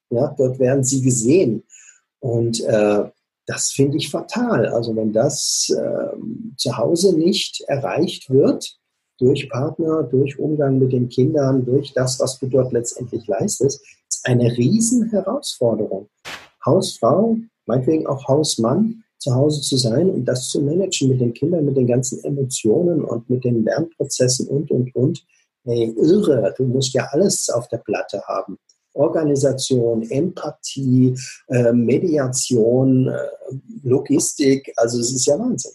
Ja, 0.10 0.34
dort 0.38 0.60
werden 0.60 0.84
sie 0.84 1.01
gesehen. 1.01 1.64
Und 2.20 2.64
äh, 2.64 3.03
das 3.45 3.72
finde 3.72 3.97
ich 3.97 4.10
fatal. 4.10 4.68
Also 4.68 4.95
wenn 4.95 5.14
das 5.14 5.70
äh, 5.70 6.18
zu 6.58 6.78
Hause 6.78 7.18
nicht 7.18 7.62
erreicht 7.68 8.30
wird, 8.30 8.78
durch 9.20 9.49
Partner, 9.49 10.03
durch 10.03 10.38
Umgang 10.38 10.78
mit 10.80 10.91
den 10.91 11.10
Kindern, 11.10 11.66
durch 11.66 11.93
das, 11.93 12.20
was 12.20 12.39
du 12.39 12.47
dort 12.47 12.72
letztendlich 12.72 13.26
leistest, 13.28 13.82
ist 14.10 14.26
eine 14.26 14.55
riesen 14.58 15.10
Herausforderung. 15.10 16.10
Hausfrau, 16.66 17.38
meinetwegen 17.66 18.05
auch 18.05 18.28
Hausmann, 18.28 19.03
zu 19.18 19.34
Hause 19.34 19.62
zu 19.62 19.78
sein 19.78 20.10
und 20.10 20.26
das 20.26 20.49
zu 20.49 20.62
managen 20.62 21.10
mit 21.10 21.20
den 21.20 21.34
Kindern, 21.34 21.66
mit 21.66 21.76
den 21.76 21.88
ganzen 21.88 22.24
Emotionen 22.24 23.03
und 23.03 23.30
mit 23.30 23.43
den 23.43 23.64
Lernprozessen 23.64 24.47
und, 24.47 24.70
und, 24.70 24.95
und. 24.95 25.26
Ey, 25.64 25.93
irre, 25.97 26.53
du 26.55 26.64
musst 26.66 26.93
ja 26.93 27.08
alles 27.12 27.49
auf 27.49 27.68
der 27.68 27.80
Platte 27.80 28.22
haben. 28.28 28.58
Organisation, 28.97 30.03
Empathie, 30.09 31.17
äh, 31.47 31.71
Mediation, 31.71 33.07
äh, 33.07 33.17
Logistik, 33.83 34.73
also 34.75 34.99
es 34.99 35.11
ist 35.13 35.25
ja 35.25 35.39
Wahnsinn. 35.39 35.71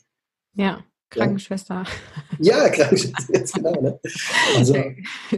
Ja, 0.54 0.84
Krankenschwester. 1.10 1.84
Ja, 2.38 2.68
Krankenschwester, 2.68 3.42
genau. 3.54 3.80
Ne? 3.80 4.00
Also 4.56 4.74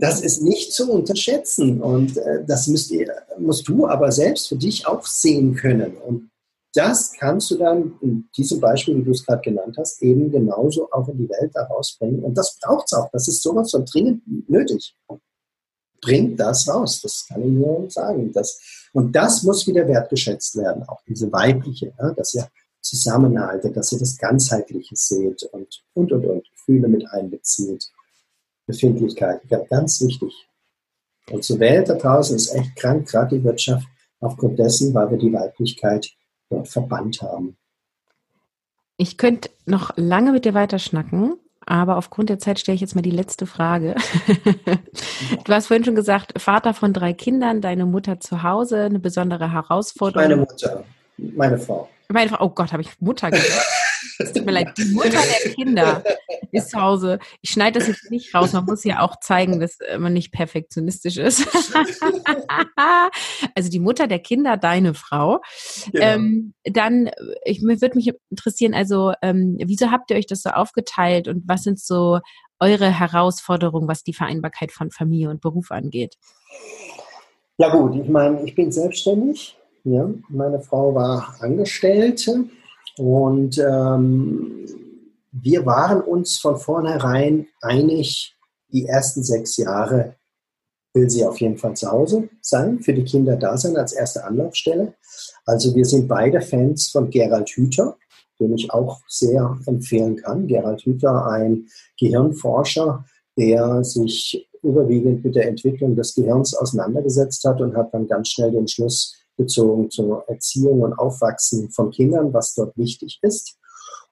das 0.01 0.21
ist 0.21 0.43
nicht 0.43 0.73
zu 0.73 0.91
unterschätzen 0.91 1.81
und 1.81 2.17
äh, 2.17 2.45
das 2.47 2.67
müsst 2.69 2.91
ihr, 2.91 3.13
musst 3.39 3.69
du 3.69 3.87
aber 3.87 4.13
selbst 4.13 4.49
für 4.49 4.57
dich 4.57 4.87
auch 4.87 5.05
sehen 5.05 5.55
können. 5.55 5.97
Und 5.97 6.31
das 6.75 7.13
kannst 7.13 7.51
du 7.51 7.57
dann 7.57 7.95
in 8.01 8.29
diesem 8.37 8.61
Beispiel, 8.61 8.97
wie 8.97 9.05
du 9.05 9.13
es 9.13 9.25
gerade 9.25 9.43
genannt 9.43 9.77
hast, 9.79 10.03
eben 10.03 10.31
genauso 10.31 10.91
auch 10.91 11.09
in 11.09 11.19
die 11.19 11.29
Welt 11.29 11.55
herausbringen. 11.55 12.23
Und 12.23 12.37
das 12.37 12.59
braucht 12.61 12.87
es 12.87 12.93
auch. 12.93 13.09
Das 13.13 13.29
ist 13.29 13.43
sowas 13.43 13.71
von 13.71 13.85
dringend 13.85 14.23
nötig. 14.49 14.95
Bringt 16.05 16.39
das 16.39 16.69
raus. 16.69 17.01
Das 17.03 17.27
kann 17.27 17.43
ich 17.43 17.51
nur 17.51 17.91
sagen. 17.91 18.33
Das, 18.33 18.61
und 18.93 19.13
das 19.13 19.43
muss 19.43 19.67
wieder 19.67 19.87
wertgeschätzt 19.89 20.57
werden. 20.57 20.83
Auch 20.85 21.01
diese 21.09 21.33
weibliche, 21.33 21.93
ja, 21.99 22.11
dass 22.11 22.35
ihr 22.35 22.49
zusammenhaltet, 22.81 23.77
dass 23.77 23.93
ihr 23.93 23.99
das 23.99 24.19
Ganzheitliche 24.19 24.95
seht 24.95 25.43
und, 25.45 25.83
und, 25.95 26.13
und, 26.13 26.25
und. 26.27 26.51
Gefühle 26.51 26.89
mit 26.89 27.07
einbezieht. 27.11 27.91
Befindlichkeit. 28.67 29.43
Ja, 29.49 29.59
ganz 29.59 30.01
wichtig. 30.01 30.33
Unsere 31.31 31.59
Welt 31.61 31.89
da 31.89 31.95
draußen 31.95 32.37
ist 32.37 32.55
echt 32.55 32.77
krank, 32.77 33.09
gerade 33.09 33.39
die 33.39 33.45
Wirtschaft, 33.45 33.87
aufgrund 34.21 34.59
dessen, 34.59 34.95
weil 34.95 35.11
wir 35.11 35.19
die 35.19 35.33
Weiblichkeit 35.33 36.11
dort 36.51 36.69
verbannt 36.69 37.23
haben. 37.23 37.57
Ich 38.97 39.19
könnte 39.19 39.51
noch 39.67 39.97
lange 39.97 40.33
mit 40.33 40.45
dir 40.45 40.55
weiterschnacken, 40.55 41.35
aber 41.67 41.97
aufgrund 41.97 42.29
der 42.29 42.39
Zeit 42.39 42.59
stelle 42.59 42.75
ich 42.75 42.81
jetzt 42.81 42.95
mal 42.95 43.03
die 43.03 43.11
letzte 43.11 43.47
Frage. 43.47 43.95
du 45.45 45.53
hast 45.53 45.69
vorhin 45.69 45.85
schon 45.85 45.95
gesagt, 45.95 46.41
Vater 46.41 46.75
von 46.75 46.93
drei 46.93 47.13
Kindern, 47.13 47.61
deine 47.61 47.87
Mutter 47.87 48.21
zu 48.21 48.43
Hause, 48.43 48.85
eine 48.85 48.99
besondere 48.99 49.53
Herausforderung. 49.53 50.29
Meine 50.29 50.37
Mutter, 50.37 50.85
meine 51.17 51.59
Frau. 51.59 51.89
Meine 52.09 52.31
Frau, 52.31 52.45
oh 52.45 52.51
Gott, 52.51 52.73
habe 52.73 52.83
ich 52.83 52.91
Mutter 53.01 53.31
gesagt. 53.31 53.67
Es 54.19 54.33
tut 54.33 54.47
mir 54.47 54.53
leid, 54.53 54.77
die 54.77 54.85
Mutter 54.87 55.11
der 55.11 55.53
Kinder 55.53 56.03
ist 56.53 56.71
zu 56.71 56.81
Hause. 56.81 57.19
Ich 57.41 57.51
schneide 57.51 57.79
das 57.79 57.89
jetzt 57.89 58.11
nicht 58.11 58.35
raus. 58.35 58.53
Man 58.53 58.65
muss 58.65 58.85
ja 58.85 59.01
auch 59.01 59.19
zeigen, 59.21 59.61
dass 59.61 59.79
man 59.99 60.13
nicht 60.13 60.33
perfektionistisch 60.33 61.17
ist. 61.17 61.47
also 63.55 63.71
die 63.71 63.81
Mutter 63.81 64.07
der 64.07 64.21
Kinder, 64.21 64.57
deine 64.57 64.95
Frau. 64.95 65.41
Ja. 65.93 66.15
Ähm, 66.15 66.55
dann, 66.65 67.11
ich 67.45 67.63
würde 67.63 67.95
mich 67.95 68.13
interessieren, 68.31 68.75
also 68.75 69.13
ähm, 69.23 69.57
wieso 69.65 69.91
habt 69.91 70.11
ihr 70.11 70.17
euch 70.17 70.27
das 70.27 70.43
so 70.43 70.51
aufgeteilt 70.51 71.29
und 71.29 71.45
was 71.47 71.63
sind 71.63 71.81
so 71.81 72.21
eure 72.61 72.91
Herausforderungen, 72.91 73.89
was 73.89 74.05
die 74.05 74.15
Vereinbarkeit 74.15 74.73
von 74.73 74.91
Familie 74.91 75.31
und 75.31 75.41
Beruf 75.41 75.71
angeht? 75.71 76.17
Ja 77.59 77.71
gut, 77.71 77.97
ich 77.97 78.09
meine, 78.09 78.43
ich 78.45 78.55
bin 78.55 78.73
selbstständig. 78.73 79.57
Ja, 79.85 80.09
meine 80.29 80.61
Frau 80.61 80.95
war 80.95 81.37
Angestellte 81.41 82.45
und 82.97 83.59
ähm, 83.59 84.67
wir 85.33 85.67
waren 85.67 86.01
uns 86.01 86.39
von 86.39 86.57
vornherein 86.57 87.49
einig, 87.61 88.37
die 88.73 88.87
ersten 88.87 89.23
sechs 89.23 89.57
Jahre 89.57 90.17
will 90.95 91.11
sie 91.11 91.25
auf 91.25 91.41
jeden 91.41 91.59
Fall 91.59 91.75
zu 91.75 91.91
Hause 91.91 92.29
sein, 92.41 92.79
für 92.81 92.95
die 92.95 93.05
Kinder 93.05 93.37
da 93.37 93.57
sein 93.57 93.77
als 93.77 93.93
erste 93.93 94.25
Anlaufstelle. 94.25 94.95
Also 95.45 95.75
wir 95.75 95.85
sind 95.85 96.07
beide 96.07 96.41
Fans 96.41 96.89
von 96.89 97.11
Gerald 97.11 97.51
Hüther, 97.51 97.97
den 98.39 98.55
ich 98.55 98.71
auch 98.71 99.01
sehr 99.09 99.59
empfehlen 99.67 100.17
kann. 100.17 100.47
Gerald 100.47 100.83
Hüther, 100.83 101.27
ein 101.27 101.67
Gehirnforscher, 101.99 103.05
der 103.37 103.83
sich 103.83 104.49
überwiegend 104.63 105.25
mit 105.25 105.35
der 105.35 105.49
Entwicklung 105.49 105.97
des 105.97 106.15
Gehirns 106.15 106.55
auseinandergesetzt 106.55 107.45
hat 107.45 107.61
und 107.61 107.77
hat 107.77 107.93
dann 107.93 108.07
ganz 108.07 108.29
schnell 108.29 108.53
den 108.53 108.69
Schluss 108.69 109.17
bezogen 109.37 109.91
zur 109.91 110.25
Erziehung 110.29 110.83
und 110.83 110.93
Aufwachsen 110.95 111.71
von 111.71 111.91
Kindern, 111.91 112.33
was 112.33 112.55
dort 112.55 112.77
wichtig 112.77 113.19
ist. 113.23 113.57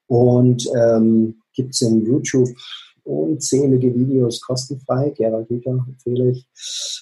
Und 0.07 0.69
ähm, 0.77 1.37
gibt 1.55 1.75
es 1.75 1.83
in 1.83 2.05
YouTube 2.05 2.49
unzählige 3.05 3.95
Videos 3.95 4.41
kostenfrei. 4.41 5.11
Gerald 5.11 5.49
Hüter 5.49 5.71
empfehle 5.71 6.31
ich. 6.31 6.47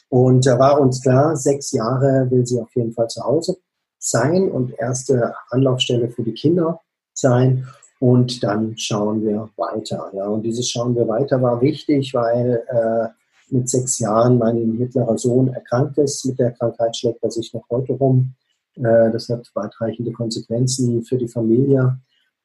Und 0.09 0.47
da 0.47 0.59
war 0.59 0.81
uns 0.81 1.03
klar, 1.03 1.37
sechs 1.37 1.73
Jahre 1.73 2.31
will 2.31 2.47
sie 2.47 2.61
auf 2.61 2.75
jeden 2.75 2.93
Fall 2.93 3.09
zu 3.09 3.23
Hause 3.23 3.57
sein 3.99 4.51
und 4.51 4.73
erste 4.79 5.35
Anlaufstelle 5.51 6.09
für 6.09 6.23
die 6.23 6.33
Kinder 6.33 6.81
sein. 7.13 7.67
Und 7.99 8.43
dann 8.43 8.79
schauen 8.79 9.23
wir 9.23 9.51
weiter. 9.57 10.11
Ja, 10.15 10.27
und 10.27 10.43
dieses 10.43 10.71
Schauen 10.71 10.97
wir 10.97 11.07
weiter 11.07 11.43
war 11.43 11.61
wichtig, 11.61 12.15
weil 12.15 12.65
äh, 12.69 13.09
mit 13.53 13.69
sechs 13.69 13.99
Jahren 13.99 14.39
mein 14.39 14.79
mittlerer 14.79 15.19
Sohn 15.19 15.49
erkrankt 15.49 15.99
ist. 15.99 16.25
Mit 16.25 16.39
der 16.39 16.53
Krankheit 16.53 16.97
schlägt 16.97 17.23
er 17.23 17.31
sich 17.31 17.53
noch 17.53 17.65
heute 17.71 17.93
rum. 17.95 18.35
Äh, 18.77 19.11
das 19.11 19.29
hat 19.29 19.51
weitreichende 19.55 20.13
Konsequenzen 20.13 21.03
für 21.03 21.19
die 21.19 21.29
Familie, 21.29 21.99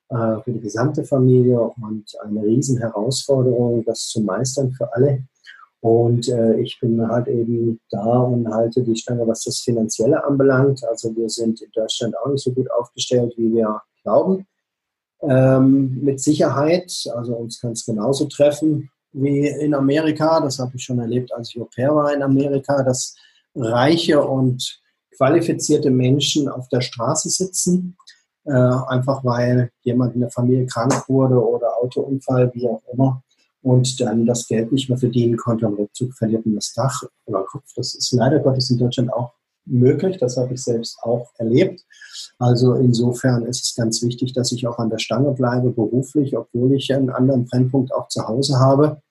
äh, 0.10 0.42
für 0.44 0.52
die 0.52 0.62
gesamte 0.62 1.04
Familie 1.04 1.60
und 1.60 2.06
eine 2.24 2.44
riesen 2.44 2.78
Herausforderung, 2.80 3.84
das 3.86 4.08
zu 4.08 4.22
meistern 4.22 4.72
für 4.72 4.94
alle. 4.94 5.24
Und 5.82 6.28
äh, 6.30 6.60
ich 6.60 6.80
bin 6.80 7.08
halt 7.08 7.28
eben 7.28 7.80
da 7.92 8.20
und 8.20 8.52
halte 8.52 8.82
die 8.82 8.96
Stange, 8.96 9.28
was 9.28 9.44
das 9.44 9.60
Finanzielle 9.60 10.24
anbelangt. 10.24 10.84
Also 10.84 11.16
wir 11.16 11.30
sind 11.30 11.62
in 11.62 11.70
Deutschland 11.74 12.18
auch 12.18 12.32
nicht 12.32 12.44
so 12.44 12.52
gut 12.52 12.72
aufgestellt, 12.72 13.34
wie 13.38 13.54
wir 13.54 13.82
glauben. 14.02 14.48
Ähm, 15.22 16.00
mit 16.02 16.20
Sicherheit, 16.20 16.92
also 17.16 17.36
uns 17.36 17.62
kann 17.62 17.74
es 17.74 17.86
genauso 17.86 18.26
treffen 18.26 18.90
wie 19.16 19.48
in 19.48 19.74
Amerika. 19.74 20.40
Das 20.40 20.60
habe 20.60 20.72
ich 20.76 20.84
schon 20.84 21.00
erlebt, 21.00 21.34
als 21.34 21.50
ich 21.50 21.62
Au 21.62 21.66
pair 21.66 21.96
war 21.96 22.14
in 22.14 22.22
Amerika, 22.22 22.84
dass 22.84 23.16
reiche 23.56 24.22
und 24.22 24.82
qualifizierte 25.16 25.90
Menschen 25.90 26.50
auf 26.50 26.68
der 26.70 26.82
Straße 26.82 27.30
sitzen, 27.30 27.96
äh, 28.46 28.52
einfach 28.52 29.24
weil 29.24 29.72
jemand 29.82 30.16
in 30.16 30.22
der 30.22 30.30
Familie 30.30 30.66
krank 30.66 31.08
wurde 31.08 31.36
oder 31.36 31.78
Autounfall, 31.82 32.52
wie 32.54 32.68
auch 32.68 32.82
immer, 32.92 33.24
und 33.62 34.00
dann 34.02 34.26
das 34.26 34.48
Geld 34.48 34.72
nicht 34.72 34.90
mehr 34.90 34.98
verdienen 34.98 35.38
konnte. 35.38 35.66
Am 35.66 35.76
Rückzug 35.76 36.14
verliert 36.14 36.46
man 36.46 36.56
das 36.56 36.74
Dach 36.74 37.02
den 37.28 37.34
Kopf. 37.34 37.72
Das 37.76 37.96
ist 37.96 38.12
leider 38.12 38.40
Gottes 38.40 38.70
in 38.70 38.78
Deutschland 38.78 39.12
auch 39.12 39.34
möglich. 39.66 40.18
Das 40.18 40.38
habe 40.38 40.54
ich 40.54 40.64
selbst 40.64 41.00
auch 41.02 41.32
erlebt. 41.38 41.84
Also 42.38 42.76
insofern 42.76 43.46
ist 43.46 43.64
es 43.66 43.76
ganz 43.76 44.04
wichtig, 44.04 44.34
dass 44.34 44.52
ich 44.52 44.68
auch 44.68 44.78
an 44.78 44.90
der 44.90 45.00
Stange 45.00 45.32
bleibe, 45.32 45.72
beruflich, 45.72 46.38
obwohl 46.38 46.74
ich 46.74 46.94
einen 46.94 47.10
anderen 47.10 47.46
Brennpunkt 47.46 47.94
auch 47.94 48.08
zu 48.08 48.28
Hause 48.28 48.60
habe. 48.60 49.02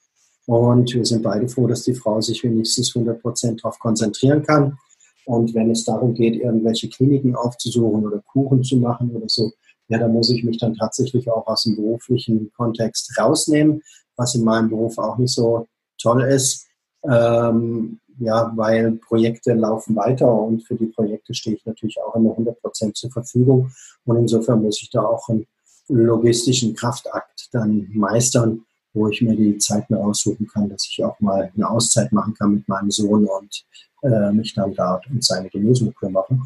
Und 0.46 0.92
wir 0.94 1.04
sind 1.04 1.22
beide 1.22 1.48
froh, 1.48 1.66
dass 1.66 1.84
die 1.84 1.94
Frau 1.94 2.20
sich 2.20 2.42
wenigstens 2.44 2.94
100 2.94 3.20
Prozent 3.20 3.64
darauf 3.64 3.78
konzentrieren 3.78 4.42
kann. 4.42 4.78
Und 5.26 5.54
wenn 5.54 5.70
es 5.70 5.84
darum 5.84 6.14
geht, 6.14 6.36
irgendwelche 6.36 6.88
Kliniken 6.88 7.34
aufzusuchen 7.34 8.06
oder 8.06 8.20
Kuchen 8.20 8.62
zu 8.62 8.76
machen 8.76 9.10
oder 9.10 9.28
so, 9.28 9.52
ja, 9.88 9.98
da 9.98 10.08
muss 10.08 10.30
ich 10.30 10.44
mich 10.44 10.58
dann 10.58 10.74
tatsächlich 10.74 11.30
auch 11.30 11.46
aus 11.46 11.64
dem 11.64 11.76
beruflichen 11.76 12.50
Kontext 12.56 13.18
rausnehmen, 13.18 13.82
was 14.16 14.34
in 14.34 14.44
meinem 14.44 14.68
Beruf 14.68 14.98
auch 14.98 15.18
nicht 15.18 15.32
so 15.32 15.66
toll 15.98 16.22
ist. 16.22 16.66
Ähm, 17.04 18.00
ja, 18.18 18.52
weil 18.54 18.92
Projekte 18.92 19.54
laufen 19.54 19.96
weiter 19.96 20.32
und 20.32 20.62
für 20.62 20.76
die 20.76 20.86
Projekte 20.86 21.34
stehe 21.34 21.56
ich 21.56 21.66
natürlich 21.66 22.00
auch 22.00 22.14
immer 22.14 22.30
100 22.30 22.60
Prozent 22.60 22.96
zur 22.96 23.10
Verfügung. 23.10 23.72
Und 24.04 24.16
insofern 24.16 24.62
muss 24.62 24.80
ich 24.80 24.90
da 24.90 25.02
auch 25.02 25.28
einen 25.28 25.46
logistischen 25.88 26.74
Kraftakt 26.74 27.48
dann 27.52 27.88
meistern, 27.92 28.64
wo 28.94 29.08
ich 29.08 29.20
mir 29.20 29.36
die 29.36 29.58
Zeit 29.58 29.90
mehr 29.90 30.00
aussuchen 30.00 30.46
kann, 30.46 30.68
dass 30.68 30.86
ich 30.88 31.04
auch 31.04 31.18
mal 31.20 31.50
eine 31.54 31.68
Auszeit 31.68 32.12
machen 32.12 32.34
kann 32.34 32.54
mit 32.54 32.68
meinem 32.68 32.90
Sohn 32.90 33.26
und 33.26 33.64
äh, 34.02 34.32
mich 34.32 34.54
dann 34.54 34.74
da 34.74 35.00
um 35.10 35.20
seine 35.20 35.50
Genesung 35.50 35.92
kümmere. 35.94 36.38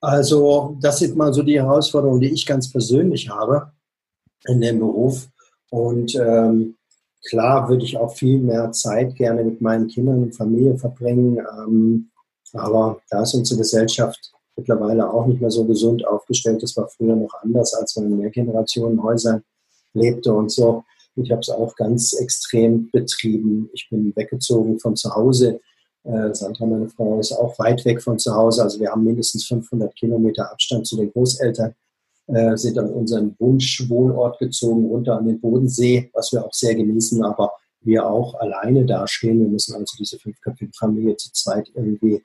Also 0.00 0.76
das 0.80 0.98
sind 0.98 1.16
mal 1.16 1.32
so 1.32 1.42
die 1.42 1.60
Herausforderungen, 1.60 2.20
die 2.20 2.32
ich 2.32 2.46
ganz 2.46 2.70
persönlich 2.70 3.28
habe 3.28 3.72
in 4.46 4.60
dem 4.60 4.78
Beruf. 4.78 5.28
Und 5.70 6.14
ähm, 6.14 6.76
klar 7.28 7.68
würde 7.68 7.84
ich 7.84 7.96
auch 7.96 8.14
viel 8.14 8.38
mehr 8.38 8.72
Zeit 8.72 9.14
gerne 9.16 9.44
mit 9.44 9.60
meinen 9.60 9.88
Kindern 9.88 10.22
und 10.22 10.36
Familie 10.36 10.78
verbringen. 10.78 11.38
Ähm, 11.38 12.10
aber 12.52 13.00
da 13.10 13.22
ist 13.22 13.34
unsere 13.34 13.58
Gesellschaft 13.58 14.32
mittlerweile 14.56 15.10
auch 15.10 15.26
nicht 15.26 15.40
mehr 15.40 15.50
so 15.50 15.64
gesund 15.64 16.06
aufgestellt. 16.06 16.62
Das 16.62 16.76
war 16.76 16.88
früher 16.88 17.16
noch 17.16 17.34
anders, 17.42 17.74
als 17.74 17.96
man 17.96 18.06
in 18.06 18.18
Mehrgenerationenhäusern 18.18 19.42
lebte 19.92 20.32
und 20.32 20.50
so. 20.50 20.84
Ich 21.16 21.30
habe 21.30 21.40
es 21.40 21.48
auch 21.48 21.74
ganz 21.76 22.12
extrem 22.12 22.90
betrieben. 22.90 23.70
Ich 23.72 23.88
bin 23.90 24.14
weggezogen 24.14 24.78
von 24.78 24.96
zu 24.96 25.14
Hause. 25.14 25.60
Äh, 26.04 26.34
Sandra, 26.34 26.66
meine 26.66 26.88
Frau, 26.88 27.18
ist 27.18 27.32
auch 27.32 27.58
weit 27.58 27.84
weg 27.84 28.02
von 28.02 28.18
zu 28.18 28.34
Hause. 28.34 28.62
Also 28.62 28.78
wir 28.78 28.90
haben 28.90 29.04
mindestens 29.04 29.46
500 29.46 29.94
Kilometer 29.96 30.50
Abstand 30.50 30.86
zu 30.86 30.96
den 30.96 31.10
Großeltern. 31.12 31.74
äh, 32.28 32.56
sind 32.56 32.78
an 32.78 32.90
unseren 32.90 33.36
Wunschwohnort 33.38 34.38
gezogen, 34.40 34.86
runter 34.86 35.16
an 35.16 35.26
den 35.26 35.40
Bodensee, 35.40 36.10
was 36.12 36.32
wir 36.32 36.44
auch 36.44 36.52
sehr 36.52 36.74
genießen, 36.74 37.24
aber 37.24 37.52
wir 37.82 38.04
auch 38.04 38.34
alleine 38.34 38.84
dastehen. 38.84 39.40
Wir 39.40 39.48
müssen 39.48 39.74
also 39.76 39.96
diese 39.98 40.18
fünfköpfige 40.18 40.72
Familie 40.76 41.16
zu 41.16 41.32
zweit 41.32 41.70
irgendwie 41.74 42.22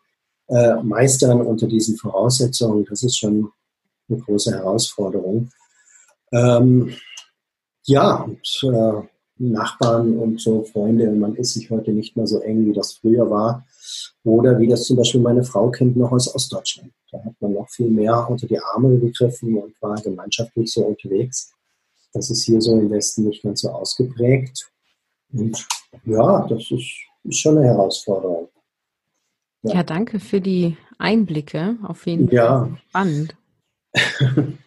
äh, 0.47 0.75
meistern 0.83 1.41
unter 1.41 1.67
diesen 1.67 1.97
Voraussetzungen. 1.97 2.83
Das 2.89 3.03
ist 3.03 3.17
schon 3.17 3.51
eine 4.09 4.19
große 4.19 4.51
Herausforderung. 4.51 5.49
Ähm, 6.33 6.93
ja, 7.83 8.23
und 8.23 8.63
äh, 8.63 9.07
Nachbarn 9.41 10.17
und 10.17 10.39
so 10.39 10.63
Freunde, 10.63 11.09
man 11.11 11.35
ist 11.35 11.53
sich 11.53 11.69
heute 11.69 11.91
nicht 11.91 12.15
mehr 12.15 12.27
so 12.27 12.39
eng, 12.39 12.67
wie 12.67 12.73
das 12.73 12.93
früher 12.93 13.29
war. 13.29 13.65
Oder 14.23 14.59
wie 14.59 14.67
das 14.67 14.85
zum 14.85 14.97
Beispiel 14.97 15.21
meine 15.21 15.43
Frau 15.43 15.71
kennt 15.71 15.97
noch 15.97 16.11
aus 16.11 16.33
Ostdeutschland. 16.33 16.91
Da 17.11 17.23
hat 17.23 17.33
man 17.39 17.53
noch 17.53 17.69
viel 17.69 17.89
mehr 17.89 18.29
unter 18.29 18.47
die 18.47 18.59
Arme 18.59 18.99
gegriffen 18.99 19.57
und 19.57 19.81
war 19.81 19.95
gemeinschaftlich 19.95 20.71
so 20.71 20.85
unterwegs. 20.85 21.53
Das 22.13 22.29
ist 22.29 22.43
hier 22.43 22.61
so 22.61 22.77
im 22.77 22.91
Westen 22.91 23.23
nicht 23.23 23.41
ganz 23.41 23.61
so 23.61 23.69
ausgeprägt. 23.69 24.69
Und 25.33 25.65
ja, 26.05 26.45
das 26.47 26.69
ist, 26.71 26.91
ist 27.23 27.39
schon 27.39 27.57
eine 27.57 27.67
Herausforderung. 27.67 28.49
Ja. 29.63 29.75
ja. 29.75 29.83
danke 29.83 30.19
für 30.19 30.39
die 30.39 30.77
Einblicke. 30.99 31.77
Auf 31.83 32.05
jeden 32.05 32.27
Fall 32.27 32.35
ja. 32.35 32.77
spannend. 32.89 33.35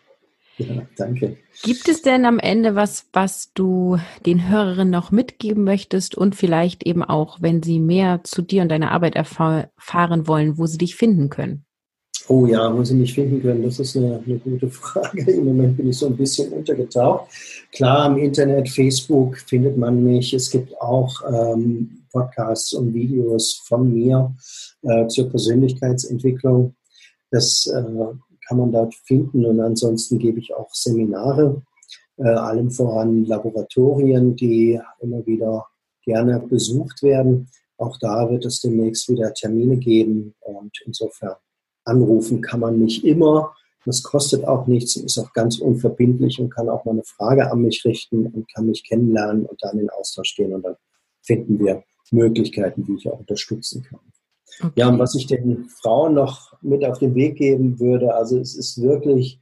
ja, 0.59 0.86
danke. 0.96 1.36
Gibt 1.62 1.88
es 1.88 2.02
denn 2.02 2.24
am 2.24 2.38
Ende 2.38 2.74
was, 2.74 3.07
was 3.12 3.52
du 3.55 3.98
den 4.24 4.48
Hörerinnen 4.48 4.90
noch 4.90 5.11
mitgeben 5.11 5.64
möchtest 5.64 6.14
und 6.14 6.34
vielleicht 6.34 6.86
eben 6.86 7.02
auch, 7.02 7.38
wenn 7.40 7.62
sie 7.62 7.80
mehr 7.80 8.20
zu 8.24 8.42
dir 8.42 8.62
und 8.62 8.68
deiner 8.68 8.92
Arbeit 8.92 9.16
erfahren 9.16 10.26
wollen, 10.26 10.59
wo 10.59 10.66
sie 10.66 10.78
dich 10.78 10.96
finden 10.96 11.30
können? 11.30 11.64
Oh 12.28 12.46
ja, 12.46 12.74
wo 12.74 12.82
Sie 12.82 12.94
mich 12.94 13.12
finden 13.12 13.42
können, 13.42 13.62
das 13.64 13.78
ist 13.78 13.96
eine, 13.96 14.22
eine, 14.24 14.38
gute 14.38 14.70
Frage. 14.70 15.30
Im 15.30 15.44
Moment 15.44 15.76
bin 15.76 15.90
ich 15.90 15.98
so 15.98 16.07
ein 16.07 16.16
bisschen 16.16 16.50
untergetaucht. 16.52 17.28
Klar, 17.70 18.07
im 18.07 18.16
Internet, 18.16 18.70
Facebook 18.70 19.36
findet 19.36 19.76
man 19.76 20.02
mich. 20.02 20.32
Es 20.32 20.50
gibt 20.50 20.80
auch 20.80 21.20
ähm, 21.28 22.05
Podcasts 22.11 22.72
und 22.72 22.94
Videos 22.94 23.62
von 23.66 23.92
mir 23.92 24.34
äh, 24.82 25.07
zur 25.09 25.28
Persönlichkeitsentwicklung. 25.28 26.74
Das 27.30 27.66
äh, 27.66 28.14
kann 28.47 28.59
man 28.59 28.72
dort 28.72 28.95
finden 28.95 29.45
und 29.45 29.61
ansonsten 29.61 30.18
gebe 30.18 30.38
ich 30.38 30.55
auch 30.55 30.72
Seminare, 30.72 31.62
äh, 32.16 32.28
allem 32.28 32.70
voran 32.70 33.24
Laboratorien, 33.24 34.36
die 34.36 34.80
immer 35.01 35.24
wieder 35.26 35.66
gerne 36.05 36.40
besucht 36.40 37.03
werden. 37.03 37.49
Auch 37.76 37.99
da 37.99 38.30
wird 38.30 38.45
es 38.45 38.61
demnächst 38.61 39.09
wieder 39.09 39.32
Termine 39.34 39.76
geben 39.76 40.34
und 40.40 40.72
insofern 40.86 41.34
Anrufen 41.84 42.40
kann 42.40 42.61
man 42.61 42.78
nicht 42.78 43.05
immer. 43.05 43.55
Das 43.84 44.03
kostet 44.03 44.47
auch 44.47 44.66
nichts 44.66 44.97
ist 44.97 45.18
auch 45.18 45.32
ganz 45.34 45.59
unverbindlich 45.59 46.40
und 46.40 46.51
kann 46.51 46.70
auch 46.70 46.84
mal 46.84 46.92
eine 46.92 47.05
Frage 47.05 47.51
an 47.51 47.61
mich 47.61 47.84
richten 47.84 48.26
und 48.26 48.51
kann 48.53 48.66
mich 48.66 48.82
kennenlernen 48.84 49.45
und 49.45 49.62
dann 49.62 49.78
in 49.78 49.90
Austausch 49.90 50.34
gehen. 50.36 50.55
Und 50.55 50.62
dann 50.62 50.76
finden 51.22 51.59
wir 51.59 51.82
Möglichkeiten, 52.11 52.86
wie 52.88 52.97
ich 52.97 53.09
auch 53.09 53.18
unterstützen 53.18 53.82
kann. 53.82 54.01
Okay. 54.61 54.72
Ja, 54.76 54.88
und 54.88 54.98
was 54.98 55.14
ich 55.14 55.26
den 55.26 55.68
Frauen 55.68 56.14
noch 56.14 56.52
mit 56.62 56.84
auf 56.84 56.98
den 56.98 57.14
Weg 57.14 57.36
geben 57.36 57.78
würde, 57.80 58.14
also 58.14 58.38
es 58.38 58.55
ist 58.55 58.80
wirklich, 58.80 59.40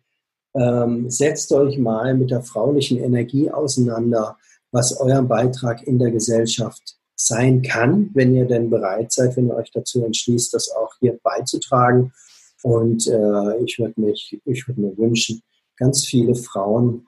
ähm, 0.54 1.10
setzt 1.10 1.52
euch 1.52 1.78
mal 1.78 2.14
mit 2.14 2.30
der 2.30 2.42
fraulichen 2.42 2.98
Energie 2.98 3.50
auseinander, 3.50 4.36
was 4.70 4.98
euer 4.98 5.22
Beitrag 5.22 5.86
in 5.86 5.98
der 5.98 6.10
Gesellschaft 6.10 6.96
sein 7.14 7.62
kann, 7.62 8.10
wenn 8.14 8.34
ihr 8.34 8.46
denn 8.46 8.70
bereit 8.70 9.12
seid, 9.12 9.36
wenn 9.36 9.48
ihr 9.48 9.54
euch 9.54 9.70
dazu 9.70 10.04
entschließt, 10.04 10.52
das 10.54 10.70
auch 10.70 10.92
hier 11.00 11.18
beizutragen 11.22 12.12
und 12.62 13.06
äh, 13.06 13.64
ich 13.64 13.78
würde 13.78 14.00
mich, 14.00 14.40
ich 14.44 14.68
würde 14.68 14.80
mir 14.80 14.96
wünschen, 14.96 15.42
ganz 15.76 16.06
viele 16.06 16.34
Frauen 16.34 17.06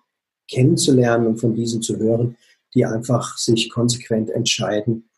kennenzulernen 0.51 1.27
und 1.29 1.37
von 1.39 1.55
diesen 1.55 1.81
zu 1.81 1.97
hören, 1.97 2.37
die 2.75 2.85
einfach 2.85 3.39
sich 3.39 3.71
konsequent 3.71 4.31
entscheiden, 4.31 5.09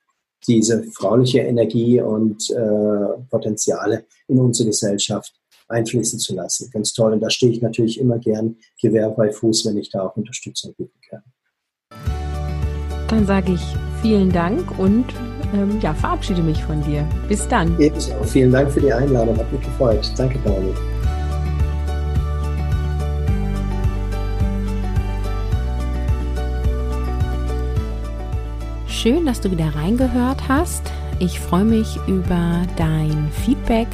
diese 0.47 0.83
frauliche 0.93 1.41
Energie 1.41 2.01
und 2.01 2.51
äh, 2.51 3.23
Potenziale 3.31 4.05
in 4.29 4.39
unsere 4.39 4.69
Gesellschaft 4.69 5.35
einfließen 5.69 6.19
zu 6.19 6.35
lassen. 6.35 6.71
Ganz 6.71 6.93
toll. 6.93 7.13
Und 7.13 7.21
da 7.21 7.31
stehe 7.31 7.53
ich 7.53 7.63
natürlich 7.63 7.99
immer 7.99 8.19
gern 8.19 8.57
Gewehr 8.81 9.11
bei 9.11 9.31
Fuß, 9.31 9.67
wenn 9.67 9.77
ich 9.79 9.91
da 9.91 10.07
auch 10.07 10.17
Unterstützung 10.17 10.75
bieten 10.75 10.99
kann. 11.09 11.23
Dann 13.09 13.27
sage 13.27 13.53
ich 13.53 13.61
vielen 14.03 14.31
Dank 14.31 14.79
und 14.79 15.07
ähm, 15.55 15.79
ja, 15.81 15.95
verabschiede 15.95 16.43
mich 16.43 16.63
von 16.65 16.83
dir. 16.83 17.09
Bis 17.29 17.47
dann. 17.49 17.79
Ebenso. 17.81 18.13
Vielen 18.25 18.53
Dank 18.53 18.71
für 18.71 18.81
die 18.81 18.93
Einladung. 18.93 19.37
Hat 19.37 19.51
mich 19.53 19.63
gefreut. 19.63 20.13
Danke, 20.17 20.39
Pauli. 20.41 20.75
Schön, 29.07 29.25
dass 29.25 29.41
du 29.41 29.53
wieder 29.53 29.73
reingehört 29.73 30.49
hast. 30.49 30.83
Ich 31.21 31.39
freue 31.39 31.65
mich 31.65 31.97
über 32.09 32.63
dein 32.75 33.31
Feedback. 33.31 33.87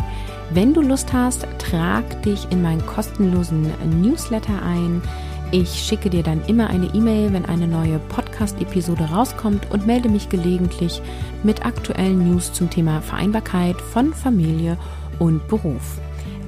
Wenn 0.54 0.72
du 0.72 0.80
Lust 0.80 1.12
hast, 1.12 1.46
trag 1.58 2.22
dich 2.22 2.50
in 2.50 2.62
meinen 2.62 2.86
kostenlosen 2.86 3.70
Newsletter 4.00 4.62
ein. 4.62 5.02
Ich 5.50 5.68
schicke 5.68 6.08
dir 6.08 6.22
dann 6.22 6.42
immer 6.46 6.70
eine 6.70 6.86
E-Mail, 6.94 7.30
wenn 7.34 7.44
eine 7.44 7.68
neue 7.68 7.98
Podcast-Episode 7.98 9.04
rauskommt 9.04 9.70
und 9.70 9.86
melde 9.86 10.08
mich 10.08 10.30
gelegentlich 10.30 11.02
mit 11.42 11.66
aktuellen 11.66 12.30
News 12.30 12.54
zum 12.54 12.70
Thema 12.70 13.02
Vereinbarkeit 13.02 13.78
von 13.82 14.14
Familie 14.14 14.78
und 15.18 15.46
Beruf. 15.46 16.00